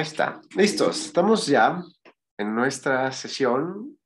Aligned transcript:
Ahí 0.00 0.06
está, 0.06 0.40
listos. 0.56 1.04
Estamos 1.04 1.46
ya 1.46 1.84
en 2.38 2.54
nuestra 2.54 3.12
sesión. 3.12 3.98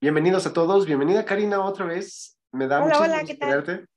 Bienvenidos 0.00 0.46
a 0.46 0.52
todos. 0.52 0.86
Bienvenida 0.86 1.24
Karina 1.24 1.64
otra 1.64 1.84
vez. 1.84 2.38
Me 2.52 2.68
da 2.68 2.76
hola, 2.76 2.86
mucho 2.86 3.02
hola, 3.02 3.20
gusto 3.22 3.26
¿qué 3.26 3.34
tal? 3.34 3.64
tenerte 3.64 3.88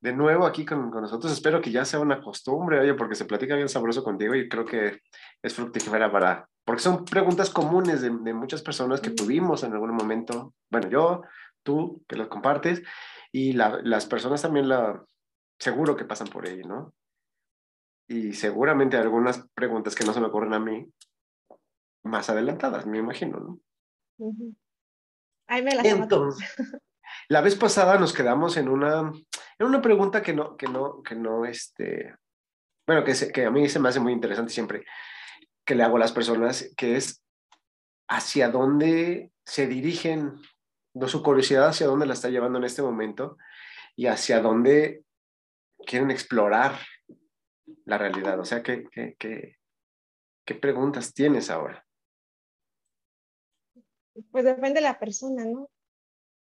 de 0.00 0.12
nuevo 0.14 0.46
aquí 0.46 0.64
con, 0.64 0.90
con, 0.90 1.02
nosotros. 1.02 1.30
Espero 1.30 1.60
que 1.60 1.70
ya 1.70 1.84
sea 1.84 2.00
una 2.00 2.22
costumbre, 2.22 2.80
oye, 2.80 2.94
porque 2.94 3.14
se 3.14 3.26
platica 3.26 3.56
bien 3.56 3.68
sabroso 3.68 4.02
contigo 4.02 4.34
y 4.34 4.48
creo 4.48 4.64
que 4.64 5.00
es 5.42 5.52
fructífera 5.52 6.10
para, 6.10 6.48
porque 6.64 6.80
son 6.80 7.04
preguntas 7.04 7.50
comunes 7.50 8.00
de, 8.00 8.08
de 8.08 8.32
muchas 8.32 8.62
personas 8.62 9.02
que 9.02 9.10
tuvimos 9.10 9.62
en 9.64 9.74
algún 9.74 9.90
momento. 9.90 10.54
Bueno, 10.70 10.88
yo, 10.88 11.22
tú, 11.62 12.02
que 12.08 12.16
las 12.16 12.28
compartes 12.28 12.82
y 13.32 13.52
la, 13.52 13.80
las 13.84 14.06
personas 14.06 14.40
también 14.40 14.66
la, 14.66 15.04
seguro 15.58 15.94
que 15.94 16.06
pasan 16.06 16.28
por 16.28 16.48
ahí, 16.48 16.62
¿no? 16.62 16.94
Y 18.08 18.32
seguramente 18.32 18.96
algunas 18.96 19.48
preguntas 19.54 19.94
que 19.94 20.04
no 20.04 20.12
se 20.12 20.20
me 20.20 20.26
ocurren 20.26 20.54
a 20.54 20.60
mí 20.60 20.86
más 22.04 22.28
adelantadas, 22.30 22.86
me 22.86 22.98
imagino, 22.98 23.38
¿no? 23.38 23.60
Uh 24.18 24.32
-huh. 24.32 24.56
Ahí 25.46 25.62
me 25.62 25.74
las 25.74 25.84
Entonces, 25.84 26.48
la 27.28 27.40
vez 27.40 27.54
pasada 27.56 27.98
nos 27.98 28.12
quedamos 28.12 28.56
en 28.56 28.68
una, 28.68 29.12
en 29.58 29.66
una 29.66 29.80
pregunta 29.80 30.22
que 30.22 30.32
no, 30.32 30.56
que 30.56 30.66
no, 30.66 31.02
que 31.02 31.14
no, 31.14 31.44
este, 31.44 32.14
bueno, 32.86 33.04
que, 33.04 33.14
se, 33.14 33.32
que 33.32 33.44
a 33.44 33.50
mí 33.50 33.68
se 33.68 33.78
me 33.78 33.88
hace 33.88 34.00
muy 34.00 34.12
interesante 34.12 34.52
siempre 34.52 34.84
que 35.64 35.74
le 35.74 35.84
hago 35.84 35.96
a 35.96 36.00
las 36.00 36.12
personas, 36.12 36.72
que 36.76 36.96
es 36.96 37.22
hacia 38.08 38.50
dónde 38.50 39.30
se 39.44 39.66
dirigen, 39.66 40.40
no 40.94 41.08
su 41.08 41.22
curiosidad 41.22 41.68
hacia 41.68 41.86
dónde 41.86 42.06
la 42.06 42.14
está 42.14 42.28
llevando 42.28 42.58
en 42.58 42.64
este 42.64 42.82
momento 42.82 43.38
y 43.96 44.06
hacia 44.06 44.40
dónde 44.40 45.04
quieren 45.86 46.10
explorar 46.10 46.78
la 47.84 47.98
realidad. 47.98 48.38
O 48.40 48.44
sea, 48.44 48.62
¿qué, 48.62 48.84
qué, 48.90 49.16
qué, 49.18 49.56
qué 50.44 50.54
preguntas 50.54 51.14
tienes 51.14 51.50
ahora? 51.50 51.84
Pues 54.30 54.44
depende 54.44 54.74
de 54.74 54.82
la 54.82 54.98
persona, 54.98 55.44
¿no? 55.44 55.70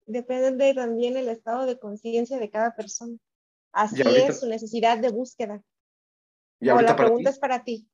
Depende 0.07 0.53
de 0.53 0.75
también 0.75 1.17
el 1.17 1.29
estado 1.29 1.67
de 1.67 1.79
conciencia 1.79 2.39
de 2.39 2.51
cada 2.51 2.75
persona. 2.75 3.17
Así 3.73 4.01
ahorita, 4.03 4.29
es 4.29 4.41
su 4.41 4.49
necesidad 4.49 4.99
de 4.99 5.11
búsqueda. 5.11 5.63
¿Y 6.61 6.71
o 6.71 6.81
la 6.81 6.83
para 6.83 6.97
pregunta 6.97 7.31
ti? 7.31 7.35
es 7.35 7.39
para 7.39 7.65
ti. 7.65 7.89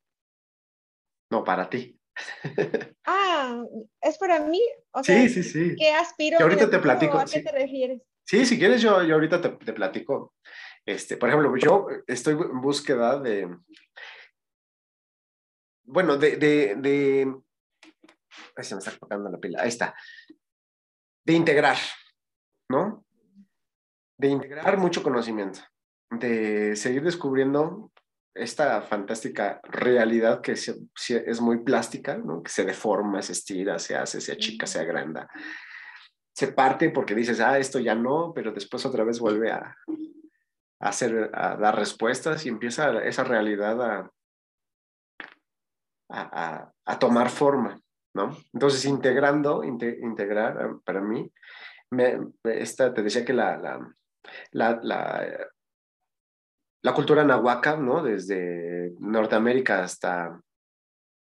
No, 1.30 1.42
para 1.44 1.68
ti. 1.68 1.98
ah, 3.06 3.64
es 4.00 4.18
para 4.18 4.40
mí. 4.40 4.62
O 4.92 5.02
sí, 5.02 5.12
sea, 5.12 5.28
sí, 5.28 5.42
sí. 5.42 5.76
¿Qué 5.76 5.90
aspiro? 5.90 6.38
Que 6.38 6.44
ahorita 6.44 6.70
te 6.70 6.78
platico. 6.78 7.18
¿A 7.18 7.26
sí. 7.26 7.38
qué 7.38 7.42
te 7.42 7.52
refieres? 7.52 8.02
Sí, 8.24 8.46
si 8.46 8.58
quieres, 8.58 8.80
yo, 8.80 9.02
yo 9.02 9.14
ahorita 9.14 9.40
te, 9.40 9.48
te 9.50 9.72
platico. 9.72 10.34
Este, 10.86 11.16
por 11.16 11.28
ejemplo, 11.28 11.56
yo 11.56 11.86
estoy 12.06 12.34
en 12.34 12.60
búsqueda 12.60 13.18
de, 13.18 13.48
bueno, 15.84 16.16
de, 16.16 16.36
de, 16.36 16.74
de, 16.76 17.34
ay, 18.56 18.64
se 18.64 18.74
me 18.74 18.80
está 18.80 18.90
apagando 18.90 19.30
la 19.30 19.38
pila, 19.38 19.62
ahí 19.62 19.68
está, 19.68 19.94
de 21.24 21.32
integrar, 21.32 21.78
¿no? 22.68 23.04
De 24.18 24.28
integrar 24.28 24.76
mucho 24.76 25.02
conocimiento, 25.02 25.60
de 26.10 26.76
seguir 26.76 27.02
descubriendo 27.02 27.90
esta 28.34 28.82
fantástica 28.82 29.60
realidad 29.62 30.40
que 30.40 30.52
es, 30.52 30.68
es 31.08 31.40
muy 31.40 31.64
plástica, 31.64 32.18
¿no? 32.18 32.42
Que 32.42 32.50
se 32.50 32.64
deforma, 32.64 33.22
se 33.22 33.32
estira, 33.32 33.78
se 33.78 33.96
hace, 33.96 34.20
se 34.20 34.32
achica, 34.32 34.66
se 34.66 34.80
agranda. 34.80 35.30
Se 36.34 36.48
parte 36.48 36.90
porque 36.90 37.14
dices, 37.14 37.40
ah, 37.40 37.58
esto 37.58 37.78
ya 37.78 37.94
no, 37.94 38.32
pero 38.34 38.52
después 38.52 38.84
otra 38.84 39.04
vez 39.04 39.20
vuelve 39.20 39.52
a, 39.52 39.76
a 40.80 40.88
hacer, 40.88 41.30
a 41.32 41.56
dar 41.56 41.76
respuestas 41.76 42.44
y 42.46 42.48
empieza 42.48 43.02
esa 43.04 43.24
realidad 43.24 43.82
a, 43.82 44.10
a, 46.10 46.72
a 46.84 46.98
tomar 46.98 47.30
forma, 47.30 47.80
¿no? 48.14 48.36
Entonces, 48.52 48.84
integrando, 48.84 49.64
inte, 49.64 49.98
integrar, 50.02 50.78
para 50.84 51.00
mí, 51.00 51.30
esta, 52.44 52.92
te 52.92 53.02
decía 53.02 53.24
que 53.24 53.32
la, 53.32 53.56
la, 54.52 54.80
la, 54.82 55.48
la, 56.82 56.94
cultura 56.94 57.24
nahuaca, 57.24 57.76
¿no? 57.76 58.02
Desde 58.02 58.94
Norteamérica 58.98 59.82
hasta 59.82 60.40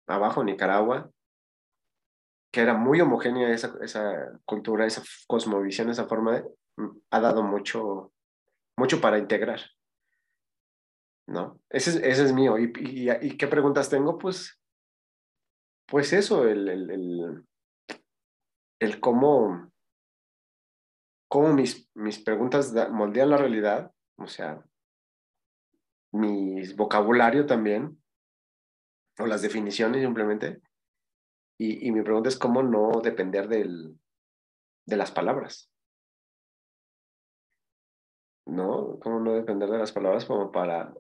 abajo, 0.06 0.44
Nicaragua, 0.44 1.10
que 2.52 2.60
era 2.60 2.74
muy 2.74 3.00
homogénea 3.00 3.50
esa, 3.50 3.74
esa 3.82 4.38
cultura, 4.44 4.86
esa 4.86 5.02
cosmovisión, 5.26 5.90
esa 5.90 6.06
forma, 6.06 6.40
de, 6.40 6.44
ha 7.10 7.20
dado 7.20 7.42
mucho, 7.42 8.12
mucho 8.76 9.00
para 9.00 9.18
integrar. 9.18 9.60
¿No? 11.26 11.60
Ese 11.70 12.08
es, 12.08 12.32
mío. 12.32 12.58
¿Y, 12.58 13.36
qué 13.36 13.46
preguntas 13.46 13.88
tengo? 13.88 14.18
Pues, 14.18 14.60
pues 15.86 16.12
eso, 16.12 16.46
el, 16.46 17.46
cómo, 19.00 19.72
cómo 21.28 21.54
mis, 21.54 21.90
mis 21.94 22.18
preguntas 22.18 22.74
moldean 22.90 23.30
la 23.30 23.38
realidad, 23.38 23.90
o 24.18 24.26
sea, 24.26 24.62
mi 26.12 26.62
vocabulario 26.74 27.46
también, 27.46 28.02
o 29.18 29.26
las 29.26 29.40
definiciones 29.40 30.02
simplemente. 30.02 30.60
Y, 31.58 31.86
y 31.88 31.92
mi 31.92 32.02
pregunta 32.02 32.28
es 32.28 32.36
cómo 32.36 32.62
no 32.62 33.00
depender 33.00 33.48
del, 33.48 33.98
de 34.86 34.96
las 34.96 35.10
palabras. 35.10 35.70
¿No? 38.46 38.98
¿Cómo 39.00 39.20
no 39.20 39.32
depender 39.34 39.70
de 39.70 39.78
las 39.78 39.92
palabras 39.92 40.24
como 40.24 40.52
para 40.52 40.94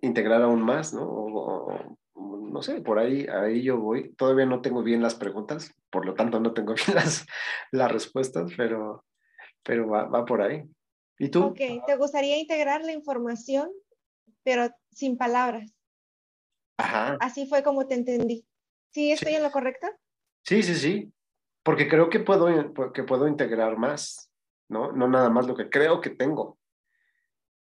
integrar 0.00 0.42
aún 0.42 0.62
más, 0.62 0.94
¿no? 0.94 1.02
O, 1.02 1.72
o, 1.72 1.96
no 2.14 2.62
sé, 2.62 2.80
por 2.80 2.98
ahí, 2.98 3.26
ahí 3.26 3.62
yo 3.62 3.78
voy. 3.78 4.14
Todavía 4.14 4.46
no 4.46 4.60
tengo 4.62 4.82
bien 4.82 5.02
las 5.02 5.14
preguntas, 5.14 5.74
por 5.90 6.06
lo 6.06 6.14
tanto 6.14 6.40
no 6.40 6.52
tengo 6.52 6.74
bien 6.86 6.94
las, 6.96 7.26
las 7.72 7.90
respuestas, 7.92 8.52
pero, 8.56 9.04
pero 9.62 9.88
va, 9.88 10.04
va 10.04 10.24
por 10.24 10.42
ahí. 10.42 10.62
¿Y 11.18 11.28
tú? 11.28 11.44
Ok, 11.46 11.58
¿te 11.86 11.96
gustaría 11.96 12.38
integrar 12.38 12.84
la 12.84 12.92
información, 12.92 13.70
pero 14.42 14.68
sin 14.90 15.16
palabras? 15.16 15.72
Ajá. 16.76 17.16
Así 17.20 17.46
fue 17.46 17.62
como 17.62 17.86
te 17.86 17.94
entendí. 17.94 18.44
¿Sí 18.90 19.12
estoy 19.12 19.32
Sí. 19.32 19.36
en 19.36 19.42
lo 19.42 19.50
correcto? 19.50 19.86
Sí, 20.42 20.62
sí, 20.62 20.74
sí. 20.74 21.12
Porque 21.62 21.88
creo 21.88 22.10
que 22.10 22.20
puedo, 22.20 22.46
que 22.92 23.04
puedo 23.04 23.26
integrar 23.26 23.76
más, 23.78 24.30
¿no? 24.68 24.92
No 24.92 25.08
nada 25.08 25.30
más 25.30 25.46
lo 25.46 25.54
que 25.54 25.68
creo 25.70 26.00
que 26.00 26.10
tengo, 26.10 26.58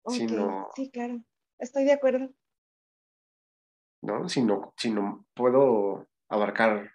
sino, 0.08 0.68
Sí, 0.74 0.90
claro. 0.90 1.22
Estoy 1.58 1.84
de 1.84 1.92
acuerdo. 1.92 2.30
¿no? 4.02 4.28
Sino, 4.28 4.74
sino 4.76 5.26
puedo 5.34 6.08
abarcar 6.28 6.94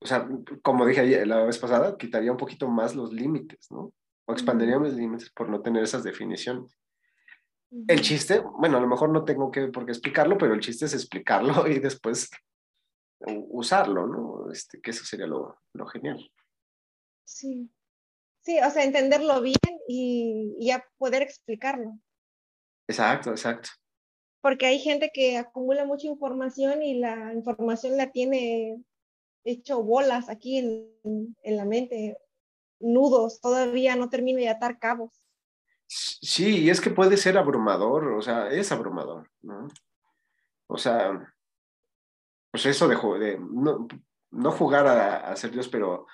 o 0.00 0.06
sea, 0.06 0.28
como 0.62 0.86
dije 0.86 1.00
ayer, 1.00 1.26
la 1.26 1.44
vez 1.44 1.58
pasada, 1.58 1.96
quitaría 1.98 2.32
un 2.32 2.38
poquito 2.38 2.68
más 2.68 2.94
los 2.94 3.12
límites, 3.12 3.70
¿no? 3.70 3.92
O 4.26 4.32
expandería 4.32 4.78
mis 4.78 4.94
límites 4.94 5.30
por 5.30 5.50
no 5.50 5.60
tener 5.60 5.82
esas 5.82 6.02
definiciones. 6.02 6.78
El 7.88 8.00
chiste, 8.00 8.40
bueno, 8.40 8.78
a 8.78 8.80
lo 8.80 8.86
mejor 8.86 9.10
no 9.10 9.24
tengo 9.24 9.50
que 9.50 9.66
por 9.66 9.84
qué 9.84 9.92
explicarlo, 9.92 10.38
pero 10.38 10.54
el 10.54 10.60
chiste 10.60 10.86
es 10.86 10.94
explicarlo 10.94 11.52
y 11.68 11.78
después 11.78 12.30
usarlo, 13.26 14.06
¿no? 14.06 14.50
Este, 14.50 14.80
que 14.80 14.92
eso 14.92 15.04
sería 15.04 15.26
lo, 15.26 15.58
lo 15.74 15.86
genial. 15.86 16.30
Sí. 17.24 17.70
Sí, 18.44 18.58
o 18.60 18.70
sea, 18.70 18.84
entenderlo 18.84 19.40
bien 19.40 19.56
y, 19.88 20.54
y 20.58 20.66
ya 20.66 20.86
poder 20.98 21.22
explicarlo. 21.22 21.98
Exacto, 22.86 23.30
exacto. 23.30 23.70
Porque 24.42 24.66
hay 24.66 24.78
gente 24.78 25.10
que 25.12 25.38
acumula 25.38 25.86
mucha 25.86 26.06
información 26.06 26.82
y 26.82 26.98
la 26.98 27.32
información 27.32 27.96
la 27.96 28.12
tiene 28.12 28.82
hecho 29.44 29.82
bolas 29.82 30.28
aquí 30.28 30.58
en, 30.58 31.36
en 31.42 31.56
la 31.56 31.64
mente, 31.64 32.18
nudos, 32.80 33.40
todavía 33.40 33.96
no 33.96 34.10
termino 34.10 34.38
de 34.38 34.50
atar 34.50 34.78
cabos. 34.78 35.12
Sí, 35.86 36.64
y 36.64 36.70
es 36.70 36.80
que 36.80 36.90
puede 36.90 37.16
ser 37.16 37.38
abrumador, 37.38 38.12
o 38.12 38.22
sea, 38.22 38.48
es 38.50 38.72
abrumador, 38.72 39.30
¿no? 39.42 39.68
O 40.66 40.76
sea, 40.76 41.34
pues 42.50 42.66
eso 42.66 42.88
de 42.88 43.38
no, 43.38 43.86
no 44.30 44.52
jugar 44.52 44.86
a, 44.86 45.30
a 45.30 45.36
ser 45.36 45.50
Dios, 45.50 45.68
pero 45.68 46.06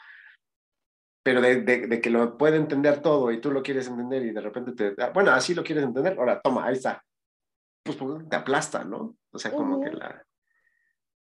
pero 1.23 1.41
de, 1.41 2.01
que 2.01 2.11
lo 2.11 2.39
puede 2.39 2.57
entender 2.57 3.03
todo 3.03 3.31
y 3.31 3.41
tú 3.41 3.51
lo 3.51 3.63
quieres 3.63 3.89
entender 3.89 4.25
y 4.25 4.33
de 4.33 4.41
repente 4.41 4.73
te, 4.73 5.03
ah, 5.03 5.11
bueno, 5.13 5.33
así 5.33 5.55
lo 5.55 5.63
quieres 5.63 5.85
entender, 5.85 6.19
ahora 6.19 6.41
toma, 6.41 6.67
ahí 6.67 6.75
está. 6.75 7.05
Pues, 7.83 7.97
pues 7.97 8.29
te 8.29 8.37
aplasta, 8.37 8.85
¿no? 8.85 9.17
O 9.31 9.39
sea, 9.39 9.53
como 9.53 9.81
que 9.81 9.91
la, 9.91 10.25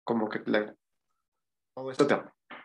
como 0.04 0.28
que 0.28 0.40
la, 0.46 0.74
todo 1.74 1.90
esto 1.90 2.06
te, 2.06 2.16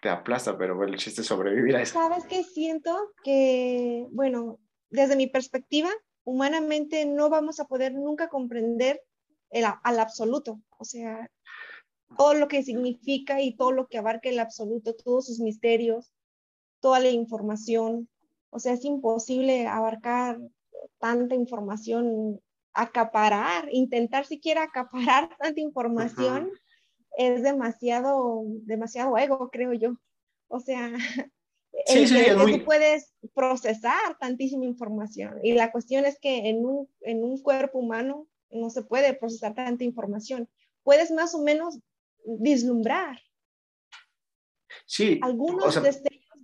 te 0.02 0.10
aplasta, 0.10 0.58
pero 0.58 0.76
bueno, 0.76 0.94
el 0.94 1.00
chiste 1.00 1.22
es 1.22 1.28
sobrevivir 1.28 1.76
a 1.76 1.82
eso. 1.82 1.94
¿Sabes 1.94 2.26
qué 2.26 2.44
siento? 2.44 3.14
Que, 3.24 4.08
bueno, 4.12 4.60
desde 4.90 5.16
mi 5.16 5.28
perspectiva, 5.28 5.90
humanamente 6.24 7.06
no 7.06 7.30
vamos 7.30 7.60
a 7.60 7.66
poder 7.66 7.94
nunca 7.94 8.30
comprender 8.30 9.02
el, 9.50 9.66
al 9.84 10.00
absoluto, 10.00 10.62
o 10.78 10.86
sea, 10.86 11.30
todo 12.18 12.34
lo 12.34 12.48
que 12.48 12.64
significa 12.64 13.42
y 13.42 13.56
todo 13.56 13.72
lo 13.72 13.88
que 13.88 13.98
abarca 13.98 14.30
el 14.30 14.40
absoluto, 14.40 14.96
todos 14.96 15.28
sus 15.28 15.40
misterios, 15.40 16.15
toda 16.86 17.00
la 17.00 17.10
información. 17.10 18.08
O 18.52 18.60
sea, 18.60 18.74
es 18.74 18.86
imposible 18.86 19.66
abarcar 19.66 20.40
tanta 21.00 21.34
información, 21.34 22.40
acaparar, 22.74 23.70
intentar 23.72 24.28
siquiera 24.28 24.62
acaparar 24.62 25.36
tanta 25.40 25.60
información 25.60 26.52
es 27.18 27.42
demasiado, 27.42 28.44
demasiado 28.68 29.18
ego, 29.18 29.50
creo 29.50 29.74
yo. 29.74 29.96
O 30.48 30.60
sea, 30.60 30.92
sí, 31.88 32.08
sí, 32.08 32.18
tú 32.38 32.64
puedes 32.64 33.16
procesar 33.34 34.16
tantísima 34.20 34.66
información. 34.66 35.40
Y 35.42 35.54
la 35.54 35.72
cuestión 35.72 36.06
es 36.06 36.20
que 36.20 36.50
en 36.50 36.64
un, 36.68 36.88
en 37.02 37.24
un 37.24 37.42
cuerpo 37.42 37.80
humano 37.80 38.28
no 38.52 38.70
se 38.70 38.84
puede 38.84 39.16
procesar 39.16 39.56
tanta 39.56 39.84
información. 39.84 40.48
Puedes 40.84 41.10
más 41.10 41.34
o 41.34 41.42
menos 41.42 41.80
vislumbrar. 42.26 43.20
Sí. 44.86 45.20
Algunos 45.24 45.82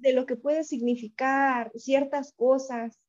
de 0.01 0.13
lo 0.13 0.25
que 0.25 0.36
puede 0.36 0.63
significar 0.63 1.71
ciertas 1.75 2.33
cosas, 2.33 3.00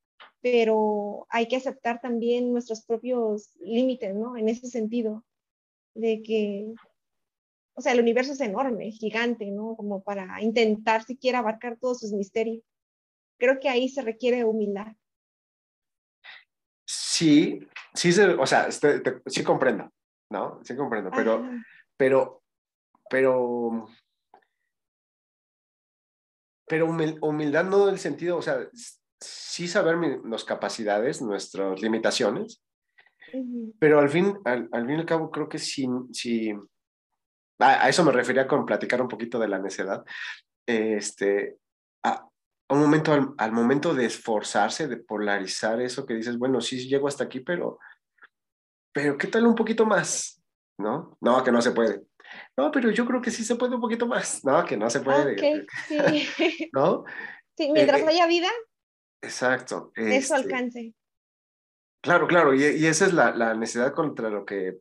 pero 0.41 1.27
hay 1.31 1.49
que 1.49 1.56
aceptar 1.56 2.00
también 2.00 2.53
nuestros 2.53 2.85
propios 2.85 3.55
límites, 3.61 4.15
¿no? 4.15 4.37
En 4.37 4.49
ese 4.49 4.67
sentido, 4.67 5.25
de 5.94 6.23
que, 6.23 6.75
o 7.75 7.81
sea, 7.81 7.93
el 7.93 8.00
universo 8.00 8.33
es 8.33 8.41
enorme, 8.41 8.91
gigante, 8.91 9.50
¿no? 9.50 9.75
Como 9.75 10.03
para 10.03 10.43
intentar 10.43 11.03
siquiera 11.05 11.39
abarcar 11.39 11.79
todos 11.81 12.00
sus 12.00 12.12
misterios. 12.12 12.62
Creo 13.38 13.59
que 13.59 13.69
ahí 13.69 13.88
se 13.88 14.03
requiere 14.03 14.45
humildad. 14.45 14.93
Sí, 16.85 17.67
sí, 17.95 18.11
o 18.38 18.47
sea, 18.47 18.67
este, 18.67 19.03
sí 19.27 19.43
comprendo, 19.43 19.91
¿no? 20.31 20.61
Sí 20.62 20.77
comprendo, 20.77 21.11
pero, 21.11 21.43
pero, 21.97 22.43
pero 23.09 23.88
pero 26.73 26.87
humildad 26.87 27.65
no 27.65 27.87
en 27.87 27.93
el 27.93 28.01
sentido, 28.01 28.39
o 28.39 28.41
sea, 28.41 28.67
sí 29.21 29.69
saber 29.69 29.99
mis 29.99 30.45
capacidades, 30.45 31.21
nuestras 31.21 31.83
limitaciones, 31.83 32.63
pero 33.79 33.99
al 33.99 34.09
fin, 34.09 34.39
al, 34.47 34.71
fin 34.71 34.91
y 34.91 34.95
al 34.95 35.05
cabo 35.05 35.31
creo 35.31 35.51
que 35.51 35.59
sí, 35.59 35.87
sí 36.13 36.55
a, 37.59 37.91
eso 37.91 38.03
me 38.07 38.13
refería 38.13 38.49
con 38.49 38.65
platicar 38.65 39.03
un 39.03 39.09
poquito 39.09 39.39
de 39.39 39.49
la 39.49 39.59
necedad, 39.59 40.03
este, 40.67 41.59
a, 42.05 42.27
un 42.71 42.81
momento, 42.81 43.13
al, 43.13 43.35
al, 43.37 43.53
momento 43.53 43.93
de 43.93 44.07
esforzarse, 44.07 44.89
de 44.89 44.97
polarizar 44.97 45.79
eso 45.79 46.07
que 46.07 46.15
dices, 46.15 46.39
bueno, 46.39 46.63
sí 46.63 46.89
llego 46.89 47.07
hasta 47.07 47.25
aquí, 47.25 47.41
pero, 47.41 47.81
pero 48.95 49.19
¿qué 49.19 49.27
tal 49.27 49.47
un 49.47 49.55
poquito 49.55 49.85
más? 49.85 50.43
¿No? 50.79 51.19
No, 51.21 51.45
que 51.45 51.53
no 51.53 51.61
se 51.61 51.73
puede. 51.73 52.01
No, 52.56 52.70
pero 52.70 52.90
yo 52.90 53.06
creo 53.06 53.22
que 53.22 53.31
sí 53.31 53.44
se 53.44 53.56
puede 53.56 53.75
un 53.75 53.81
poquito 53.81 54.06
más. 54.06 54.44
No, 54.44 54.64
que 54.64 54.76
no 54.76 54.90
se 54.90 55.00
puede. 55.00 55.32
Ok, 55.32 55.69
sí. 55.88 56.70
¿No? 56.72 57.04
Sí, 57.56 57.70
mientras 57.72 58.00
eh, 58.00 58.04
eh, 58.04 58.08
haya 58.08 58.26
vida. 58.26 58.49
Exacto. 59.22 59.93
Eso 59.94 60.34
este, 60.34 60.34
alcance. 60.34 60.94
Claro, 62.02 62.26
claro, 62.26 62.54
y, 62.54 62.64
y 62.64 62.87
esa 62.87 63.06
es 63.06 63.12
la, 63.12 63.31
la, 63.32 63.54
necesidad 63.54 63.94
contra 63.94 64.28
lo 64.28 64.44
que 64.44 64.81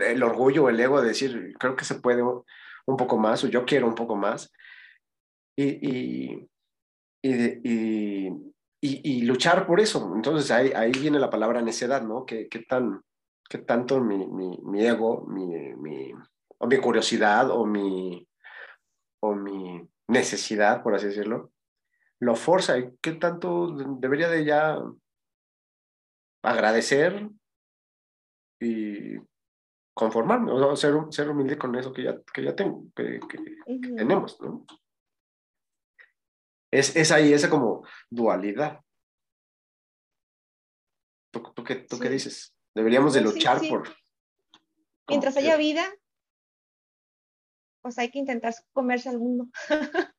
el 0.00 0.22
orgullo, 0.22 0.68
el 0.68 0.78
ego 0.78 1.00
de 1.00 1.08
decir, 1.08 1.54
creo 1.58 1.74
que 1.74 1.84
se 1.84 1.96
puede 1.96 2.22
un 2.22 2.96
poco 2.96 3.18
más 3.18 3.42
o 3.42 3.48
yo 3.48 3.64
quiero 3.64 3.88
un 3.88 3.94
poco 3.94 4.14
más. 4.14 4.52
Y, 5.58 5.64
y, 5.64 6.48
y, 7.22 8.30
y 8.80 9.22
luchar 9.22 9.66
por 9.66 9.80
eso. 9.80 10.12
Entonces 10.14 10.50
ahí, 10.50 10.72
ahí 10.74 10.92
viene 10.92 11.18
la 11.18 11.30
palabra 11.30 11.62
necedad, 11.62 12.02
¿no? 12.02 12.24
¿Qué, 12.24 12.48
qué 12.48 12.60
tan, 12.60 13.02
qué 13.48 13.58
tanto 13.58 14.00
mi, 14.00 14.26
mi, 14.28 14.58
mi 14.62 14.86
ego, 14.86 15.26
mi, 15.26 15.46
mi, 15.46 16.12
o 16.58 16.66
mi 16.66 16.78
curiosidad 16.78 17.50
o 17.50 17.66
mi, 17.66 18.26
o 19.20 19.34
mi 19.34 19.88
necesidad, 20.08 20.82
por 20.82 20.94
así 20.94 21.06
decirlo, 21.06 21.52
lo 22.20 22.34
forza 22.34 22.78
y 22.78 22.96
qué 23.00 23.12
tanto 23.12 23.76
debería 23.98 24.28
de 24.28 24.44
ya 24.44 24.78
agradecer 26.42 27.28
y 28.60 29.16
conformarme, 29.94 30.52
o 30.52 30.76
ser, 30.76 30.94
ser 31.10 31.28
humilde 31.28 31.58
con 31.58 31.74
eso 31.74 31.92
que 31.92 32.04
ya, 32.04 32.20
que 32.32 32.42
ya 32.42 32.54
tengo, 32.54 32.84
que, 32.94 33.20
tenemos, 33.96 34.40
¿no? 34.40 34.64
Es, 36.70 36.94
es, 36.96 37.12
ahí 37.12 37.32
esa 37.32 37.48
como 37.48 37.86
dualidad. 38.10 38.80
¿Tú, 41.32 41.42
tú, 41.54 41.64
qué, 41.64 41.76
tú 41.76 41.98
qué 41.98 42.10
dices? 42.10 42.54
Deberíamos 42.74 43.14
de 43.14 43.22
luchar 43.22 43.60
por... 43.68 43.88
Mientras 45.08 45.36
haya 45.36 45.56
vida, 45.56 45.86
pues 47.86 47.98
hay 47.98 48.10
que 48.10 48.18
intentar 48.18 48.52
comerse 48.72 49.08
al 49.08 49.20
mundo. 49.20 49.46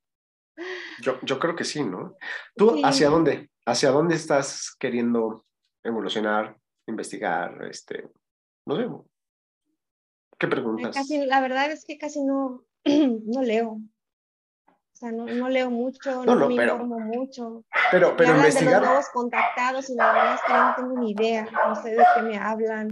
yo, 1.01 1.19
yo 1.21 1.37
creo 1.37 1.53
que 1.53 1.65
sí, 1.65 1.83
¿no? 1.83 2.15
¿Tú 2.55 2.79
hacia 2.81 3.09
dónde? 3.09 3.49
¿Hacia 3.65 3.91
dónde 3.91 4.15
estás 4.15 4.73
queriendo 4.79 5.45
evolucionar, 5.83 6.57
investigar? 6.87 7.61
Este, 7.69 8.09
no 8.65 8.77
sé. 8.77 8.87
¿Qué 10.39 10.47
preguntas? 10.47 10.95
Casi, 10.95 11.25
la 11.25 11.41
verdad 11.41 11.69
es 11.69 11.83
que 11.83 11.97
casi 11.97 12.23
no, 12.23 12.63
no 12.85 13.41
leo. 13.41 13.81
O 14.69 14.95
sea, 14.95 15.11
no, 15.11 15.25
no 15.25 15.49
leo 15.49 15.69
mucho, 15.69 16.23
no, 16.23 16.47
me 16.47 16.55
informo 16.55 16.99
mucho. 16.99 17.65
Pero, 17.91 18.15
pero 18.15 18.31
me 18.31 18.37
investigar. 18.37 18.75
De 18.75 18.79
los 18.79 18.87
nuevos 18.87 19.09
contactados 19.09 19.89
y 19.89 19.95
la 19.95 20.13
verdad 20.13 20.35
es 20.35 20.41
que 20.47 20.53
no 20.53 20.73
tengo 20.77 21.01
ni 21.01 21.11
idea. 21.11 21.49
No 21.67 21.75
sé 21.75 21.89
de 21.89 22.03
qué 22.15 22.21
me 22.21 22.37
hablan. 22.37 22.91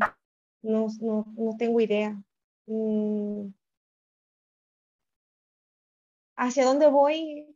No, 0.63 0.87
no, 0.99 1.25
no 1.37 1.55
tengo 1.57 1.79
idea. 1.79 2.13
Mm, 2.67 3.47
hacia 6.35 6.65
dónde 6.65 6.87
voy, 6.87 7.55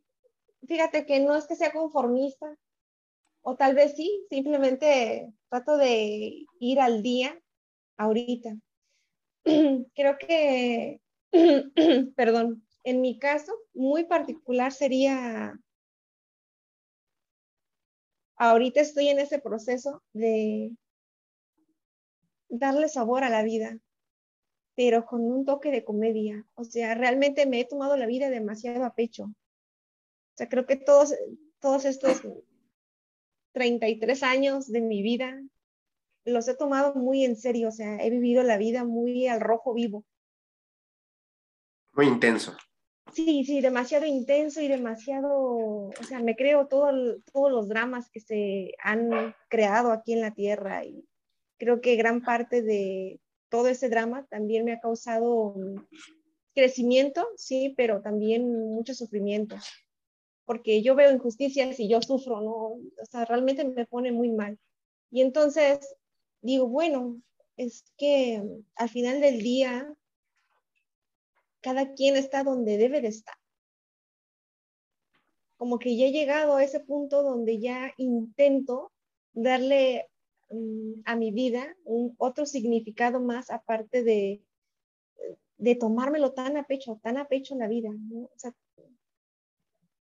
fíjate 0.66 1.06
que 1.06 1.20
no 1.20 1.36
es 1.36 1.46
que 1.46 1.56
sea 1.56 1.72
conformista, 1.72 2.56
o 3.42 3.56
tal 3.56 3.74
vez 3.74 3.96
sí, 3.96 4.26
simplemente 4.28 5.32
trato 5.48 5.76
de 5.76 6.46
ir 6.58 6.80
al 6.80 7.02
día 7.02 7.38
ahorita. 7.96 8.56
Creo 9.94 10.18
que, 10.18 11.00
perdón, 12.16 12.66
en 12.84 13.00
mi 13.00 13.18
caso 13.18 13.52
muy 13.74 14.04
particular 14.04 14.72
sería, 14.72 15.58
ahorita 18.36 18.80
estoy 18.80 19.08
en 19.08 19.18
ese 19.18 19.38
proceso 19.38 20.02
de 20.12 20.72
darle 22.48 22.88
sabor 22.88 23.24
a 23.24 23.30
la 23.30 23.42
vida, 23.42 23.78
pero 24.80 25.04
con 25.04 25.20
un 25.30 25.44
toque 25.44 25.70
de 25.70 25.84
comedia. 25.84 26.42
O 26.54 26.64
sea, 26.64 26.94
realmente 26.94 27.44
me 27.44 27.60
he 27.60 27.66
tomado 27.66 27.98
la 27.98 28.06
vida 28.06 28.30
demasiado 28.30 28.82
a 28.86 28.94
pecho. 28.94 29.24
O 29.24 30.36
sea, 30.38 30.48
creo 30.48 30.64
que 30.64 30.76
todos, 30.76 31.14
todos 31.58 31.84
estos 31.84 32.22
33 33.52 34.22
años 34.22 34.72
de 34.72 34.80
mi 34.80 35.02
vida 35.02 35.38
los 36.24 36.48
he 36.48 36.56
tomado 36.56 36.94
muy 36.94 37.26
en 37.26 37.36
serio. 37.36 37.68
O 37.68 37.72
sea, 37.72 38.02
he 38.02 38.08
vivido 38.08 38.42
la 38.42 38.56
vida 38.56 38.84
muy 38.84 39.26
al 39.26 39.42
rojo 39.42 39.74
vivo. 39.74 40.06
Muy 41.92 42.06
intenso. 42.06 42.56
Sí, 43.12 43.44
sí, 43.44 43.60
demasiado 43.60 44.06
intenso 44.06 44.62
y 44.62 44.68
demasiado, 44.68 45.30
o 45.30 46.04
sea, 46.08 46.20
me 46.20 46.36
creo 46.36 46.68
todo, 46.68 47.20
todos 47.30 47.52
los 47.52 47.68
dramas 47.68 48.08
que 48.08 48.20
se 48.20 48.72
han 48.82 49.34
creado 49.50 49.92
aquí 49.92 50.14
en 50.14 50.22
la 50.22 50.32
Tierra 50.32 50.86
y 50.86 51.06
creo 51.58 51.82
que 51.82 51.96
gran 51.96 52.22
parte 52.22 52.62
de, 52.62 53.20
todo 53.50 53.68
ese 53.68 53.88
drama 53.88 54.26
también 54.30 54.64
me 54.64 54.72
ha 54.72 54.80
causado 54.80 55.54
crecimiento, 56.54 57.28
sí, 57.36 57.74
pero 57.76 58.00
también 58.00 58.70
mucho 58.70 58.94
sufrimiento, 58.94 59.56
porque 60.44 60.82
yo 60.82 60.94
veo 60.94 61.12
injusticias 61.12 61.78
y 61.78 61.88
yo 61.88 62.00
sufro, 62.00 62.40
¿no? 62.40 62.52
O 62.52 63.06
sea, 63.10 63.24
realmente 63.24 63.64
me 63.64 63.86
pone 63.86 64.12
muy 64.12 64.30
mal. 64.30 64.58
Y 65.10 65.20
entonces 65.20 65.96
digo, 66.40 66.66
bueno, 66.68 67.20
es 67.56 67.84
que 67.96 68.42
al 68.76 68.88
final 68.88 69.20
del 69.20 69.42
día, 69.42 69.92
cada 71.60 71.92
quien 71.92 72.16
está 72.16 72.42
donde 72.42 72.78
debe 72.78 73.00
de 73.00 73.08
estar. 73.08 73.34
Como 75.56 75.78
que 75.78 75.96
ya 75.96 76.06
he 76.06 76.12
llegado 76.12 76.56
a 76.56 76.64
ese 76.64 76.80
punto 76.80 77.22
donde 77.22 77.60
ya 77.60 77.92
intento 77.98 78.92
darle 79.34 80.08
Mm, 80.50 81.02
a 81.04 81.16
mi 81.16 81.30
vida 81.30 81.76
un 81.84 82.14
otro 82.18 82.44
significado 82.44 83.20
más 83.20 83.50
aparte 83.50 84.02
de, 84.02 84.42
de 85.58 85.74
tomármelo 85.76 86.32
tan 86.32 86.56
a 86.56 86.64
pecho, 86.64 86.98
tan 87.02 87.16
a 87.16 87.28
pecho 87.28 87.54
la 87.56 87.68
vida. 87.68 87.90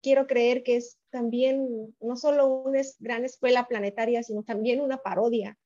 quiero 0.02 0.28
creer 0.28 0.62
que 0.62 0.76
es 0.76 0.98
también 1.10 1.94
no 2.00 2.16
solo 2.16 2.46
una 2.46 2.80
gran 3.00 3.24
escuela 3.24 3.66
planetaria, 3.66 4.22
sino 4.22 4.44
también 4.44 4.80
una 4.80 4.98
parodia. 4.98 5.58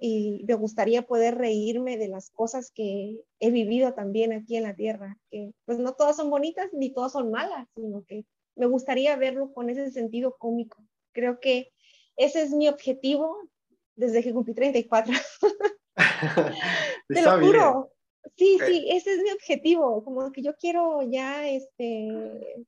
Y 0.00 0.44
me 0.46 0.54
gustaría 0.54 1.02
poder 1.02 1.36
reírme 1.36 1.96
de 1.96 2.08
las 2.08 2.30
cosas 2.30 2.70
que 2.72 3.20
he 3.38 3.50
vivido 3.50 3.94
también 3.94 4.32
aquí 4.32 4.56
en 4.56 4.64
la 4.64 4.74
Tierra, 4.74 5.18
que 5.30 5.52
pues 5.64 5.78
no 5.78 5.94
todas 5.94 6.16
son 6.16 6.30
bonitas 6.30 6.68
ni 6.72 6.92
todas 6.92 7.12
son 7.12 7.30
malas, 7.30 7.68
sino 7.74 8.04
que 8.04 8.24
me 8.56 8.66
gustaría 8.66 9.16
verlo 9.16 9.52
con 9.52 9.70
ese 9.70 9.90
sentido 9.90 10.36
cómico. 10.36 10.84
Creo 11.12 11.40
que 11.40 11.72
ese 12.16 12.42
es 12.42 12.50
mi 12.50 12.68
objetivo 12.68 13.48
desde 13.96 14.22
que 14.22 14.32
cumplí 14.32 14.54
34. 14.54 15.12
Te 17.08 17.22
lo 17.22 17.40
juro. 17.40 17.92
Sí, 18.36 18.58
sí, 18.64 18.86
ese 18.88 19.14
es 19.14 19.22
mi 19.22 19.30
objetivo, 19.32 20.04
como 20.04 20.30
que 20.30 20.42
yo 20.42 20.54
quiero 20.56 21.02
ya 21.02 21.48
este 21.48 22.66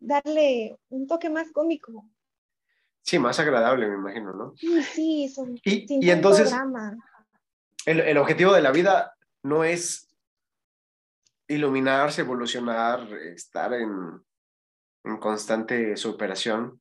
darle 0.00 0.76
un 0.88 1.06
toque 1.06 1.30
más 1.30 1.52
cómico. 1.52 2.08
Sí, 3.02 3.18
más 3.18 3.38
agradable, 3.38 3.88
me 3.88 3.94
imagino, 3.94 4.32
¿no? 4.32 4.54
Sí, 4.56 4.82
sí, 4.82 5.28
son, 5.28 5.58
y, 5.64 6.06
y 6.06 6.10
entonces 6.10 6.52
el, 7.86 8.00
el, 8.00 8.18
objetivo 8.18 8.52
de 8.52 8.62
la 8.62 8.72
vida 8.72 9.14
no 9.42 9.64
es 9.64 10.14
iluminarse, 11.48 12.22
evolucionar, 12.22 13.12
estar 13.12 13.72
en, 13.74 14.22
en 15.04 15.16
constante 15.18 15.96
superación, 15.96 16.79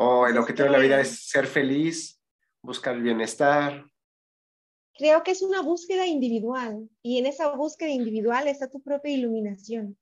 o 0.00 0.28
el 0.28 0.38
objetivo 0.38 0.66
de 0.66 0.72
la 0.72 0.78
vida 0.78 1.00
es 1.00 1.28
ser 1.28 1.46
feliz, 1.46 2.20
buscar 2.62 2.94
el 2.94 3.02
bienestar. 3.02 3.84
Creo 4.94 5.24
que 5.24 5.32
es 5.32 5.42
una 5.42 5.60
búsqueda 5.60 6.06
individual 6.06 6.88
y 7.02 7.18
en 7.18 7.26
esa 7.26 7.54
búsqueda 7.54 7.90
individual 7.90 8.46
está 8.46 8.68
tu 8.68 8.80
propia 8.80 9.12
iluminación. 9.12 9.98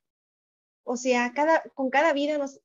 O 0.85 0.97
sea, 0.97 1.33
cada, 1.35 1.63
con 1.75 1.89
cada 1.89 2.13
vida 2.13 2.37
nos, 2.37 2.61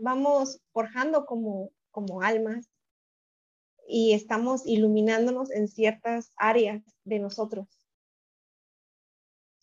vamos 0.00 0.60
forjando 0.72 1.24
como, 1.24 1.70
como 1.92 2.20
almas 2.20 2.68
y 3.86 4.12
estamos 4.12 4.66
iluminándonos 4.66 5.52
en 5.52 5.68
ciertas 5.68 6.32
áreas 6.36 6.82
de 7.04 7.20
nosotros. 7.20 7.68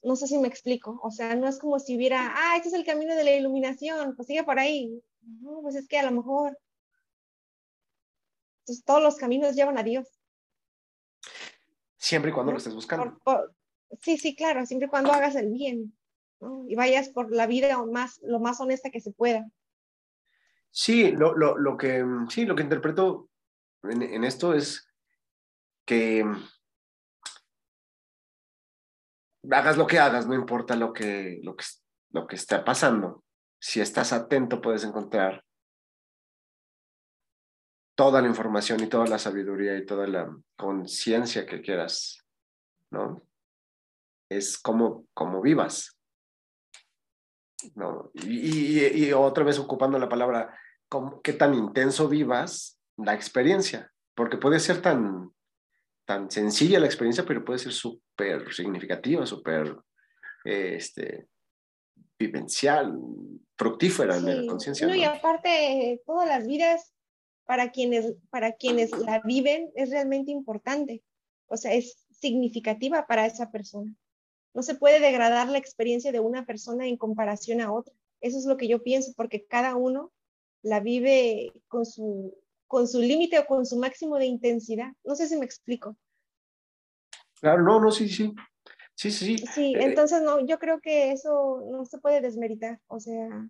No 0.04 0.16
sé 0.16 0.28
si 0.28 0.38
me 0.38 0.48
explico, 0.48 0.98
o 1.04 1.12
sea, 1.12 1.36
no 1.36 1.50
es 1.50 1.60
como 1.60 1.80
si 1.80 1.98
hubiera, 1.98 2.34
ah, 2.34 2.56
este 2.56 2.70
es 2.70 2.74
el 2.74 2.86
camino 2.86 3.14
de 3.16 3.26
la 3.26 3.36
iluminación, 3.36 4.16
pues 4.16 4.28
sigue 4.28 4.46
por 4.46 4.58
ahí. 4.58 5.04
No, 5.42 5.62
pues 5.62 5.76
es 5.76 5.88
que 5.88 6.00
a 6.00 6.04
lo 6.04 6.12
mejor 6.12 6.58
entonces, 8.70 8.86
todos 8.86 9.02
los 9.02 9.16
caminos 9.16 9.56
llevan 9.56 9.80
a 9.80 9.84
Dios. 9.84 10.08
Siempre 11.98 12.30
y 12.30 12.34
cuando 12.34 12.52
lo 12.52 12.60
estés 12.60 12.76
buscando. 12.76 13.20
sí, 14.00 14.18
sí, 14.18 14.36
claro, 14.36 14.66
siempre 14.66 14.86
y 14.86 14.90
cuando 14.90 15.12
hagas 15.12 15.36
el 15.36 15.52
bien 15.52 15.98
y 16.68 16.76
vayas 16.76 17.10
por 17.10 17.32
la 17.32 17.48
vida 17.48 17.84
más, 17.86 18.20
lo 18.24 18.40
más 18.40 18.62
honesta 18.62 18.92
que 18.92 19.02
se 19.02 19.12
pueda. 19.12 19.50
Sí, 20.70 21.12
lo, 21.12 21.36
lo, 21.36 21.58
lo 21.58 21.78
que, 21.78 22.06
sí, 22.30 22.46
lo 22.46 22.56
que 22.56 22.64
interpreto 22.64 23.30
en, 23.84 24.04
en 24.04 24.24
esto 24.24 24.54
es 24.54 24.88
que 25.84 26.24
hagas 29.52 29.78
lo 29.78 29.88
que 29.88 29.98
hagas, 29.98 30.28
no 30.28 30.36
importa 30.36 30.76
lo 30.76 30.94
que, 30.94 31.40
lo 31.44 31.56
que, 31.56 31.66
lo 32.12 32.28
que 32.28 32.36
está 32.36 32.64
pasando. 32.64 33.24
Si 33.60 33.82
estás 33.82 34.14
atento, 34.14 34.62
puedes 34.62 34.84
encontrar 34.84 35.44
toda 38.00 38.22
la 38.22 38.30
información 38.30 38.82
y 38.82 38.88
toda 38.88 39.08
la 39.08 39.20
sabiduría 39.20 39.76
y 39.76 39.86
toda 39.86 40.08
la 40.08 40.34
conciencia 40.56 41.46
que 41.46 41.62
quieras, 41.62 42.26
¿no? 42.92 43.22
Es 44.30 44.58
como, 44.58 45.06
como 45.14 45.42
vivas. 45.42 46.00
¿no? 47.76 48.10
Y, 48.14 49.12
otra 49.12 49.44
vez 49.44 49.60
ocupando 49.60 50.00
la 50.00 50.08
palabra, 50.08 50.58
qué 51.22 51.34
tan 51.34 51.54
intenso 51.56 52.08
vivas 52.08 52.80
la 52.96 53.14
experiencia, 53.14 53.92
porque 54.16 54.38
puede 54.38 54.62
ser 54.62 54.82
tan, 54.82 55.34
tan 56.06 56.32
sencilla 56.32 56.80
la 56.80 56.86
experiencia, 56.86 57.26
pero 57.26 57.44
puede 57.44 57.60
ser 57.60 57.74
súper 57.74 58.54
significativa, 58.54 59.26
súper 59.26 59.76
este, 60.46 61.28
vivencial, 62.18 62.98
fructífera 63.58 64.16
en 64.16 64.26
la 64.26 64.50
conciencia. 64.50 64.88
No, 64.88 64.96
y 64.96 65.04
aparte, 65.04 66.02
todas 66.06 66.30
las 66.30 66.48
vidas, 66.48 66.94
para 67.50 67.72
quienes, 67.72 68.14
para 68.30 68.52
quienes 68.52 68.92
la 68.92 69.22
viven, 69.22 69.72
es 69.74 69.90
realmente 69.90 70.30
importante. 70.30 71.02
O 71.48 71.58
sea, 71.58 71.74
es 71.74 72.06
significativa 72.12 73.08
para 73.08 73.26
esa 73.26 73.50
persona. 73.50 73.92
No 74.54 74.62
se 74.62 74.76
puede 74.76 75.00
degradar 75.00 75.48
la 75.48 75.58
experiencia 75.58 76.12
de 76.12 76.20
una 76.20 76.46
persona 76.46 76.86
en 76.86 76.96
comparación 76.96 77.60
a 77.60 77.74
otra. 77.74 77.92
Eso 78.22 78.38
es 78.38 78.46
lo 78.46 78.56
que 78.56 78.68
yo 78.68 78.84
pienso, 78.84 79.14
porque 79.18 79.48
cada 79.48 79.76
uno 79.76 80.12
la 80.62 80.80
vive 80.80 81.52
con 81.68 81.88
su, 81.88 82.38
con 82.68 82.88
su 82.88 83.00
límite 83.02 83.40
o 83.40 83.48
con 83.48 83.66
su 83.66 83.80
máximo 83.80 84.20
de 84.20 84.28
intensidad. 84.28 84.94
No 85.04 85.16
sé 85.16 85.28
si 85.28 85.36
me 85.36 85.46
explico. 85.46 85.98
Claro, 87.42 87.64
no, 87.64 87.80
no, 87.80 87.90
sí, 87.90 88.10
sí. 88.10 88.32
Sí, 88.94 89.10
sí. 89.10 89.38
Sí, 89.56 89.74
eh, 89.74 89.86
entonces 89.86 90.22
no, 90.22 90.46
yo 90.46 90.60
creo 90.60 90.82
que 90.82 91.14
eso 91.14 91.64
no 91.72 91.84
se 91.86 91.98
puede 91.98 92.22
desmeritar. 92.22 92.80
O 92.86 93.00
sea, 93.00 93.50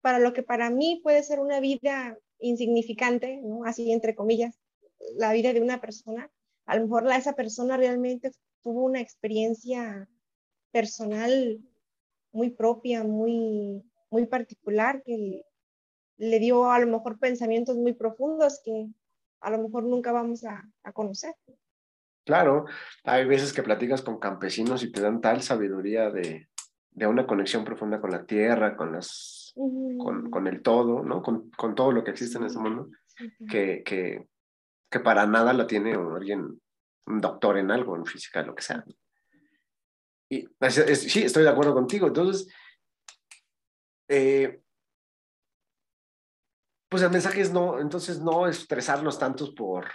para 0.00 0.20
lo 0.20 0.32
que 0.32 0.44
para 0.44 0.70
mí 0.70 1.00
puede 1.02 1.24
ser 1.24 1.40
una 1.40 1.58
vida 1.58 2.16
insignificante, 2.42 3.40
¿no? 3.42 3.64
Así 3.64 3.92
entre 3.92 4.14
comillas, 4.14 4.58
la 5.16 5.32
vida 5.32 5.52
de 5.52 5.60
una 5.60 5.80
persona, 5.80 6.30
a 6.66 6.76
lo 6.76 6.82
mejor 6.82 7.04
la, 7.04 7.16
esa 7.16 7.34
persona 7.34 7.76
realmente 7.76 8.32
tuvo 8.62 8.84
una 8.84 9.00
experiencia 9.00 10.08
personal 10.70 11.60
muy 12.32 12.50
propia, 12.50 13.04
muy, 13.04 13.82
muy 14.10 14.26
particular, 14.26 15.02
que 15.04 15.44
le 16.16 16.38
dio 16.38 16.70
a 16.70 16.78
lo 16.78 16.86
mejor 16.86 17.18
pensamientos 17.18 17.76
muy 17.76 17.94
profundos 17.94 18.60
que 18.64 18.88
a 19.40 19.50
lo 19.50 19.58
mejor 19.58 19.84
nunca 19.84 20.12
vamos 20.12 20.44
a, 20.44 20.64
conocer. 20.92 21.34
Claro, 22.24 22.66
hay 23.02 23.26
veces 23.26 23.52
que 23.52 23.62
platicas 23.62 24.02
con 24.02 24.20
campesinos 24.20 24.84
y 24.84 24.92
te 24.92 25.00
dan 25.00 25.20
tal 25.20 25.42
sabiduría 25.42 26.10
de, 26.10 26.48
una 26.94 27.26
conexión 27.26 27.64
profunda 27.64 28.00
con 28.00 28.12
la 28.12 28.24
tierra, 28.24 28.76
con, 28.76 28.92
las, 28.92 29.41
con, 29.54 30.46
el 30.46 30.62
todo, 30.62 31.02
¿no? 31.02 31.22
Con, 31.22 31.74
todo 31.74 31.92
lo 31.92 32.04
que 32.04 32.12
existe 32.12 32.38
en 32.38 32.44
este 32.44 32.58
mundo, 32.58 32.88
que, 33.48 33.82
que, 33.84 34.26
que, 34.90 35.00
para 35.00 35.26
nada 35.26 35.52
lo 35.52 35.66
tiene 35.66 35.94
alguien, 35.94 36.60
un 37.06 37.20
doctor 37.20 37.58
en 37.58 37.70
algo, 37.70 37.96
en 37.96 38.06
física, 38.06 38.42
lo 38.42 38.54
que 38.54 38.62
sea. 38.62 38.84
Y 40.30 40.48
sí, 40.70 41.24
estoy 41.24 41.42
de 41.42 41.50
acuerdo 41.50 41.74
contigo. 41.74 42.06
Entonces, 42.06 42.48
eh, 44.08 44.62
pues 46.88 47.02
el 47.02 47.10
mensaje 47.10 47.40
es 47.40 47.52
no, 47.52 47.78
entonces 47.80 48.20
no 48.20 48.46
estresarnos 48.46 49.18
tantos 49.18 49.50
por, 49.50 49.86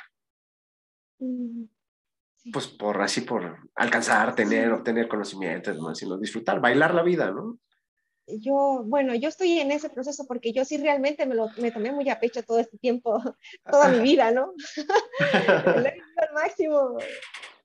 pues 2.52 2.68
por 2.68 3.02
así, 3.02 3.22
por 3.22 3.70
alcanzar, 3.76 4.36
tener, 4.36 4.72
obtener 4.72 5.08
conocimientos, 5.08 5.78
sino 5.98 6.18
disfrutar, 6.18 6.60
bailar 6.60 6.94
la 6.94 7.04
vida, 7.04 7.32
¿no? 7.32 7.60
Yo, 8.28 8.84
bueno, 8.86 9.16
yo 9.16 9.30
estoy 9.30 9.60
en 9.60 9.72
ese 9.72 9.90
proceso 9.90 10.26
porque 10.28 10.52
yo 10.52 10.66
sí 10.66 10.78
realmente 10.78 11.26
me 11.26 11.36
lo 11.36 11.50
me 11.58 11.72
tomé 11.72 11.92
muy 11.92 12.10
a 12.10 12.20
pecho 12.20 12.44
todo 12.44 12.60
este 12.60 12.78
tiempo, 12.78 13.18
toda 13.72 13.88
mi 13.90 14.00
vida, 14.00 14.32
¿no? 14.32 14.54
al 15.20 16.34
máximo. 16.34 16.98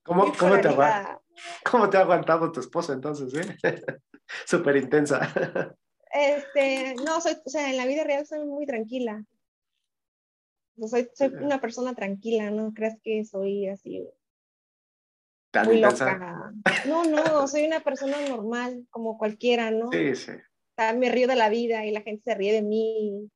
¿Cómo, 0.05 0.33
cómo 0.39 0.61
te, 0.61 0.69
va? 0.69 1.21
¿Cómo 1.65 1.91
te 1.91 1.97
ha 1.97 2.01
aguantado 2.01 2.51
tu 2.51 2.61
esposa 2.61 2.93
entonces, 2.93 3.35
eh? 3.35 3.83
Súper 4.47 4.77
intensa. 4.77 5.33
Este, 6.13 6.95
no, 7.05 7.21
soy, 7.21 7.37
o 7.45 7.49
sea, 7.49 7.71
en 7.71 7.77
la 7.77 7.87
vida 7.87 8.05
real 8.05 8.27
soy 8.27 8.45
muy 8.45 8.67
tranquila. 8.67 9.25
soy, 10.87 11.09
soy 11.15 11.29
una 11.41 11.61
persona 11.61 11.95
tranquila, 11.95 12.51
no 12.51 12.73
creas 12.73 12.99
que 13.03 13.25
soy 13.25 13.69
así 13.69 14.05
muy 15.65 15.81
loca. 15.81 16.53
No, 16.87 17.05
no, 17.05 17.47
soy 17.47 17.67
una 17.67 17.81
persona 17.81 18.17
normal, 18.29 18.87
como 18.91 19.19
cualquiera, 19.19 19.71
¿no? 19.71 19.91
Sí, 19.93 20.15
sí. 20.17 20.33
Me 20.77 21.11
río 21.11 21.29
de 21.29 21.37
la 21.37 21.49
vida 21.49 21.85
y 21.85 21.91
la 21.91 22.01
gente 22.01 22.23
se 22.25 22.35
ríe 22.35 22.53
de 22.53 22.63
mí. 22.63 23.31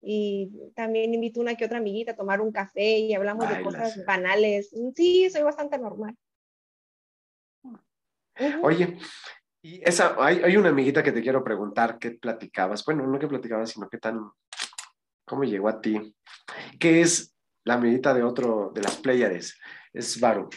Y 0.00 0.50
también 0.74 1.12
invito 1.12 1.40
una 1.40 1.56
que 1.56 1.64
otra 1.64 1.78
amiguita 1.78 2.12
a 2.12 2.16
tomar 2.16 2.40
un 2.40 2.52
café 2.52 2.98
y 2.98 3.14
hablamos 3.14 3.48
de 3.48 3.62
cosas 3.62 4.04
banales. 4.06 4.70
Sí, 4.94 5.28
soy 5.30 5.42
bastante 5.42 5.78
normal. 5.78 6.16
Oye, 8.62 8.96
y 9.60 9.82
esa, 9.86 10.14
hay, 10.18 10.40
hay, 10.44 10.56
una 10.56 10.68
amiguita 10.68 11.02
que 11.02 11.10
te 11.10 11.20
quiero 11.20 11.42
preguntar, 11.42 11.98
¿qué 11.98 12.12
platicabas? 12.12 12.84
Bueno, 12.84 13.04
no 13.06 13.18
que 13.18 13.26
platicabas, 13.26 13.70
sino 13.70 13.88
qué 13.88 13.98
tan, 13.98 14.30
¿cómo 15.26 15.42
llegó 15.42 15.68
a 15.68 15.80
ti? 15.80 16.14
¿Qué 16.78 17.00
es 17.00 17.34
la 17.64 17.74
amiguita 17.74 18.14
de 18.14 18.22
otro, 18.22 18.70
de 18.72 18.82
las 18.82 18.96
Pléyades? 18.96 19.58
Es 19.92 20.20
Varo. 20.20 20.48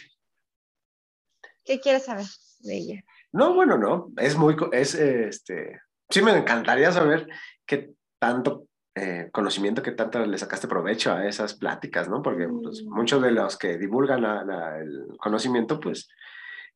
¿Qué 1.66 1.80
quieres 1.80 2.06
saber 2.06 2.26
de 2.60 2.78
ella? 2.78 3.04
No, 3.32 3.56
bueno, 3.56 3.78
no, 3.78 4.12
es 4.18 4.38
muy, 4.38 4.56
es, 4.72 4.94
este, 4.94 5.82
sí 6.12 6.22
me 6.22 6.38
encantaría 6.38 6.92
saber 6.92 7.28
qué 7.66 7.94
tanto 8.20 8.68
eh, 8.94 9.30
conocimiento, 9.32 9.82
qué 9.82 9.92
tanto 9.92 10.26
le 10.26 10.38
sacaste 10.38 10.68
provecho 10.68 11.14
a 11.14 11.26
esas 11.26 11.56
pláticas, 11.56 12.10
¿no? 12.10 12.22
Porque 12.22 12.48
pues, 12.48 12.84
mm. 12.84 12.94
muchos 12.94 13.22
de 13.22 13.32
los 13.32 13.58
que 13.58 13.78
divulgan 13.78 14.24
el 14.24 15.18
conocimiento, 15.18 15.80
pues, 15.80 16.10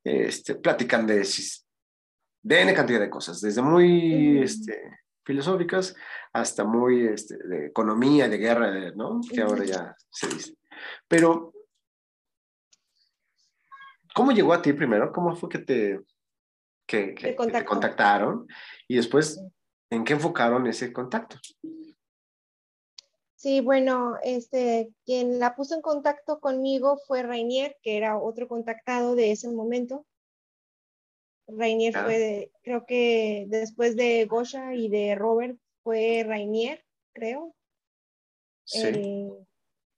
este, 0.02 0.54
platican 0.54 1.06
de, 1.06 1.28
de 2.42 2.60
N 2.62 2.74
cantidad 2.74 3.00
de 3.00 3.10
cosas, 3.10 3.40
desde 3.40 3.60
muy, 3.60 4.38
este, 4.38 5.00
filosóficas 5.24 5.94
hasta 6.32 6.64
muy 6.64 7.06
este, 7.06 7.36
de 7.36 7.66
economía, 7.66 8.28
de 8.28 8.38
guerra, 8.38 8.70
¿no? 8.94 9.20
Que 9.32 9.42
ahora 9.42 9.64
ya 9.64 9.96
se 10.10 10.28
dice. 10.28 10.54
Pero, 11.08 11.52
¿cómo 14.14 14.32
llegó 14.32 14.54
a 14.54 14.62
ti 14.62 14.72
primero? 14.72 15.12
¿Cómo 15.12 15.34
fue 15.34 15.48
que 15.48 15.58
te, 15.58 16.00
que, 16.86 17.14
que 17.14 17.32
te 17.32 17.64
contactaron? 17.64 18.46
Y 18.88 18.96
después, 18.96 19.42
¿en 19.90 20.04
qué 20.04 20.14
enfocaron 20.14 20.66
ese 20.66 20.92
contacto? 20.92 21.36
Sí, 23.36 23.60
bueno, 23.60 24.16
este, 24.22 24.90
quien 25.04 25.38
la 25.38 25.54
puso 25.54 25.74
en 25.74 25.82
contacto 25.82 26.40
conmigo 26.40 26.98
fue 27.06 27.22
Rainier, 27.22 27.76
que 27.82 27.96
era 27.96 28.18
otro 28.18 28.48
contactado 28.48 29.14
de 29.14 29.30
ese 29.30 29.48
momento. 29.50 30.06
Rainier 31.46 31.96
ah. 31.96 32.04
fue, 32.04 32.50
creo 32.62 32.86
que 32.86 33.44
después 33.48 33.94
de 33.94 34.24
Gosha 34.24 34.74
y 34.74 34.88
de 34.88 35.14
Robert, 35.14 35.58
fue 35.84 36.24
Rainier, 36.26 36.84
creo. 37.12 37.54
Sí. 38.64 39.28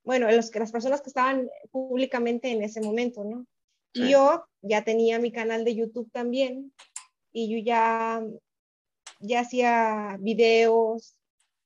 bueno, 0.03 0.29
los, 0.29 0.53
las 0.53 0.71
personas 0.71 1.01
que 1.01 1.09
estaban 1.09 1.49
públicamente 1.71 2.51
en 2.51 2.61
ese 2.61 2.81
momento, 2.81 3.23
¿no? 3.23 3.47
Y 3.93 4.11
yo 4.11 4.45
ya 4.61 4.83
tenía 4.83 5.19
mi 5.19 5.31
canal 5.31 5.63
de 5.63 5.75
YouTube 5.75 6.11
también 6.11 6.73
y 7.31 7.49
yo 7.49 7.63
ya, 7.63 8.23
ya 9.19 9.41
hacía 9.41 10.17
videos, 10.19 11.19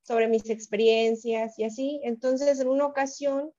sobre 0.04 0.28
mis 0.28 0.50
experiencias 0.50 1.58
y 1.58 1.64
así. 1.64 2.02
Entonces, 2.04 2.60
en 2.60 2.68
una 2.68 2.86
ocasión, 2.86 3.52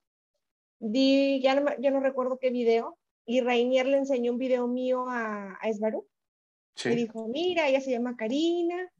di, 0.78 1.40
ya 1.40 1.58
no, 1.58 1.64
no 1.78 2.00
recuerdo 2.00 2.38
qué 2.38 2.50
video, 2.50 2.98
y 3.26 3.40
Rainier 3.40 3.86
le 3.86 3.98
enseñó 3.98 4.32
un 4.32 4.38
video 4.38 4.68
mío 4.68 5.06
a, 5.08 5.58
a 5.60 5.68
Esbarú. 5.68 6.06
Sí. 6.76 6.90
Y 6.90 6.96
dijo, 6.96 7.26
mira, 7.28 7.68
ella 7.68 7.80
se 7.80 7.92
llama 7.92 8.16
Karina, 8.16 8.90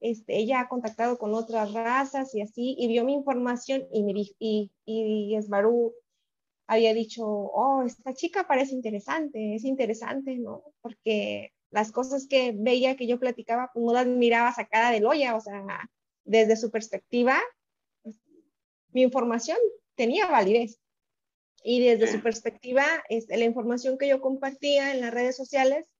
este, 0.00 0.36
ella 0.36 0.60
ha 0.60 0.68
contactado 0.68 1.18
con 1.18 1.34
otras 1.34 1.72
razas 1.72 2.34
y 2.34 2.42
así, 2.42 2.76
y 2.78 2.86
vio 2.86 3.04
mi 3.04 3.14
información 3.14 3.86
y, 3.90 4.02
me 4.04 4.12
y, 4.38 4.70
y 4.84 5.34
Esbarú 5.34 5.94
había 6.66 6.94
dicho, 6.94 7.24
oh, 7.26 7.82
esta 7.82 8.14
chica 8.14 8.46
parece 8.46 8.74
interesante, 8.74 9.54
es 9.54 9.64
interesante, 9.64 10.36
¿no? 10.36 10.62
Porque 10.80 11.52
las 11.70 11.92
cosas 11.92 12.26
que 12.28 12.52
veía 12.56 12.96
que 12.96 13.06
yo 13.06 13.18
platicaba, 13.18 13.70
pues 13.72 13.84
no 13.84 13.92
las 13.92 14.06
miraba 14.06 14.52
sacada 14.52 14.90
del 14.90 15.06
olla, 15.06 15.34
o 15.34 15.40
sea, 15.40 15.64
desde 16.24 16.56
su 16.56 16.70
perspectiva, 16.70 17.38
mi 18.92 19.02
información 19.02 19.58
tenía 19.94 20.26
validez. 20.28 20.78
Y 21.62 21.80
desde 21.82 22.12
su 22.12 22.22
perspectiva, 22.22 22.84
este, 23.08 23.36
la 23.38 23.44
información 23.44 23.96
que 23.96 24.06
yo 24.06 24.20
compartía 24.20 24.92
en 24.92 25.00
las 25.00 25.12
redes 25.12 25.34
sociales 25.34 25.90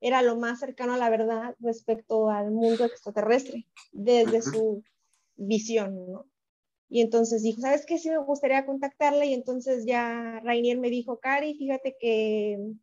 era 0.00 0.22
lo 0.22 0.36
más 0.36 0.58
cercano 0.58 0.94
a 0.94 0.98
la 0.98 1.10
verdad 1.10 1.54
respecto 1.60 2.30
al 2.30 2.50
mundo 2.50 2.84
extraterrestre, 2.84 3.68
desde 3.92 4.42
su 4.42 4.82
visión, 5.36 6.10
¿no? 6.10 6.31
Y 6.92 7.00
entonces 7.00 7.42
dijo, 7.42 7.62
¿sabes 7.62 7.86
qué? 7.86 7.96
Sí 7.96 8.10
me 8.10 8.18
gustaría 8.18 8.66
contactarla. 8.66 9.24
Y 9.24 9.32
entonces 9.32 9.86
ya 9.86 10.40
Rainier 10.44 10.76
me 10.76 10.90
dijo, 10.90 11.20
Cari, 11.20 11.54
fíjate 11.54 11.96
que 11.98 12.74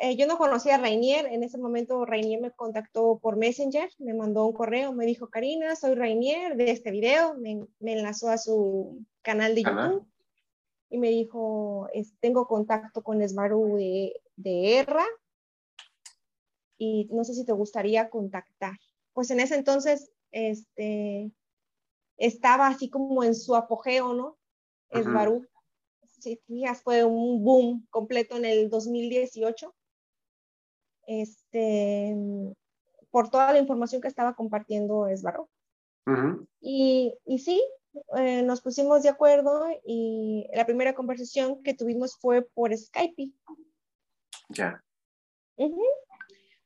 eh, 0.00 0.16
yo 0.16 0.28
no 0.28 0.38
conocía 0.38 0.76
a 0.76 0.78
Rainier, 0.78 1.26
en 1.26 1.42
ese 1.42 1.58
momento 1.58 2.06
Rainier 2.06 2.40
me 2.40 2.52
contactó 2.52 3.18
por 3.18 3.36
Messenger, 3.36 3.90
me 3.98 4.14
mandó 4.14 4.46
un 4.46 4.52
correo, 4.52 4.92
me 4.92 5.04
dijo, 5.04 5.30
Karina, 5.30 5.74
soy 5.74 5.96
Rainier 5.96 6.56
de 6.56 6.70
este 6.70 6.92
video, 6.92 7.34
me, 7.34 7.66
enlazó 7.80 8.28
a 8.28 8.38
su 8.38 9.04
canal 9.20 9.56
de 9.56 9.64
YouTube 9.64 10.06
y 10.88 10.98
me 10.98 11.08
dijo, 11.08 11.88
tengo 12.20 12.46
contacto 12.46 13.02
con 13.02 13.20
Esmaru 13.20 13.78
de, 13.78 14.12
de 14.36 14.78
Erra 14.78 15.06
y 16.78 17.08
no 17.10 17.24
sé 17.24 17.34
si 17.34 17.44
te 17.44 17.52
gustaría 17.52 18.10
contactar. 18.10 18.78
Pues 19.12 19.28
en 19.32 19.40
ese 19.40 19.56
entonces, 19.56 20.12
este, 20.30 21.32
estaba 22.26 22.68
así 22.68 22.88
como 22.88 23.24
en 23.24 23.34
su 23.34 23.56
apogeo, 23.56 24.14
¿no? 24.14 24.38
Esmaru. 24.90 25.46
Sí, 26.20 26.40
fue 26.84 27.04
un 27.04 27.42
boom 27.42 27.86
completo 27.90 28.36
en 28.36 28.44
el 28.44 28.70
2018 28.70 29.74
este, 31.06 32.14
por 33.10 33.28
toda 33.30 33.52
la 33.52 33.58
información 33.58 34.00
que 34.00 34.08
estaba 34.08 34.34
compartiendo 34.34 35.08
Esbarro. 35.08 35.48
y, 36.60 37.14
y, 37.24 37.38
sí, 37.38 37.62
eh, 38.16 38.42
nos 38.42 38.60
pusimos 38.60 39.02
de 39.02 39.08
acuerdo 39.08 39.66
y 39.84 40.46
la 40.54 40.64
primera 40.64 40.94
conversación 40.94 41.62
que 41.62 41.74
tuvimos 41.74 42.16
fue 42.16 42.42
por 42.42 42.76
Skype. 42.76 43.32
Ya. 44.48 44.84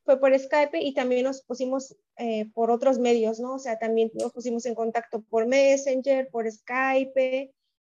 Fue 0.07 0.21
por 0.21 0.39
Skype 0.39 0.81
y 0.81 0.93
también 0.93 1.25
nos 1.25 1.41
pusimos 1.41 1.97
eh, 2.15 2.49
por 2.53 2.71
otros 2.71 2.97
medios, 2.97 3.41
¿no? 3.41 3.55
O 3.55 3.59
sea, 3.59 3.77
también 3.77 4.09
nos 4.13 4.31
pusimos 4.31 4.65
en 4.65 4.73
contacto 4.73 5.21
por 5.21 5.45
Messenger, 5.47 6.29
por 6.29 6.49
Skype, 6.49 7.53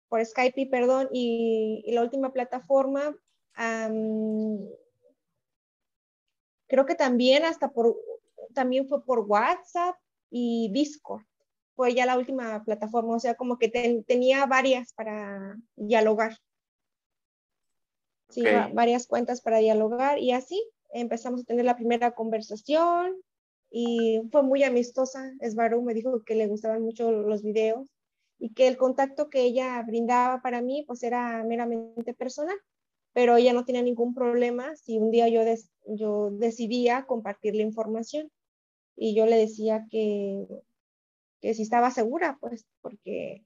por 0.08 0.24
Skype, 0.24 0.68
perdón, 0.70 1.10
y, 1.12 1.84
la 1.92 2.00
última 2.00 2.32
plataforma 2.32 3.14
Creo 6.66 6.86
que 6.86 6.94
también 6.94 7.44
hasta 7.44 7.72
por, 7.72 7.94
también 8.54 8.88
fue 8.88 9.04
por 9.04 9.20
WhatsApp 9.20 9.96
y 10.30 10.70
Discord. 10.72 11.26
Fue 11.76 11.92
ya 11.92 12.06
la 12.06 12.16
última 12.16 12.64
plataforma, 12.64 13.16
o 13.16 13.20
sea, 13.20 13.34
como 13.34 13.58
que 13.58 13.68
tenía 14.06 14.46
varias 14.46 14.94
para 14.94 15.58
dialogar. 15.76 16.38
Sí, 18.30 18.44
varias 18.72 19.06
cuentas 19.06 19.42
para 19.42 19.58
dialogar 19.58 20.18
y 20.18 20.32
así 20.32 20.62
empezamos 20.90 21.42
a 21.42 21.44
tener 21.44 21.64
la 21.64 21.76
primera 21.76 22.12
conversación 22.12 23.16
y 23.70 24.20
fue 24.32 24.42
muy 24.42 24.62
amistosa. 24.64 25.32
Esbaru 25.40 25.82
me 25.82 25.94
dijo 25.94 26.22
que 26.24 26.34
le 26.34 26.46
gustaban 26.46 26.82
mucho 26.82 27.10
los 27.12 27.42
videos 27.42 27.88
y 28.38 28.52
que 28.54 28.68
el 28.68 28.76
contacto 28.76 29.30
que 29.30 29.42
ella 29.42 29.82
brindaba 29.82 30.40
para 30.42 30.62
mí 30.62 30.84
pues 30.86 31.02
era 31.02 31.42
meramente 31.44 32.14
personal 32.14 32.56
pero 33.18 33.36
ella 33.36 33.52
no 33.52 33.64
tenía 33.64 33.82
ningún 33.82 34.14
problema 34.14 34.76
si 34.76 34.96
un 34.96 35.10
día 35.10 35.28
yo, 35.28 35.42
yo 35.86 36.30
decidía 36.30 37.04
compartir 37.04 37.56
la 37.56 37.62
información 37.62 38.30
y 38.94 39.14
yo 39.16 39.26
le 39.26 39.36
decía 39.36 39.86
que, 39.90 40.46
que 41.40 41.52
si 41.54 41.62
estaba 41.62 41.90
segura, 41.90 42.38
pues 42.40 42.66
porque, 42.80 43.44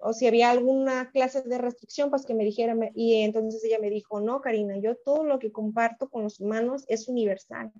o 0.00 0.12
si 0.12 0.26
había 0.26 0.50
alguna 0.50 1.10
clase 1.10 1.42
de 1.42 1.58
restricción, 1.58 2.10
pues 2.10 2.24
que 2.24 2.34
me 2.34 2.44
dijera, 2.44 2.74
y 2.94 3.22
entonces 3.22 3.62
ella 3.64 3.78
me 3.78 3.90
dijo, 3.90 4.20
no, 4.20 4.40
Karina, 4.40 4.76
yo 4.78 4.96
todo 4.96 5.24
lo 5.24 5.38
que 5.38 5.52
comparto 5.52 6.08
con 6.08 6.22
los 6.22 6.40
humanos 6.40 6.84
es 6.88 7.08
universal. 7.08 7.72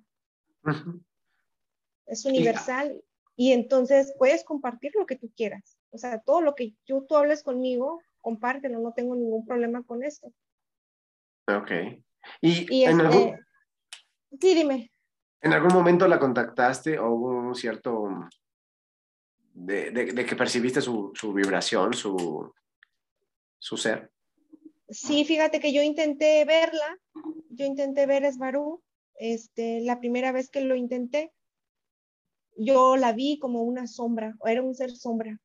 Es 2.05 2.25
universal 2.25 3.01
y 3.35 3.53
entonces 3.53 4.13
puedes 4.17 4.43
compartir 4.43 4.91
lo 4.95 5.05
que 5.05 5.15
tú 5.15 5.31
quieras. 5.35 5.77
O 5.89 5.97
sea, 5.97 6.19
todo 6.19 6.41
lo 6.41 6.55
que 6.55 6.75
yo, 6.85 7.03
tú 7.03 7.15
hables 7.15 7.43
conmigo, 7.43 8.01
compártelo, 8.21 8.79
no 8.79 8.93
tengo 8.93 9.15
ningún 9.15 9.45
problema 9.45 9.83
con 9.83 10.03
esto. 10.03 10.31
Ok. 11.47 11.71
Y, 12.39 12.83
en 12.83 13.01
algún... 13.01 13.21
Este, 13.21 13.45
sí, 14.39 14.55
dime. 14.55 14.91
¿En 15.41 15.53
algún 15.53 15.73
momento 15.73 16.07
la 16.07 16.19
contactaste 16.19 16.99
o 16.99 17.09
hubo 17.09 17.29
un 17.29 17.55
cierto... 17.55 18.07
De, 19.53 19.91
de, 19.91 20.25
que 20.25 20.35
percibiste 20.35 20.81
su, 20.81 21.11
su, 21.13 21.33
vibración, 21.33 21.93
su, 21.93 22.53
su 23.59 23.77
ser? 23.77 24.11
Sí, 24.89 25.25
fíjate 25.25 25.59
que 25.59 25.73
yo 25.73 25.81
intenté 25.81 26.43
verla, 26.45 26.97
yo 27.49 27.65
intenté 27.65 28.05
ver 28.05 28.23
Esbarú, 28.23 28.81
este, 29.15 29.81
la 29.81 29.99
primera 29.99 30.31
vez 30.31 30.49
que 30.49 30.61
lo 30.61 30.75
intenté, 30.75 31.33
yo 32.57 32.97
la 32.97 33.13
vi 33.13 33.39
como 33.39 33.63
una 33.63 33.87
sombra, 33.87 34.35
o 34.39 34.47
era 34.47 34.61
un 34.61 34.75
ser 34.75 34.91
sombra. 34.91 35.39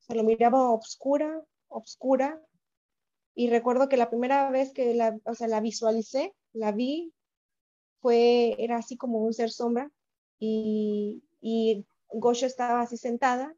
Se 0.00 0.14
lo 0.14 0.22
miraba 0.22 0.70
obscura, 0.70 1.42
obscura. 1.68 2.40
Y 3.34 3.50
recuerdo 3.50 3.88
que 3.88 3.96
la 3.96 4.10
primera 4.10 4.50
vez 4.50 4.72
que 4.72 4.94
la, 4.94 5.18
o 5.24 5.34
sea, 5.34 5.48
la 5.48 5.60
visualicé, 5.60 6.34
la 6.52 6.72
vi, 6.72 7.12
fue, 8.00 8.56
era 8.58 8.76
así 8.76 8.96
como 8.96 9.18
un 9.18 9.32
ser 9.32 9.50
sombra. 9.50 9.90
Y, 10.38 11.22
y 11.40 11.86
Gosha 12.10 12.46
estaba 12.46 12.80
así 12.80 12.96
sentada 12.96 13.54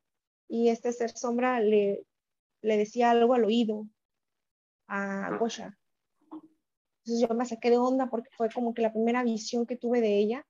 y 0.48 0.68
este 0.68 0.92
ser 0.92 1.10
sombra 1.10 1.60
le, 1.60 2.04
le 2.62 2.76
decía 2.76 3.10
algo 3.10 3.34
al 3.34 3.44
oído 3.44 3.86
a 4.86 5.36
Gosha. 5.38 5.78
Entonces 6.30 7.28
yo 7.28 7.34
me 7.34 7.46
saqué 7.46 7.70
de 7.70 7.78
onda 7.78 8.10
porque 8.10 8.30
fue 8.36 8.50
como 8.50 8.74
que 8.74 8.82
la 8.82 8.92
primera 8.92 9.22
visión 9.22 9.66
que 9.66 9.76
tuve 9.76 10.00
de 10.00 10.18
ella. 10.18 10.46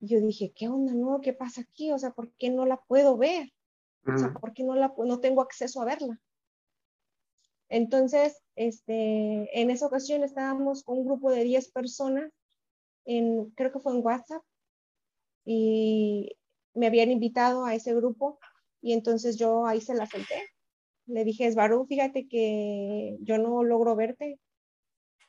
yo 0.00 0.20
dije, 0.20 0.52
¿qué 0.54 0.68
onda? 0.68 0.92
No, 0.92 1.20
¿qué 1.20 1.32
pasa 1.32 1.62
aquí? 1.62 1.92
O 1.92 1.98
sea, 1.98 2.10
¿por 2.10 2.32
qué 2.34 2.50
no 2.50 2.66
la 2.66 2.76
puedo 2.76 3.16
ver? 3.16 3.52
O 4.06 4.16
sea, 4.16 4.32
¿por 4.32 4.52
qué 4.52 4.64
no, 4.64 4.74
la, 4.74 4.94
no 4.96 5.20
tengo 5.20 5.42
acceso 5.42 5.82
a 5.82 5.84
verla? 5.84 6.20
Entonces, 7.68 8.42
este, 8.56 9.60
en 9.60 9.70
esa 9.70 9.86
ocasión 9.86 10.24
estábamos 10.24 10.82
con 10.82 10.98
un 10.98 11.06
grupo 11.06 11.30
de 11.30 11.44
10 11.44 11.70
personas, 11.72 12.32
en, 13.04 13.50
creo 13.50 13.72
que 13.72 13.80
fue 13.80 13.92
en 13.92 14.04
WhatsApp, 14.04 14.42
y 15.44 16.36
me 16.74 16.86
habían 16.86 17.10
invitado 17.10 17.64
a 17.64 17.74
ese 17.74 17.94
grupo 17.94 18.38
y 18.80 18.92
entonces 18.92 19.36
yo 19.36 19.66
ahí 19.66 19.80
se 19.80 19.94
la 19.94 20.06
solté. 20.06 20.42
Le 21.06 21.24
dije, 21.24 21.46
Esbarú, 21.46 21.86
fíjate 21.86 22.28
que 22.28 23.16
yo 23.20 23.38
no 23.38 23.64
logro 23.64 23.96
verte. 23.96 24.38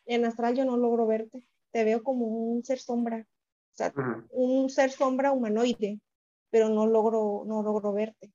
En 0.05 0.25
astral 0.25 0.55
yo 0.55 0.65
no 0.65 0.77
logro 0.77 1.07
verte. 1.07 1.43
Te 1.71 1.83
veo 1.83 2.03
como 2.03 2.25
un 2.25 2.63
ser 2.63 2.79
sombra. 2.79 3.25
sea, 3.71 3.93
un 4.31 4.69
ser 4.69 4.91
sombra 4.91 5.31
humanoide, 5.31 5.99
pero 6.49 6.69
no 6.69 6.85
logro, 6.85 7.43
no 7.45 7.63
logro 7.63 7.93
verte. 7.93 8.31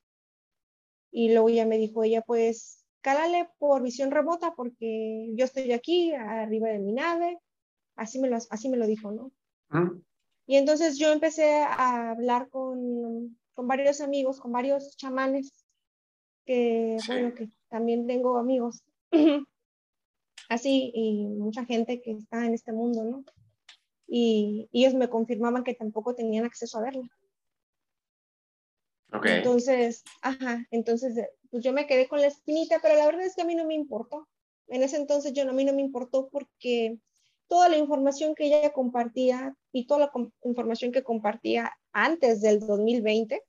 Y 1.11 1.33
luego 1.33 1.49
ya 1.51 1.67
me 1.67 1.79
dijo 1.79 2.03
ella, 2.03 2.23
pues, 2.23 2.85
cálale 3.03 3.49
por 3.59 3.83
visión 3.83 4.11
remota 4.11 4.55
porque 4.57 5.31
yo 5.35 5.45
estoy 5.45 5.73
aquí, 5.73 6.13
arriba 6.13 6.69
de 6.69 6.79
mi 6.79 6.93
nave. 6.93 7.39
Así 7.95 8.19
me 8.19 8.29
lo, 8.29 8.37
así 8.37 8.69
me 8.69 8.79
lo 8.79 8.87
dijo, 8.87 9.13
¿no? 9.13 9.31
Y 10.47 10.57
entonces 10.57 10.99
yo 10.99 11.13
empecé 11.13 11.63
a 11.63 12.11
hablar 12.11 12.49
con, 12.51 13.39
con 13.55 13.67
varios 13.67 14.01
amigos, 14.01 14.41
con 14.41 14.53
varios 14.53 14.97
chamanes, 14.97 15.65
que, 16.45 16.99
bueno, 17.07 17.35
que 17.35 17.49
también 17.69 18.07
tengo 18.07 18.37
amigos 18.37 18.83
así 20.49 20.93
y 20.95 21.27
mucha 21.27 21.65
gente 21.65 22.03
que 22.03 22.13
está 22.13 22.45
en 22.45 22.55
este 22.55 22.73
mundo, 22.73 23.05
¿no? 23.05 23.25
Y, 24.07 24.69
ellos 24.73 24.95
me 24.95 25.09
confirmaban 25.09 25.65
que 25.65 25.75
tampoco 25.75 26.15
tenían 26.15 26.45
acceso 26.45 26.79
a 26.79 26.83
verla. 26.83 27.09
Okay. 29.13 29.39
Entonces, 29.39 30.03
ajá, 30.23 30.67
entonces 30.71 31.15
pues 31.51 31.63
yo 31.63 31.73
me 31.73 31.87
quedé 31.87 32.09
con 32.09 32.21
la 32.21 32.27
espinita, 32.27 32.81
pero 32.83 32.97
la 32.97 33.07
verdad 33.07 33.25
es 33.25 33.37
que 33.37 33.43
a 33.43 33.47
mí 33.47 33.55
no 33.55 33.65
me 33.65 33.75
importó. 33.75 34.29
En 34.67 34.83
ese 34.83 34.97
entonces 34.97 35.33
yo 35.33 35.49
a 35.49 35.53
mí 35.53 35.65
no 35.65 35.73
me 35.73 35.83
importó 35.83 36.29
porque 36.29 36.99
toda 37.49 37.69
la 37.69 37.77
información 37.77 38.35
que 38.35 38.47
ella 38.47 38.73
compartía 38.73 39.55
y 39.73 39.87
toda 39.87 40.01
la 40.01 40.13
información 40.45 40.93
que 40.93 41.03
compartía 41.03 41.73
antes 41.93 42.41
del 42.41 42.61
2020 42.61 43.43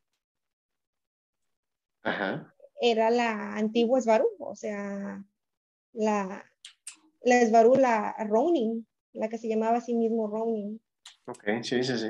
era 2.82 3.10
la 3.10 3.56
antigua 3.56 4.02
Svaru, 4.02 4.28
o 4.40 4.56
sea, 4.56 5.24
la, 5.94 6.46
la 7.24 7.46
Svaru, 7.46 7.76
la 7.76 8.16
Ronin, 8.28 8.86
la 9.14 9.30
que 9.30 9.38
se 9.38 9.48
llamaba 9.48 9.78
a 9.78 9.82
sí 9.82 9.96
mismo 9.96 10.28
Ronin. 10.28 10.80
Ok, 11.28 11.64
sí, 11.64 11.84
sí, 11.84 11.98
sí. 11.98 12.10